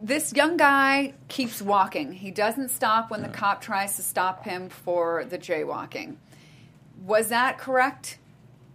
this 0.00 0.32
young 0.32 0.56
guy 0.56 1.14
keeps 1.28 1.60
walking. 1.60 2.12
He 2.12 2.30
doesn't 2.30 2.70
stop 2.70 3.10
when 3.10 3.22
the 3.22 3.28
cop 3.28 3.60
tries 3.60 3.96
to 3.96 4.02
stop 4.02 4.44
him 4.44 4.68
for 4.68 5.24
the 5.24 5.38
jaywalking. 5.38 6.16
Was 7.04 7.28
that 7.28 7.58
correct? 7.58 8.18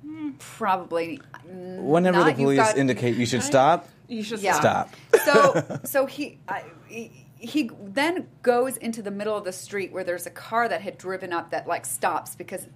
Hmm, 0.05 0.31
probably. 0.37 1.19
whenever 1.47 2.19
Not, 2.19 2.35
the 2.35 2.43
police 2.43 2.57
got- 2.59 2.77
indicate 2.77 3.15
you 3.15 3.25
should 3.25 3.43
stop, 3.43 3.87
You 4.07 4.21
should 4.21 4.39
Yeah. 4.41 4.53
stop. 4.59 4.89
so 5.23 5.79
so 5.83 6.05
he, 6.05 6.37
I, 6.47 6.63
he 6.87 7.25
he 7.37 7.69
then 7.83 8.27
goes 8.43 8.77
into 8.77 9.01
the 9.01 9.11
middle 9.11 9.35
of 9.37 9.43
the 9.45 9.51
street 9.51 9.91
where 9.91 10.03
there's 10.03 10.25
a 10.25 10.31
car 10.31 10.67
that 10.69 10.81
had 10.81 10.97
driven 10.97 11.31
up 11.33 11.51
that 11.51 11.67
like 11.67 11.85
stops 11.85 12.35
because 12.35 12.67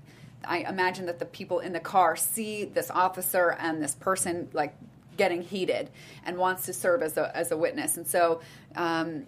I 0.44 0.60
imagine 0.60 1.06
that 1.08 1.20
the 1.20 1.26
people 1.26 1.60
in 1.60 1.74
the 1.74 1.80
car 1.80 2.16
see 2.16 2.66
this 2.66 2.90
officer 2.92 3.56
and 3.60 3.82
this 3.82 3.94
person 3.96 4.50
like 4.54 4.76
getting 5.20 5.44
heated 5.44 5.92
and 6.26 6.38
wants 6.38 6.66
to 6.66 6.74
serve 6.74 7.04
as 7.04 7.16
a 7.18 7.36
as 7.38 7.52
a 7.52 7.58
witness 7.58 7.96
and 7.98 8.08
so. 8.08 8.42
Um, 8.76 9.26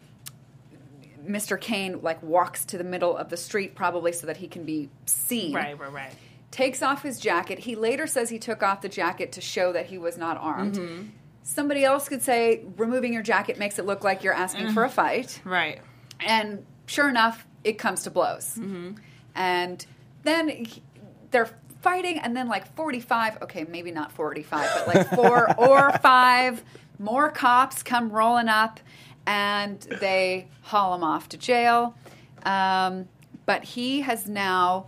Mr. 1.23 1.59
Cain 1.59 2.01
like 2.01 2.21
walks 2.23 2.65
to 2.65 2.77
the 2.79 2.83
middle 2.83 3.15
of 3.15 3.29
the 3.29 3.37
street 3.37 3.75
probably 3.75 4.11
so 4.11 4.25
that 4.25 4.37
he 4.37 4.47
can 4.47 4.63
be 4.65 4.89
seen 5.05 5.53
Right, 5.53 5.77
right, 5.77 5.91
right. 5.93 6.13
takes 6.49 6.81
off 6.81 7.03
his 7.03 7.19
jacket. 7.19 7.59
He 7.59 7.75
later 7.75 8.07
says 8.07 8.29
he 8.29 8.39
took 8.39 8.63
off 8.63 8.81
the 8.81 8.89
jacket 8.89 9.33
to 9.33 9.41
show 9.41 9.71
that 9.73 9.85
he 9.85 9.99
was 9.99 10.17
not 10.17 10.37
armed. 10.37 10.75
Mm-hmm. 10.77 11.07
Somebody 11.43 11.83
else 11.85 12.09
could 12.09 12.23
say 12.23 12.65
removing 12.75 13.13
your 13.13 13.21
jacket 13.21 13.59
makes 13.59 13.77
it 13.77 13.85
look 13.85 14.03
like 14.03 14.23
you're 14.23 14.33
asking 14.33 14.71
for 14.73 14.83
a 14.83 14.87
Mm-hmm. 14.87 14.95
fight. 14.95 15.41
Right. 15.45 15.81
And 16.19 16.65
sure 16.87 17.07
enough, 17.07 17.45
it 17.63 17.77
comes 17.77 18.01
to 18.03 18.09
blows. 18.09 18.55
Mm-hmm. 18.57 18.93
And 19.35 19.85
then 20.23 20.49
he- 20.49 20.81
they're 21.29 21.49
fighting, 21.81 22.19
and 22.19 22.35
then 22.35 22.47
like 22.47 22.73
45, 22.75 23.41
okay, 23.43 23.65
maybe 23.67 23.91
not 23.91 24.11
45, 24.11 24.69
but 24.75 24.95
like 24.95 25.09
four 25.09 25.53
or 25.57 25.91
five 25.99 26.63
more 26.99 27.29
cops 27.31 27.83
come 27.83 28.11
rolling 28.11 28.47
up 28.47 28.79
and 29.25 29.81
they 29.99 30.47
haul 30.61 30.95
him 30.95 31.03
off 31.03 31.29
to 31.29 31.37
jail. 31.37 31.95
Um, 32.43 33.07
but 33.45 33.63
he 33.63 34.01
has 34.01 34.27
now, 34.27 34.87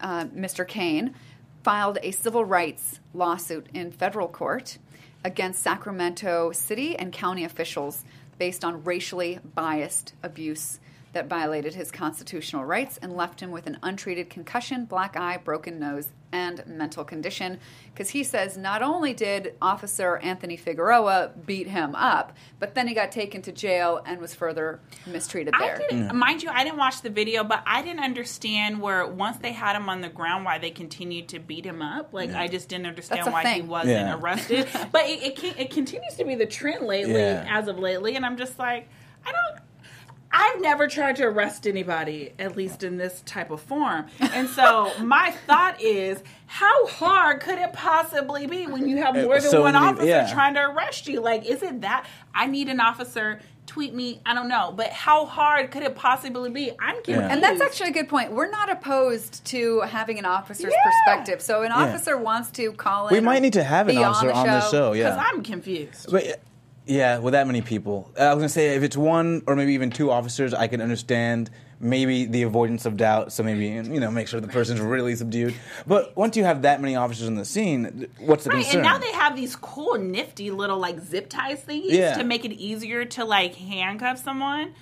uh, 0.00 0.26
Mr. 0.26 0.66
Cain, 0.66 1.14
filed 1.62 1.98
a 2.02 2.10
civil 2.10 2.44
rights 2.44 3.00
lawsuit 3.14 3.66
in 3.72 3.90
federal 3.90 4.28
court 4.28 4.78
against 5.24 5.62
Sacramento 5.62 6.52
city 6.52 6.96
and 6.96 7.12
county 7.12 7.44
officials 7.44 8.04
based 8.38 8.64
on 8.64 8.84
racially 8.84 9.38
biased 9.54 10.12
abuse 10.22 10.80
that 11.14 11.28
violated 11.28 11.74
his 11.74 11.90
constitutional 11.90 12.64
rights 12.64 12.98
and 13.00 13.16
left 13.16 13.40
him 13.40 13.50
with 13.50 13.66
an 13.66 13.78
untreated 13.82 14.28
concussion, 14.30 14.84
black 14.84 15.16
eye, 15.16 15.36
broken 15.38 15.78
nose, 15.80 16.08
and 16.32 16.66
mental 16.66 17.04
condition. 17.04 17.58
Because 17.92 18.10
he 18.10 18.24
says 18.24 18.56
not 18.56 18.82
only 18.82 19.14
did 19.14 19.54
Officer 19.62 20.16
Anthony 20.16 20.56
Figueroa 20.56 21.30
beat 21.46 21.68
him 21.68 21.94
up, 21.94 22.36
but 22.58 22.74
then 22.74 22.88
he 22.88 22.94
got 22.94 23.12
taken 23.12 23.40
to 23.42 23.52
jail 23.52 24.02
and 24.04 24.20
was 24.20 24.34
further 24.34 24.80
mistreated 25.06 25.54
there. 25.58 25.76
I 25.76 25.78
didn't, 25.78 26.08
mm. 26.08 26.14
mind 26.14 26.42
you, 26.42 26.50
I 26.50 26.64
didn't 26.64 26.78
watch 26.78 27.02
the 27.02 27.10
video, 27.10 27.44
but 27.44 27.62
I 27.66 27.82
didn't 27.82 28.02
understand 28.02 28.80
where 28.80 29.06
once 29.06 29.38
they 29.38 29.52
had 29.52 29.76
him 29.76 29.88
on 29.88 30.00
the 30.00 30.08
ground, 30.08 30.44
why 30.44 30.58
they 30.58 30.70
continued 30.70 31.28
to 31.28 31.38
beat 31.38 31.64
him 31.64 31.80
up. 31.80 32.12
Like 32.12 32.30
I 32.34 32.48
just 32.48 32.68
didn't 32.68 32.86
understand 32.86 33.20
That's 33.20 33.28
a 33.28 33.32
why 33.32 33.44
he 33.54 33.62
wasn't 33.62 33.90
Yeah. 33.92 34.18
arrested. 34.18 34.68
but 34.92 35.04
it, 35.06 35.22
it, 35.22 35.36
can, 35.36 35.54
it 35.56 35.70
continues 35.70 36.14
to 36.14 36.24
be 36.24 36.34
the 36.34 36.46
trend 36.46 36.84
lately, 36.86 37.14
Yeah. 37.14 37.46
as 37.48 37.68
of 37.68 37.78
lately, 37.78 38.16
and 38.16 38.26
I'm 38.26 38.36
just 38.36 38.58
like, 38.58 38.88
I 39.24 39.32
don't. 39.32 39.63
I've 40.36 40.60
never 40.60 40.88
tried 40.88 41.16
to 41.16 41.24
arrest 41.24 41.66
anybody, 41.66 42.32
at 42.40 42.56
least 42.56 42.82
in 42.82 42.96
this 42.96 43.22
type 43.24 43.50
of 43.52 43.60
form. 43.60 44.06
And 44.20 44.48
so 44.48 44.90
my 45.02 45.30
thought 45.46 45.80
is, 45.80 46.22
how 46.46 46.86
hard 46.88 47.40
could 47.40 47.58
it 47.58 47.72
possibly 47.72 48.46
be 48.46 48.66
when 48.66 48.88
you 48.88 48.96
have 48.98 49.16
uh, 49.16 49.22
more 49.22 49.38
than 49.40 49.50
so 49.50 49.62
one 49.62 49.74
many- 49.74 49.86
officer 49.86 50.06
yeah. 50.06 50.32
trying 50.32 50.54
to 50.54 50.60
arrest 50.60 51.06
you? 51.06 51.20
Like, 51.20 51.46
is 51.46 51.62
it 51.62 51.82
that 51.82 52.06
I 52.34 52.46
need 52.46 52.68
an 52.68 52.80
officer? 52.80 53.40
Tweet 53.66 53.94
me. 53.94 54.20
I 54.26 54.34
don't 54.34 54.48
know, 54.48 54.72
but 54.76 54.90
how 54.90 55.24
hard 55.24 55.70
could 55.70 55.82
it 55.82 55.96
possibly 55.96 56.50
be? 56.50 56.72
I'm 56.78 56.96
confused. 56.96 57.22
And 57.22 57.42
that's 57.42 57.62
actually 57.62 57.90
a 57.90 57.92
good 57.92 58.08
point. 58.10 58.30
We're 58.32 58.50
not 58.50 58.70
opposed 58.70 59.42
to 59.46 59.80
having 59.80 60.18
an 60.18 60.26
officer's 60.26 60.72
Yeah. 60.72 60.90
perspective. 61.06 61.40
So 61.40 61.62
an 61.62 61.72
officer 61.72 62.18
wants 62.18 62.50
to 62.52 62.72
call 62.72 63.08
in. 63.08 63.14
We 63.14 63.20
might 63.20 63.40
need 63.40 63.54
to 63.54 63.64
have 63.64 63.88
an 63.88 63.96
officer 63.98 64.30
on 64.32 64.46
the 64.46 64.60
show. 64.70 64.92
because 64.92 65.16
Yeah, 65.16 65.24
I'm 65.32 65.42
confused. 65.42 66.08
But 66.10 66.24
uh, 66.28 66.32
yeah, 66.86 67.18
with 67.18 67.32
that 67.32 67.46
many 67.46 67.62
people, 67.62 68.10
uh, 68.18 68.22
I 68.24 68.34
was 68.34 68.40
gonna 68.42 68.48
say 68.48 68.76
if 68.76 68.82
it's 68.82 68.96
one 68.96 69.42
or 69.46 69.56
maybe 69.56 69.72
even 69.74 69.90
two 69.90 70.10
officers, 70.10 70.52
I 70.54 70.66
can 70.66 70.80
understand 70.80 71.50
maybe 71.80 72.24
the 72.24 72.42
avoidance 72.42 72.86
of 72.86 72.96
doubt. 72.96 73.32
So 73.32 73.42
maybe 73.42 73.66
you 73.66 74.00
know 74.00 74.10
make 74.10 74.28
sure 74.28 74.40
the 74.40 74.48
person's 74.48 74.80
really 74.80 75.16
subdued. 75.16 75.54
But 75.86 76.16
once 76.16 76.36
you 76.36 76.44
have 76.44 76.62
that 76.62 76.80
many 76.80 76.96
officers 76.96 77.26
in 77.28 77.34
the 77.34 77.44
scene, 77.44 78.06
what's 78.18 78.44
the 78.44 78.50
Right, 78.50 78.62
concern? 78.64 78.80
and 78.80 78.88
now 78.88 78.98
they 78.98 79.12
have 79.12 79.34
these 79.36 79.56
cool, 79.56 79.98
nifty 79.98 80.50
little 80.50 80.78
like 80.78 81.00
zip 81.00 81.28
ties 81.28 81.62
thingies 81.64 81.90
Yeah. 81.90 82.16
to 82.16 82.24
make 82.24 82.44
it 82.44 82.52
easier 82.52 83.04
to 83.04 83.24
like 83.24 83.54
handcuff 83.54 84.18
someone. 84.22 84.72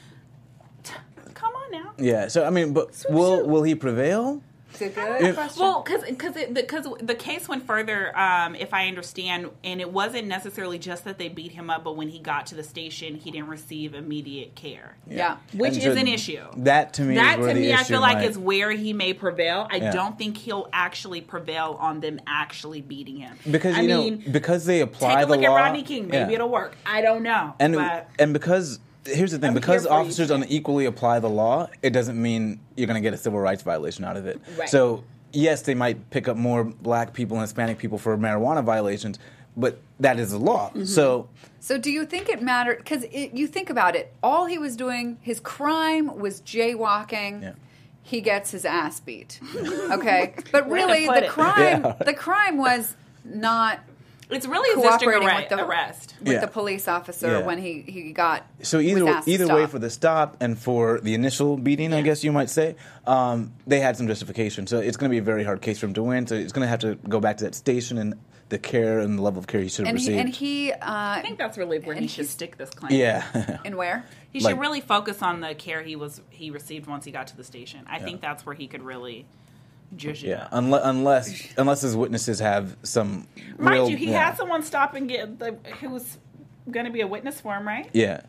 Come 1.35 1.55
on 1.55 1.71
now. 1.73 1.93
yeah. 1.99 2.29
So 2.29 2.45
I 2.45 2.51
mean, 2.51 2.73
but 2.73 3.05
will 3.11 3.47
will 3.49 3.63
he 3.63 3.75
prevail? 3.75 4.43
It's 4.83 4.97
a 4.97 5.01
good 5.01 5.23
If- 5.23 5.35
question. 5.35 5.63
Well, 5.63 5.83
because 5.83 6.03
because 6.05 6.35
because 6.53 6.87
the 7.01 7.15
case 7.15 7.49
went 7.49 7.67
further, 7.67 8.17
um, 8.19 8.55
if 8.55 8.75
I 8.75 8.89
understand, 8.89 9.49
and 9.65 9.81
it 9.81 9.91
wasn't 9.93 10.29
necessarily 10.29 10.79
just 10.79 11.05
that 11.05 11.19
they 11.19 11.29
beat 11.29 11.53
him 11.53 11.71
up, 11.71 11.85
but 11.85 11.97
when 11.97 12.09
he 12.09 12.19
got 12.19 12.47
to 12.47 12.55
the 12.55 12.63
station, 12.63 13.15
he 13.17 13.31
didn't 13.31 13.49
receive 13.49 13.95
immediate 13.95 14.55
care. 14.55 14.97
yeah. 15.09 15.37
Which 15.55 15.75
And 15.75 15.85
is 15.85 15.95
so 15.95 16.01
an 16.01 16.09
issue. 16.09 16.45
That 16.59 16.93
to 16.95 17.03
me, 17.03 17.15
That 17.15 17.39
is 17.39 17.45
where 17.45 17.55
to 17.55 17.61
the 17.61 17.67
me, 17.67 17.73
I 17.75 17.83
feel 17.85 18.01
like 18.01 18.19
might- 18.19 18.31
is 18.31 18.39
where 18.39 18.71
he 18.73 18.93
may 18.93 19.13
prevail. 19.15 19.69
I 19.71 19.77
Yeah. 19.77 19.91
don't 19.93 20.19
think 20.19 20.37
he'll 20.37 20.69
actually 20.73 21.21
prevail 21.21 21.77
on 21.81 22.01
them 22.01 22.21
actually 22.27 22.81
beating 22.81 23.17
him. 23.17 23.37
because 23.51 23.77
I 23.77 23.83
you 23.83 23.89
know 23.89 24.03
mean, 24.05 24.25
because 24.31 24.65
they 24.67 24.81
apply 24.81 25.15
take 25.17 25.25
a 25.25 25.27
the 25.27 25.33
look 25.33 25.41
law. 25.43 25.57
at 25.57 25.61
Rodney 25.63 25.83
King. 25.83 26.09
Maybe 26.09 26.31
yeah. 26.31 26.37
it'll 26.37 26.49
work. 26.49 26.77
I 26.87 27.01
don't 27.01 27.23
know. 27.23 27.55
and 27.61 27.75
but 27.75 28.09
and 28.19 28.33
because 28.33 28.79
here's 29.05 29.33
the 29.33 29.39
thing 29.39 29.49
I'm 29.49 29.55
because 29.55 29.83
here 29.83 29.91
for 29.91 29.95
you, 29.97 30.01
officers 30.05 30.31
unequally 30.31 30.85
apply 30.87 31.19
the 31.21 31.29
law 31.31 31.69
it 31.83 31.91
doesn't 31.91 32.21
mean 32.21 32.61
you're 32.77 32.87
going 32.87 33.03
to 33.03 33.07
get 33.07 33.15
a 33.15 33.17
civil 33.19 33.41
rights 33.41 33.63
violation 33.63 34.05
out 34.05 34.17
of 34.17 34.27
it 34.27 34.41
Right. 34.59 34.69
so 34.69 35.03
yes 35.33 35.63
they 35.63 35.75
might 35.75 36.11
pick 36.11 36.29
up 36.29 36.37
more 36.37 36.63
black 36.65 37.13
people 37.13 37.37
and 37.37 37.43
hispanic 37.43 37.79
people 37.79 37.99
for 37.99 38.17
marijuana 38.17 38.63
violations 38.65 39.19
but 39.57 39.81
that 40.01 40.19
is 40.19 40.31
the 40.31 40.39
law 40.39 40.69
Mm-hmm. 40.71 40.85
so 40.85 41.29
So 41.61 41.79
do 41.79 41.91
you 41.91 42.05
think 42.07 42.29
it 42.29 42.41
mattered? 42.43 42.79
Because 42.79 43.05
you 43.13 43.47
think 43.47 43.71
about 43.71 43.95
it, 43.95 44.13
all 44.23 44.47
he 44.47 44.59
was 44.59 44.75
doing, 44.77 45.19
his 45.21 45.39
crime 45.41 46.19
was 46.19 46.41
jaywalking. 46.43 47.43
Yeah. 47.43 47.53
He 48.03 48.21
gets 48.21 48.51
his 48.51 48.65
ass 48.65 48.99
beat. 49.01 49.39
Okay, 49.93 50.35
but 50.51 50.69
really, 50.69 51.07
the 51.07 51.29
crime, 51.29 51.83
Yeah. 51.85 51.93
the 52.05 52.15
crime 52.15 52.57
was 52.59 52.97
not 53.25 53.79
It's 54.33 54.47
really 54.47 54.71
assisting 54.81 55.09
cooperating 55.09 55.29
arre- 55.29 55.41
with 55.41 55.49
the 55.51 55.65
arrest. 55.65 56.15
with 56.21 56.33
Yeah. 56.33 56.41
the 56.41 56.47
police 56.49 56.89
officer 56.89 57.29
Yeah. 57.39 57.47
when 57.47 57.59
he 57.59 57.83
he 57.87 58.13
got 58.13 58.47
So 58.63 58.79
was 58.79 58.87
either 58.87 59.09
asked 59.09 59.27
to 59.27 59.33
either 59.33 59.47
way 59.55 59.63
stop. 59.63 59.71
for 59.71 59.79
the 59.79 59.91
stop 59.91 60.37
and 60.41 60.59
for 60.59 61.01
the 61.01 61.15
initial 61.15 61.57
beating, 61.57 61.93
I 61.93 62.03
guess 62.03 62.25
you 62.25 62.33
might 62.33 62.51
say, 62.51 62.77
um, 63.07 63.53
they 63.67 63.81
had 63.81 63.97
some 63.97 64.07
justification. 64.09 64.67
So 64.67 64.79
it's 64.79 64.97
going 64.97 65.11
to 65.11 65.15
be 65.15 65.19
a 65.19 65.23
very 65.23 65.45
hard 65.45 65.61
case 65.63 65.79
for 65.79 65.87
him 65.87 65.95
to 65.95 66.03
win. 66.03 66.27
So 66.27 66.35
it's 66.35 66.53
going 66.53 66.65
to 66.65 66.69
have 66.69 66.81
to 66.81 66.95
go 67.09 67.21
back 67.21 67.37
to 67.39 67.45
that 67.45 67.55
station 67.55 67.99
and 67.99 68.15
the 68.49 68.59
care 68.59 68.99
and 68.99 69.19
the 69.19 69.23
level 69.23 69.39
of 69.39 69.47
care 69.47 69.63
he 69.63 69.69
should 69.69 69.87
have 69.87 69.95
and 69.95 69.99
he, 69.99 70.09
received. 70.09 70.21
and 70.27 70.35
he 70.35 70.73
uh, 70.73 70.79
I 70.83 71.23
think 71.23 71.39
that's 71.39 71.57
really 71.57 71.79
where 71.79 71.95
he 71.97 72.07
should 72.07 72.27
stick 72.29 72.59
this 72.59 72.69
claim. 72.71 72.93
yeah. 72.99 73.59
in 73.65 73.77
where 73.79 74.05
He 74.31 74.41
Like- 74.41 74.53
should 74.53 74.61
really 74.61 74.83
focus 74.83 75.23
on 75.23 75.41
the 75.41 75.55
care 75.55 75.83
he 75.83 75.97
was 75.97 76.21
he 76.29 76.51
received 76.51 76.87
once 76.87 77.07
he 77.07 77.13
got 77.13 77.29
to 77.29 77.37
the 77.37 77.45
station. 77.45 77.81
I 77.89 77.99
think 77.99 78.21
that's 78.21 78.45
where 78.45 78.55
he 78.55 78.67
could 78.67 78.83
really 78.83 79.25
it. 79.97 80.23
Yeah, 80.23 80.49
unless 80.53 80.83
unless 80.85 81.55
unless 81.57 81.81
his 81.83 81.97
witnesses 81.97 82.41
have 82.41 82.77
some 82.83 83.27
Mind 83.59 83.75
real, 83.75 83.89
you, 83.91 83.97
he 83.97 84.11
yeah. 84.11 84.27
had 84.27 84.37
someone 84.37 84.63
stop 84.63 84.95
and 84.95 85.09
get 85.09 85.39
the 85.39 85.57
who 85.81 85.91
was 85.91 86.19
going 86.71 86.87
to 86.87 86.93
be 86.93 87.01
a 87.01 87.07
witness 87.07 87.41
for 87.41 87.55
him, 87.57 87.67
right? 87.67 87.89
Yeah. 87.93 88.21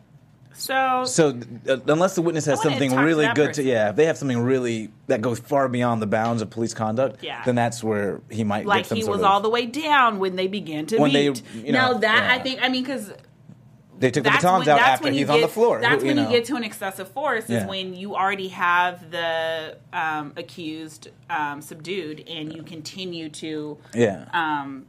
So, 0.56 1.04
So 1.04 1.36
uh, 1.68 1.78
unless 1.88 2.14
the 2.14 2.22
witness 2.22 2.44
has 2.44 2.62
something 2.62 2.90
talk 2.90 3.00
to 3.00 3.04
really 3.04 3.26
good 3.34 3.48
person. 3.48 3.64
to 3.64 3.70
yeah, 3.70 3.90
if 3.90 3.96
they 3.96 4.06
have 4.06 4.16
something 4.16 4.38
really 4.38 4.90
that 5.08 5.20
goes 5.20 5.40
far 5.40 5.68
beyond 5.68 6.00
the 6.00 6.06
bounds 6.06 6.42
of 6.42 6.50
police 6.50 6.72
conduct, 6.72 7.24
Yeah. 7.24 7.42
then 7.44 7.56
that's 7.56 7.82
where 7.82 8.20
he 8.30 8.44
might 8.44 8.64
like 8.64 8.82
get 8.84 8.86
some 8.90 8.98
he 8.98 9.04
was 9.04 9.18
of, 9.18 9.24
all 9.24 9.40
the 9.40 9.50
way 9.50 9.66
down 9.66 10.20
when 10.20 10.36
they 10.36 10.46
began 10.46 10.86
to 10.86 10.98
When 10.98 11.12
they, 11.12 11.30
meet. 11.30 11.42
you 11.54 11.72
know, 11.72 11.92
now 11.92 11.98
that 11.98 12.30
I 12.30 12.38
think, 12.38 12.60
I 12.62 12.68
mean, 12.68 12.84
because 12.84 13.12
they 13.98 14.10
took 14.10 14.24
the 14.24 14.30
that's 14.30 14.42
batons 14.42 14.66
when, 14.66 14.68
out 14.74 14.78
that's 14.78 14.88
after 14.88 15.04
when 15.04 15.12
he's 15.14 15.20
you 15.22 15.28
on 15.28 15.40
get, 15.40 15.46
the 15.46 15.52
floor. 15.52 15.80
That's 15.80 16.02
you 16.02 16.08
when 16.08 16.16
know. 16.16 16.22
you 16.24 16.28
get 16.36 16.44
to 16.46 16.56
an 16.56 16.64
excessive 16.64 17.08
force. 17.08 17.44
Is 17.44 17.50
Yeah. 17.50 17.66
when 17.66 17.94
you 17.94 18.14
already 18.16 18.48
have 18.48 19.10
the 19.10 19.76
um, 19.92 20.32
accused 20.36 21.08
um, 21.30 21.60
subdued, 21.62 22.28
and 22.28 22.52
you 22.54 22.62
continue 22.62 23.28
to 23.30 23.78
yeah. 23.94 24.26
um, 24.32 24.86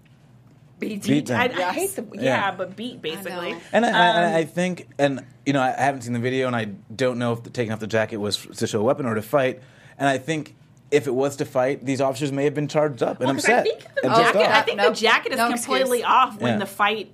beat. 0.80 1.04
Beat 1.04 1.28
them. 1.28 1.40
I, 1.40 1.46
I 1.46 1.72
hate 1.74 1.96
the 1.96 2.06
yeah, 2.14 2.22
Yeah. 2.22 2.52
but 2.52 2.76
beat 2.76 3.02
basically. 3.02 3.54
know. 3.54 3.60
And 3.72 3.86
I, 3.86 3.90
I, 3.90 4.26
Um, 4.30 4.36
I 4.36 4.44
think, 4.46 4.88
and 4.98 5.26
you 5.46 5.54
know, 5.54 5.62
I 5.62 5.72
haven't 5.72 6.02
seen 6.02 6.14
the 6.14 6.20
video, 6.20 6.48
and 6.48 6.56
I 6.56 6.66
don't 6.96 7.20
know 7.20 7.34
if 7.34 7.44
the, 7.44 7.50
taking 7.50 7.72
off 7.74 7.80
the 7.80 7.88
jacket 7.88 8.18
was 8.18 8.38
to 8.38 8.68
show 8.68 8.80
a 8.82 8.84
weapon 8.84 9.06
or 9.06 9.16
to 9.16 9.22
fight. 9.22 9.62
And 9.98 10.10
I 10.10 10.18
think 10.18 10.56
if 10.92 11.08
it 11.08 11.14
was 11.16 11.36
to 11.38 11.46
fight, 11.46 11.86
these 11.86 12.02
officers 12.02 12.32
may 12.32 12.44
have 12.44 12.54
been 12.54 12.68
charged 12.68 13.02
up 13.02 13.20
and 13.20 13.28
Well, 13.28 13.36
'cause 13.36 13.46
upset. 13.46 13.60
I 13.60 13.64
think 13.64 13.84
the 14.02 14.10
jacket. 14.10 14.42
I 14.42 14.62
think 14.62 14.78
Nope. 14.78 14.94
the 14.94 15.00
jacket 15.02 15.32
is 15.32 15.38
No 15.38 15.48
completely 15.50 16.00
excuse. 16.00 16.04
off 16.06 16.40
when 16.42 16.54
Yeah. 16.54 16.60
the 16.60 16.66
fight 16.66 17.12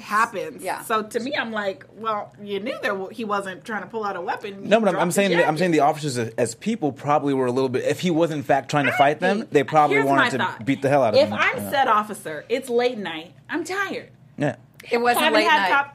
happens. 0.00 0.62
Yeah. 0.62 0.82
So 0.82 1.02
to 1.02 1.20
me, 1.20 1.34
I'm 1.36 1.50
like, 1.52 1.84
well, 1.96 2.32
you 2.42 2.60
knew 2.60 2.76
there 2.82 2.92
w- 2.92 3.08
he 3.10 3.24
wasn't 3.24 3.64
trying 3.64 3.82
to 3.82 3.88
pull 3.88 4.04
out 4.04 4.16
a 4.16 4.20
weapon. 4.20 4.68
No, 4.68 4.80
but 4.80 4.88
I'm, 4.90 4.96
I'm 4.96 5.10
saying 5.10 5.30
that- 5.36 5.46
I'm 5.48 5.56
saying 5.58 5.70
the 5.72 5.80
officers 5.80 6.16
as, 6.18 6.28
as 6.38 6.54
people 6.54 6.92
probably 6.92 7.34
were 7.34 7.46
a 7.46 7.52
little 7.52 7.68
bit. 7.68 7.84
If 7.84 8.00
he 8.00 8.10
was 8.10 8.30
in 8.30 8.42
fact 8.42 8.70
trying 8.70 8.86
to 8.86 8.92
fight 8.92 9.20
them, 9.20 9.46
they 9.50 9.62
probably 9.64 9.96
here's 9.96 10.06
wanted 10.08 10.30
to 10.32 10.38
thought. 10.38 10.64
beat 10.64 10.82
the 10.82 10.88
hell 10.88 11.02
out 11.02 11.14
of 11.14 11.20
him. 11.20 11.24
if 11.24 11.30
them. 11.30 11.38
I'm 11.40 11.56
yeah. 11.56 11.70
said 11.70 11.88
officer, 11.88 12.44
it's 12.48 12.68
late 12.68 12.98
night. 12.98 13.32
I'm 13.50 13.64
tired. 13.64 14.10
yeah. 14.36 14.56
it 14.90 14.98
wasn't 14.98 15.24
Haven't 15.24 15.40
late 15.40 15.46
night. 15.46 15.70
cop- 15.70 15.94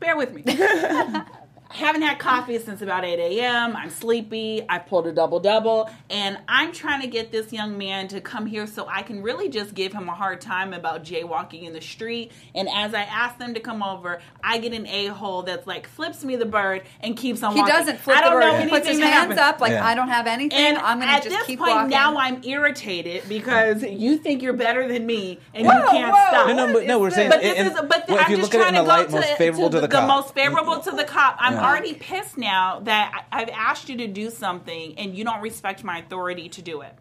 Bear 0.00 0.16
with 0.16 0.32
me. 0.32 0.42
haven't 1.70 2.00
had 2.02 2.18
coffee 2.18 2.58
since 2.58 2.80
about 2.80 3.04
8 3.04 3.18
a.m. 3.18 3.76
I'm 3.76 3.90
sleepy. 3.90 4.64
I 4.68 4.78
pulled 4.78 5.06
a 5.06 5.12
double 5.12 5.38
double. 5.38 5.90
And 6.08 6.38
I'm 6.48 6.72
trying 6.72 7.02
to 7.02 7.06
get 7.06 7.30
this 7.30 7.52
young 7.52 7.76
man 7.76 8.08
to 8.08 8.20
come 8.22 8.46
here 8.46 8.66
so 8.66 8.86
I 8.88 9.02
can 9.02 9.22
really 9.22 9.48
just 9.50 9.74
give 9.74 9.92
him 9.92 10.08
a 10.08 10.14
hard 10.14 10.40
time 10.40 10.72
about 10.72 11.04
jaywalking 11.04 11.64
in 11.64 11.74
the 11.74 11.80
street. 11.82 12.32
And 12.54 12.68
as 12.74 12.94
I 12.94 13.02
ask 13.02 13.38
them 13.38 13.52
to 13.54 13.60
come 13.60 13.82
over, 13.82 14.20
I 14.42 14.58
get 14.58 14.72
an 14.72 14.86
a 14.86 15.08
hole 15.08 15.42
that's 15.42 15.66
like 15.66 15.86
flips 15.86 16.24
me 16.24 16.36
the 16.36 16.46
bird 16.46 16.82
and 17.00 17.16
keeps 17.16 17.42
on 17.42 17.52
he 17.54 17.60
walking. 17.60 17.74
doesn't 17.76 17.98
flip 18.00 18.16
I 18.16 18.20
don't 18.22 18.34
the 18.34 18.40
know 18.40 18.46
bird. 18.46 18.50
He 18.56 18.62
anything 18.62 18.78
puts 18.78 18.88
his 18.88 18.98
hands 19.00 19.14
happens. 19.14 19.38
up 19.40 19.60
like 19.60 19.72
Yeah. 19.72 19.86
I 19.86 19.94
don't 19.94 20.08
have 20.08 20.26
anything. 20.26 20.58
And 20.58 20.78
I'm 20.78 21.00
going 21.00 21.20
to 21.22 21.28
just 21.28 21.46
keep 21.46 21.58
point, 21.58 21.72
walking. 21.74 21.90
now 21.90 22.16
I'm 22.16 22.42
irritated 22.44 23.28
because 23.28 23.82
you 23.82 24.16
think 24.16 24.40
you're 24.42 24.54
better 24.54 24.88
than 24.88 25.04
me 25.04 25.38
and 25.52 25.66
Whoa, 25.66 25.74
you 25.74 25.88
can't 25.90 26.12
whoa. 26.14 26.24
stop. 26.28 26.48
No, 26.48 26.66
no, 26.66 26.72
but 26.72 26.86
no, 26.86 26.98
we're 26.98 27.10
saying. 27.10 27.28
But 27.30 27.42
this 27.42 27.58
and- 27.58 27.68
is, 27.68 27.74
but 27.74 28.08
well, 28.08 28.18
if 28.18 28.24
I'm 28.24 28.30
you 28.30 28.36
just 28.38 28.52
look 28.54 28.62
at 28.62 28.68
it 28.68 28.70
trying 28.70 28.74
in 28.74 28.80
to 28.80 28.80
the 28.80 28.86
go 28.86 28.96
light 29.00 29.08
to, 29.10 29.14
most 29.16 29.36
favorable 29.38 29.70
to, 29.70 29.80
the, 29.82 29.86
the 29.86 30.06
most 30.06 30.34
favorable 30.34 30.80
to 30.80 30.90
the 30.92 31.04
cop. 31.04 31.36
I'm 31.38 31.57
Yeah. 31.58 31.68
already 31.68 31.94
pissed 31.94 32.36
now 32.38 32.80
that 32.80 33.26
I- 33.32 33.40
I've 33.42 33.48
asked 33.50 33.88
you 33.88 33.96
to 33.98 34.06
do 34.06 34.30
something 34.30 34.98
and 34.98 35.16
you 35.16 35.24
don't 35.24 35.40
respect 35.40 35.84
my 35.84 35.98
authority 35.98 36.48
to 36.50 36.62
do 36.62 36.80
it. 36.82 36.94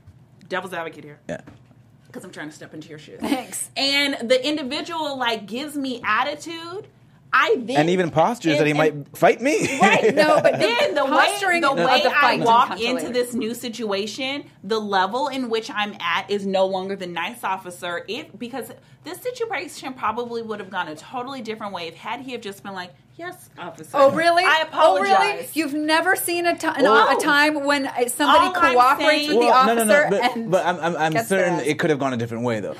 Devil's 0.49 0.73
advocate 0.73 1.03
here 1.03 1.19
Yeah. 1.27 1.41
because 2.05 2.23
I'm 2.23 2.31
trying 2.31 2.49
to 2.49 2.55
step 2.55 2.73
into 2.73 2.89
your 2.89 2.99
shoes. 2.99 3.19
Thanks. 3.19 3.69
And 3.75 4.29
the 4.29 4.45
individual 4.47 5.17
like 5.17 5.45
gives 5.45 5.75
me 5.75 6.01
attitude. 6.03 6.87
I 7.33 7.55
then 7.59 7.77
And 7.77 7.89
even 7.89 8.09
postures 8.09 8.53
and- 8.53 8.59
that 8.61 8.65
he 8.65 8.71
and- 8.71 8.77
might 8.77 9.17
fight 9.17 9.41
me. 9.41 9.77
Right. 9.81 10.15
No, 10.15 10.39
but 10.41 10.59
then 10.59 10.95
the 10.95 11.05
way 11.05 11.37
the 11.59 11.69
of 11.71 11.77
way 11.77 12.01
the 12.03 12.11
I 12.15 12.37
walk 12.37 12.79
into 12.79 13.09
this 13.09 13.33
new 13.33 13.53
situation, 13.53 14.45
the 14.63 14.79
level 14.79 15.27
in 15.27 15.49
which 15.49 15.69
I'm 15.69 15.93
at 15.99 16.29
is 16.31 16.45
no 16.45 16.65
longer 16.65 16.95
the 16.95 17.07
nice 17.07 17.43
officer. 17.43 18.05
If 18.07 18.27
because 18.39 18.71
this 19.03 19.19
situation 19.21 19.93
probably 19.93 20.41
would 20.41 20.59
have 20.59 20.69
gone 20.69 20.87
a 20.87 20.95
totally 20.95 21.41
different 21.41 21.73
way 21.73 21.87
if 21.87 21.95
had 21.95 22.21
he 22.21 22.31
have 22.33 22.41
just 22.41 22.63
been 22.63 22.73
like, 22.73 22.91
"Yes, 23.17 23.49
officer." 23.57 23.89
Oh 23.93 24.11
really? 24.11 24.43
I 24.43 24.65
Oh 24.73 24.99
really? 24.99 25.11
apologize. 25.11 25.55
You've 25.55 25.73
never 25.73 26.15
seen 26.15 26.45
a, 26.45 26.51
an- 26.51 26.59
Oh. 26.87 27.17
a 27.17 27.21
time 27.21 27.63
when 27.65 27.87
uh, 27.87 28.07
somebody 28.07 28.47
All 28.47 28.53
I'm 28.55 28.73
cooperates 28.73 28.99
saying- 29.25 29.27
with 29.29 29.39
the 29.39 29.45
Well, 29.45 29.53
officer 29.53 29.85
no, 29.85 29.85
no, 29.85 30.09
no. 30.09 30.09
But, 30.21 30.35
and 30.37 30.51
but 30.51 30.65
I'm, 30.65 30.79
I'm, 30.79 31.15
I'm 31.15 31.25
certain 31.25 31.59
it 31.59 31.77
could 31.79 31.89
have 31.89 31.99
gone 31.99 32.13
a 32.13 32.17
different 32.17 32.43
way, 32.43 32.59
though. 32.61 32.75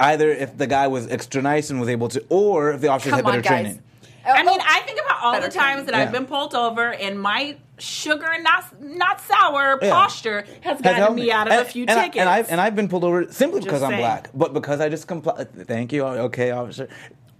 Either 0.00 0.30
if 0.30 0.56
the 0.56 0.66
guy 0.66 0.88
was 0.88 1.06
extra 1.08 1.42
nice 1.42 1.70
and 1.70 1.78
was 1.78 1.88
able 1.88 2.08
to, 2.08 2.24
or 2.30 2.72
if 2.72 2.80
the 2.80 2.88
officers 2.88 3.10
Come 3.10 3.18
had 3.18 3.24
better 3.26 3.36
on, 3.36 3.42
guys. 3.42 3.50
training. 3.50 3.82
I 4.26 4.42
mean, 4.42 4.60
I 4.62 4.80
think 4.80 5.00
about 5.04 5.22
all 5.22 5.32
Better 5.32 5.46
the 5.48 5.52
times 5.54 5.64
training. 5.82 5.86
that 5.86 5.94
I've 5.94 6.08
Yeah. 6.12 6.18
been 6.18 6.26
pulled 6.26 6.54
over 6.54 6.92
and 6.92 7.20
my 7.20 7.56
sugar 7.78 8.26
and 8.30 8.44
not 8.44 8.64
not 8.82 9.20
sour 9.20 9.78
Yeah. 9.80 9.90
posture 9.90 10.42
has 10.60 10.74
Has 10.74 10.80
gotten 10.82 10.98
helped 10.98 11.14
me 11.16 11.30
out 11.32 11.46
of 11.46 11.52
and, 11.54 11.62
a 11.62 11.64
few 11.64 11.82
and 11.88 11.90
I- 11.92 12.02
tickets. 12.04 12.18
and 12.20 12.28
I've 12.28 12.50
and 12.50 12.60
I've 12.60 12.76
been 12.76 12.88
pulled 12.88 13.04
over 13.04 13.30
simply 13.32 13.60
because 13.60 13.82
I'm 13.82 13.90
saying. 13.92 14.00
black, 14.02 14.28
but 14.34 14.52
because 14.52 14.80
I 14.80 14.88
just 14.90 15.06
comply. 15.08 15.44
Thank 15.66 15.92
you, 15.92 16.04
okay, 16.04 16.50
officer. 16.50 16.88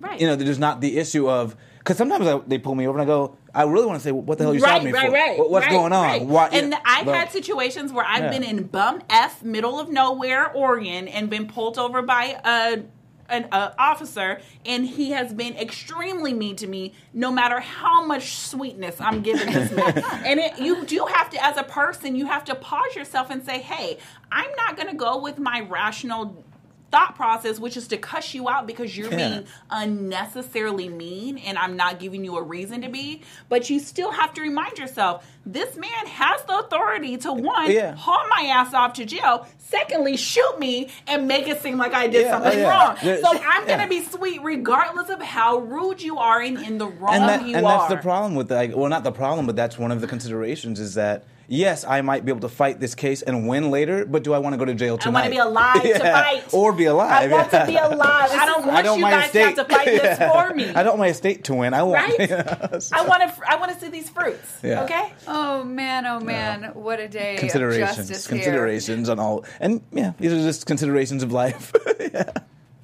Right. 0.01 0.19
You 0.21 0.27
know, 0.27 0.37
there's 0.37 0.59
not 0.59 0.81
the 0.81 0.97
issue 0.99 1.29
of 1.29 1.55
because 1.81 1.97
sometimes 1.97 2.27
I, 2.27 2.39
they 2.47 2.59
pull 2.59 2.75
me 2.75 2.87
over 2.87 2.99
and 2.99 3.03
I 3.03 3.11
go, 3.13 3.37
I 3.55 3.63
really 3.65 3.87
want 3.87 3.99
to 3.99 4.05
say, 4.05 4.13
what 4.13 4.37
the 4.39 4.45
hell 4.45 4.53
are 4.53 4.57
you 4.57 4.63
right, 4.63 4.85
me 4.85 4.93
right, 4.93 5.07
for? 5.09 5.13
right. 5.13 5.51
What's 5.51 5.65
right, 5.67 5.73
going 5.73 5.93
on? 5.95 6.05
right. 6.05 6.23
Why- 6.23 6.49
and 6.51 6.75
I've 6.85 7.07
had 7.07 7.31
situations 7.33 7.91
where 7.91 8.05
I've 8.07 8.25
Yeah. 8.25 8.31
been 8.31 8.45
in 8.45 8.65
bum 8.65 9.01
f 9.09 9.43
middle 9.43 9.81
of 9.81 9.89
nowhere, 9.91 10.53
Oregon, 10.53 11.09
and 11.09 11.31
been 11.31 11.49
pulled 11.49 11.79
over 11.79 12.03
by 12.03 12.39
a 12.45 12.83
an 13.31 13.47
a 13.53 13.73
officer, 13.79 14.41
and 14.67 14.85
he 14.85 15.13
has 15.13 15.33
been 15.33 15.55
extremely 15.57 16.33
mean 16.35 16.57
to 16.57 16.67
me. 16.67 16.93
No 17.15 17.31
matter 17.31 17.61
how 17.61 18.05
much 18.05 18.37
sweetness 18.37 19.01
I'm 19.01 19.23
giving 19.23 19.51
this 19.53 19.71
man, 19.71 19.99
and 20.27 20.41
it, 20.41 20.59
you 20.59 20.85
do 20.85 21.07
have 21.07 21.31
to, 21.31 21.45
as 21.45 21.57
a 21.57 21.63
person, 21.63 22.17
you 22.17 22.27
have 22.27 22.45
to 22.47 22.55
pause 22.57 22.95
yourself 22.97 23.31
and 23.31 23.43
say, 23.45 23.61
"Hey, 23.61 23.99
I'm 24.33 24.51
not 24.57 24.77
going 24.77 24.89
to 24.89 24.97
go 24.97 25.19
with 25.21 25.39
my 25.39 25.61
rational." 25.61 26.45
Thought 26.91 27.15
process 27.15 27.59
which 27.61 27.77
is 27.77 27.87
to 27.89 27.97
cuss 27.97 28.35
you 28.35 28.49
out 28.49 28.67
because 28.67 28.97
you're 28.97 29.11
Yeah. 29.11 29.17
being 29.29 29.45
unnecessarily 29.71 30.89
mean 30.89 31.39
and 31.39 31.59
I'm 31.59 31.77
not 31.77 31.99
giving 31.99 32.25
you 32.25 32.37
a 32.37 32.43
reason 32.43 32.83
to 32.83 32.89
be. 32.89 33.23
But 33.49 33.71
you 33.71 33.79
still 33.79 34.11
have 34.11 34.33
to 34.35 34.41
remind 34.43 34.79
yourself 34.79 35.25
this 35.47 35.77
man 35.77 36.07
has 36.07 36.43
the 36.45 36.59
authority 36.59 37.17
to 37.19 37.33
one, 37.33 37.71
Yeah. 37.71 37.95
haul 37.95 38.23
my 38.29 38.47
ass 38.49 38.75
off 38.75 38.95
to 38.95 39.05
jail, 39.05 39.47
secondly, 39.59 40.17
shoot 40.17 40.59
me 40.59 40.89
and 41.07 41.27
make 41.29 41.49
it 41.49 41.63
seem 41.63 41.79
like 41.79 41.95
I 41.95 42.07
did 42.09 42.27
Yeah, 42.27 42.31
something 42.33 42.65
oh, 42.65 42.69
wrong. 42.69 42.97
So 43.01 43.29
I'm 43.29 43.67
yeah. 43.69 43.77
gonna 43.77 43.89
be 43.89 44.03
sweet 44.05 44.43
regardless 44.43 45.09
of 45.09 45.21
how 45.23 45.59
rude 45.59 46.03
you 46.03 46.19
are 46.19 46.41
and 46.41 46.59
in 46.59 46.79
the 46.79 46.87
wrong 46.87 47.15
and, 47.15 47.25
that, 47.29 47.47
you 47.47 47.57
and 47.57 47.67
are. 47.67 47.79
that's 47.79 47.91
the 47.95 47.97
problem 47.99 48.35
with 48.35 48.51
like 48.51 48.75
well 48.77 48.89
not 48.89 49.05
the 49.05 49.13
problem 49.13 49.47
but 49.47 49.57
that's 49.57 49.79
one 49.79 49.91
of 49.93 50.01
the 50.01 50.07
considerations 50.07 50.81
is 50.81 50.95
that 50.95 51.25
yes 51.53 51.85
i 51.85 52.01
might 52.01 52.25
be 52.25 52.31
able 52.31 52.41
to 52.41 52.49
fight 52.49 52.79
this 52.79 52.95
case 52.95 53.23
and 53.23 53.49
win 53.49 53.71
later 53.73 54.07
but 54.07 54.23
do 54.23 54.33
i 54.33 54.39
want 54.39 54.53
to 54.55 54.57
go 54.57 54.65
to 54.65 54.73
jail 54.75 54.97
tonight? 54.97 55.25
I 55.25 55.29
tonight 55.29 55.45
want 55.45 55.83
to 55.83 55.83
be 55.83 55.89
alive 55.89 56.01
to 56.01 56.05
Yeah. 56.07 56.23
fight. 56.23 56.55
or 56.55 56.73
be 56.73 56.85
alive 56.85 57.11
I 57.11 57.35
want 57.35 57.53
yeah. 57.53 57.61
to 57.61 57.67
be 57.67 57.77
alive. 57.77 58.31
I 58.31 58.47
don't 58.47 58.67
want 58.67 58.77
I 58.79 58.83
don't 58.83 58.99
you 59.01 59.05
guys 59.05 59.27
estate. 59.27 59.41
to 59.41 59.47
have 59.47 59.69
to 59.69 59.75
fight 59.75 59.87
this 59.87 60.19
for 60.33 60.55
me. 60.55 60.69
i 60.69 60.83
don't 60.85 60.93
want 60.97 60.99
my 61.01 61.09
estate 61.09 61.45
to 61.45 61.55
win 61.55 61.75
i 61.75 61.83
want 61.83 61.97
Right? 62.09 62.31
I 62.93 63.05
want 63.05 63.23
to. 63.23 63.35
I 63.49 63.57
want 63.57 63.73
to 63.73 63.81
see 63.81 63.89
these 63.89 64.09
fruits. 64.09 64.59
Yeah. 64.63 64.85
Okay. 64.85 65.13
Oh 65.27 65.65
man, 65.65 66.07
oh 66.07 66.21
man, 66.21 66.71
what 66.75 67.01
a 67.01 67.09
day 67.09 67.35
of 67.35 67.41
considerations 67.41 68.09
here. 68.09 68.19
considerations 68.37 69.09
on 69.09 69.19
all 69.19 69.45
and 69.59 69.83
yeah 69.91 70.13
these 70.19 70.33
are 70.33 70.37
just 70.41 70.67
considerations 70.67 71.23
of 71.25 71.33
life 71.33 71.73
yeah. 71.99 72.31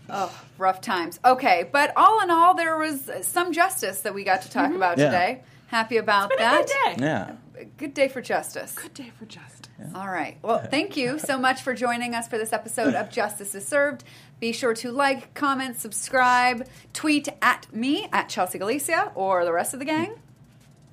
Oh, 0.09 0.33
rough 0.59 0.81
times. 0.81 1.19
Okay, 1.25 1.69
but 1.73 1.93
all 1.97 2.21
in 2.23 2.31
all, 2.31 2.55
there 2.55 2.77
was 2.79 3.11
some 3.23 3.53
justice 3.53 4.01
that 4.03 4.15
we 4.15 4.23
got 4.25 4.43
to 4.43 4.51
talk 4.51 4.67
mm-hmm. 4.67 4.77
about 4.77 4.99
Yeah. 4.99 5.07
today. 5.07 5.43
Happy 5.69 5.97
about 5.97 6.29
Been 6.31 6.39
a 6.39 6.43
that. 6.43 6.67
good 6.67 6.97
day. 6.99 7.05
yeah 7.05 7.33
Good 7.77 7.95
day 7.95 8.09
for 8.09 8.21
justice. 8.21 8.75
Good 8.75 8.95
day 8.95 9.13
for 9.19 9.25
justice. 9.27 9.69
All 9.95 10.09
right. 10.09 10.39
Well, 10.43 10.59
thank 10.71 10.97
you 10.97 11.19
so 11.19 11.39
much 11.39 11.63
for 11.63 11.75
joining 11.75 12.15
us 12.15 12.29
for 12.29 12.39
this 12.39 12.53
episode 12.53 12.95
of 12.95 13.11
Justice 13.11 13.55
is 13.55 13.67
Served. 13.67 14.05
Be 14.41 14.53
sure 14.53 14.75
to 14.75 14.91
like, 14.93 15.33
comment, 15.35 15.79
subscribe, 15.79 16.67
tweet 16.93 17.29
at 17.43 17.67
me 17.75 18.09
at 18.13 18.29
Chelsea 18.29 18.59
Galicia 18.59 19.13
or 19.15 19.45
the 19.45 19.53
rest 19.53 19.73
of 19.75 19.79
the 19.81 19.87
gang. 19.87 20.15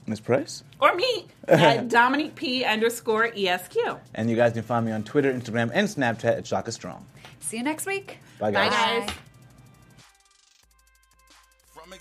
Miss 0.05 0.19
Price 0.19 0.63
Or 0.81 0.93
me 0.95 1.27
at 1.47 1.87
Dominique 1.87 2.35
P 2.35 2.65
underscore 2.65 3.31
ESQ. 3.35 3.77
and 4.15 4.29
you 4.29 4.35
guys 4.35 4.51
can 4.53 4.63
find 4.63 4.85
me 4.85 4.91
on 4.91 5.03
Twitter 5.03 5.31
Instagram 5.33 5.71
and 5.73 5.87
Snapchat 5.87 6.37
at 6.39 6.45
Shaka 6.47 6.71
Strong 6.73 7.05
See 7.39 7.55
you 7.57 7.63
next 7.63 7.85
week. 7.85 8.17
bye 8.39 8.51
guys. 8.51 8.69
Bye, 8.69 9.05
guys. 9.05 9.15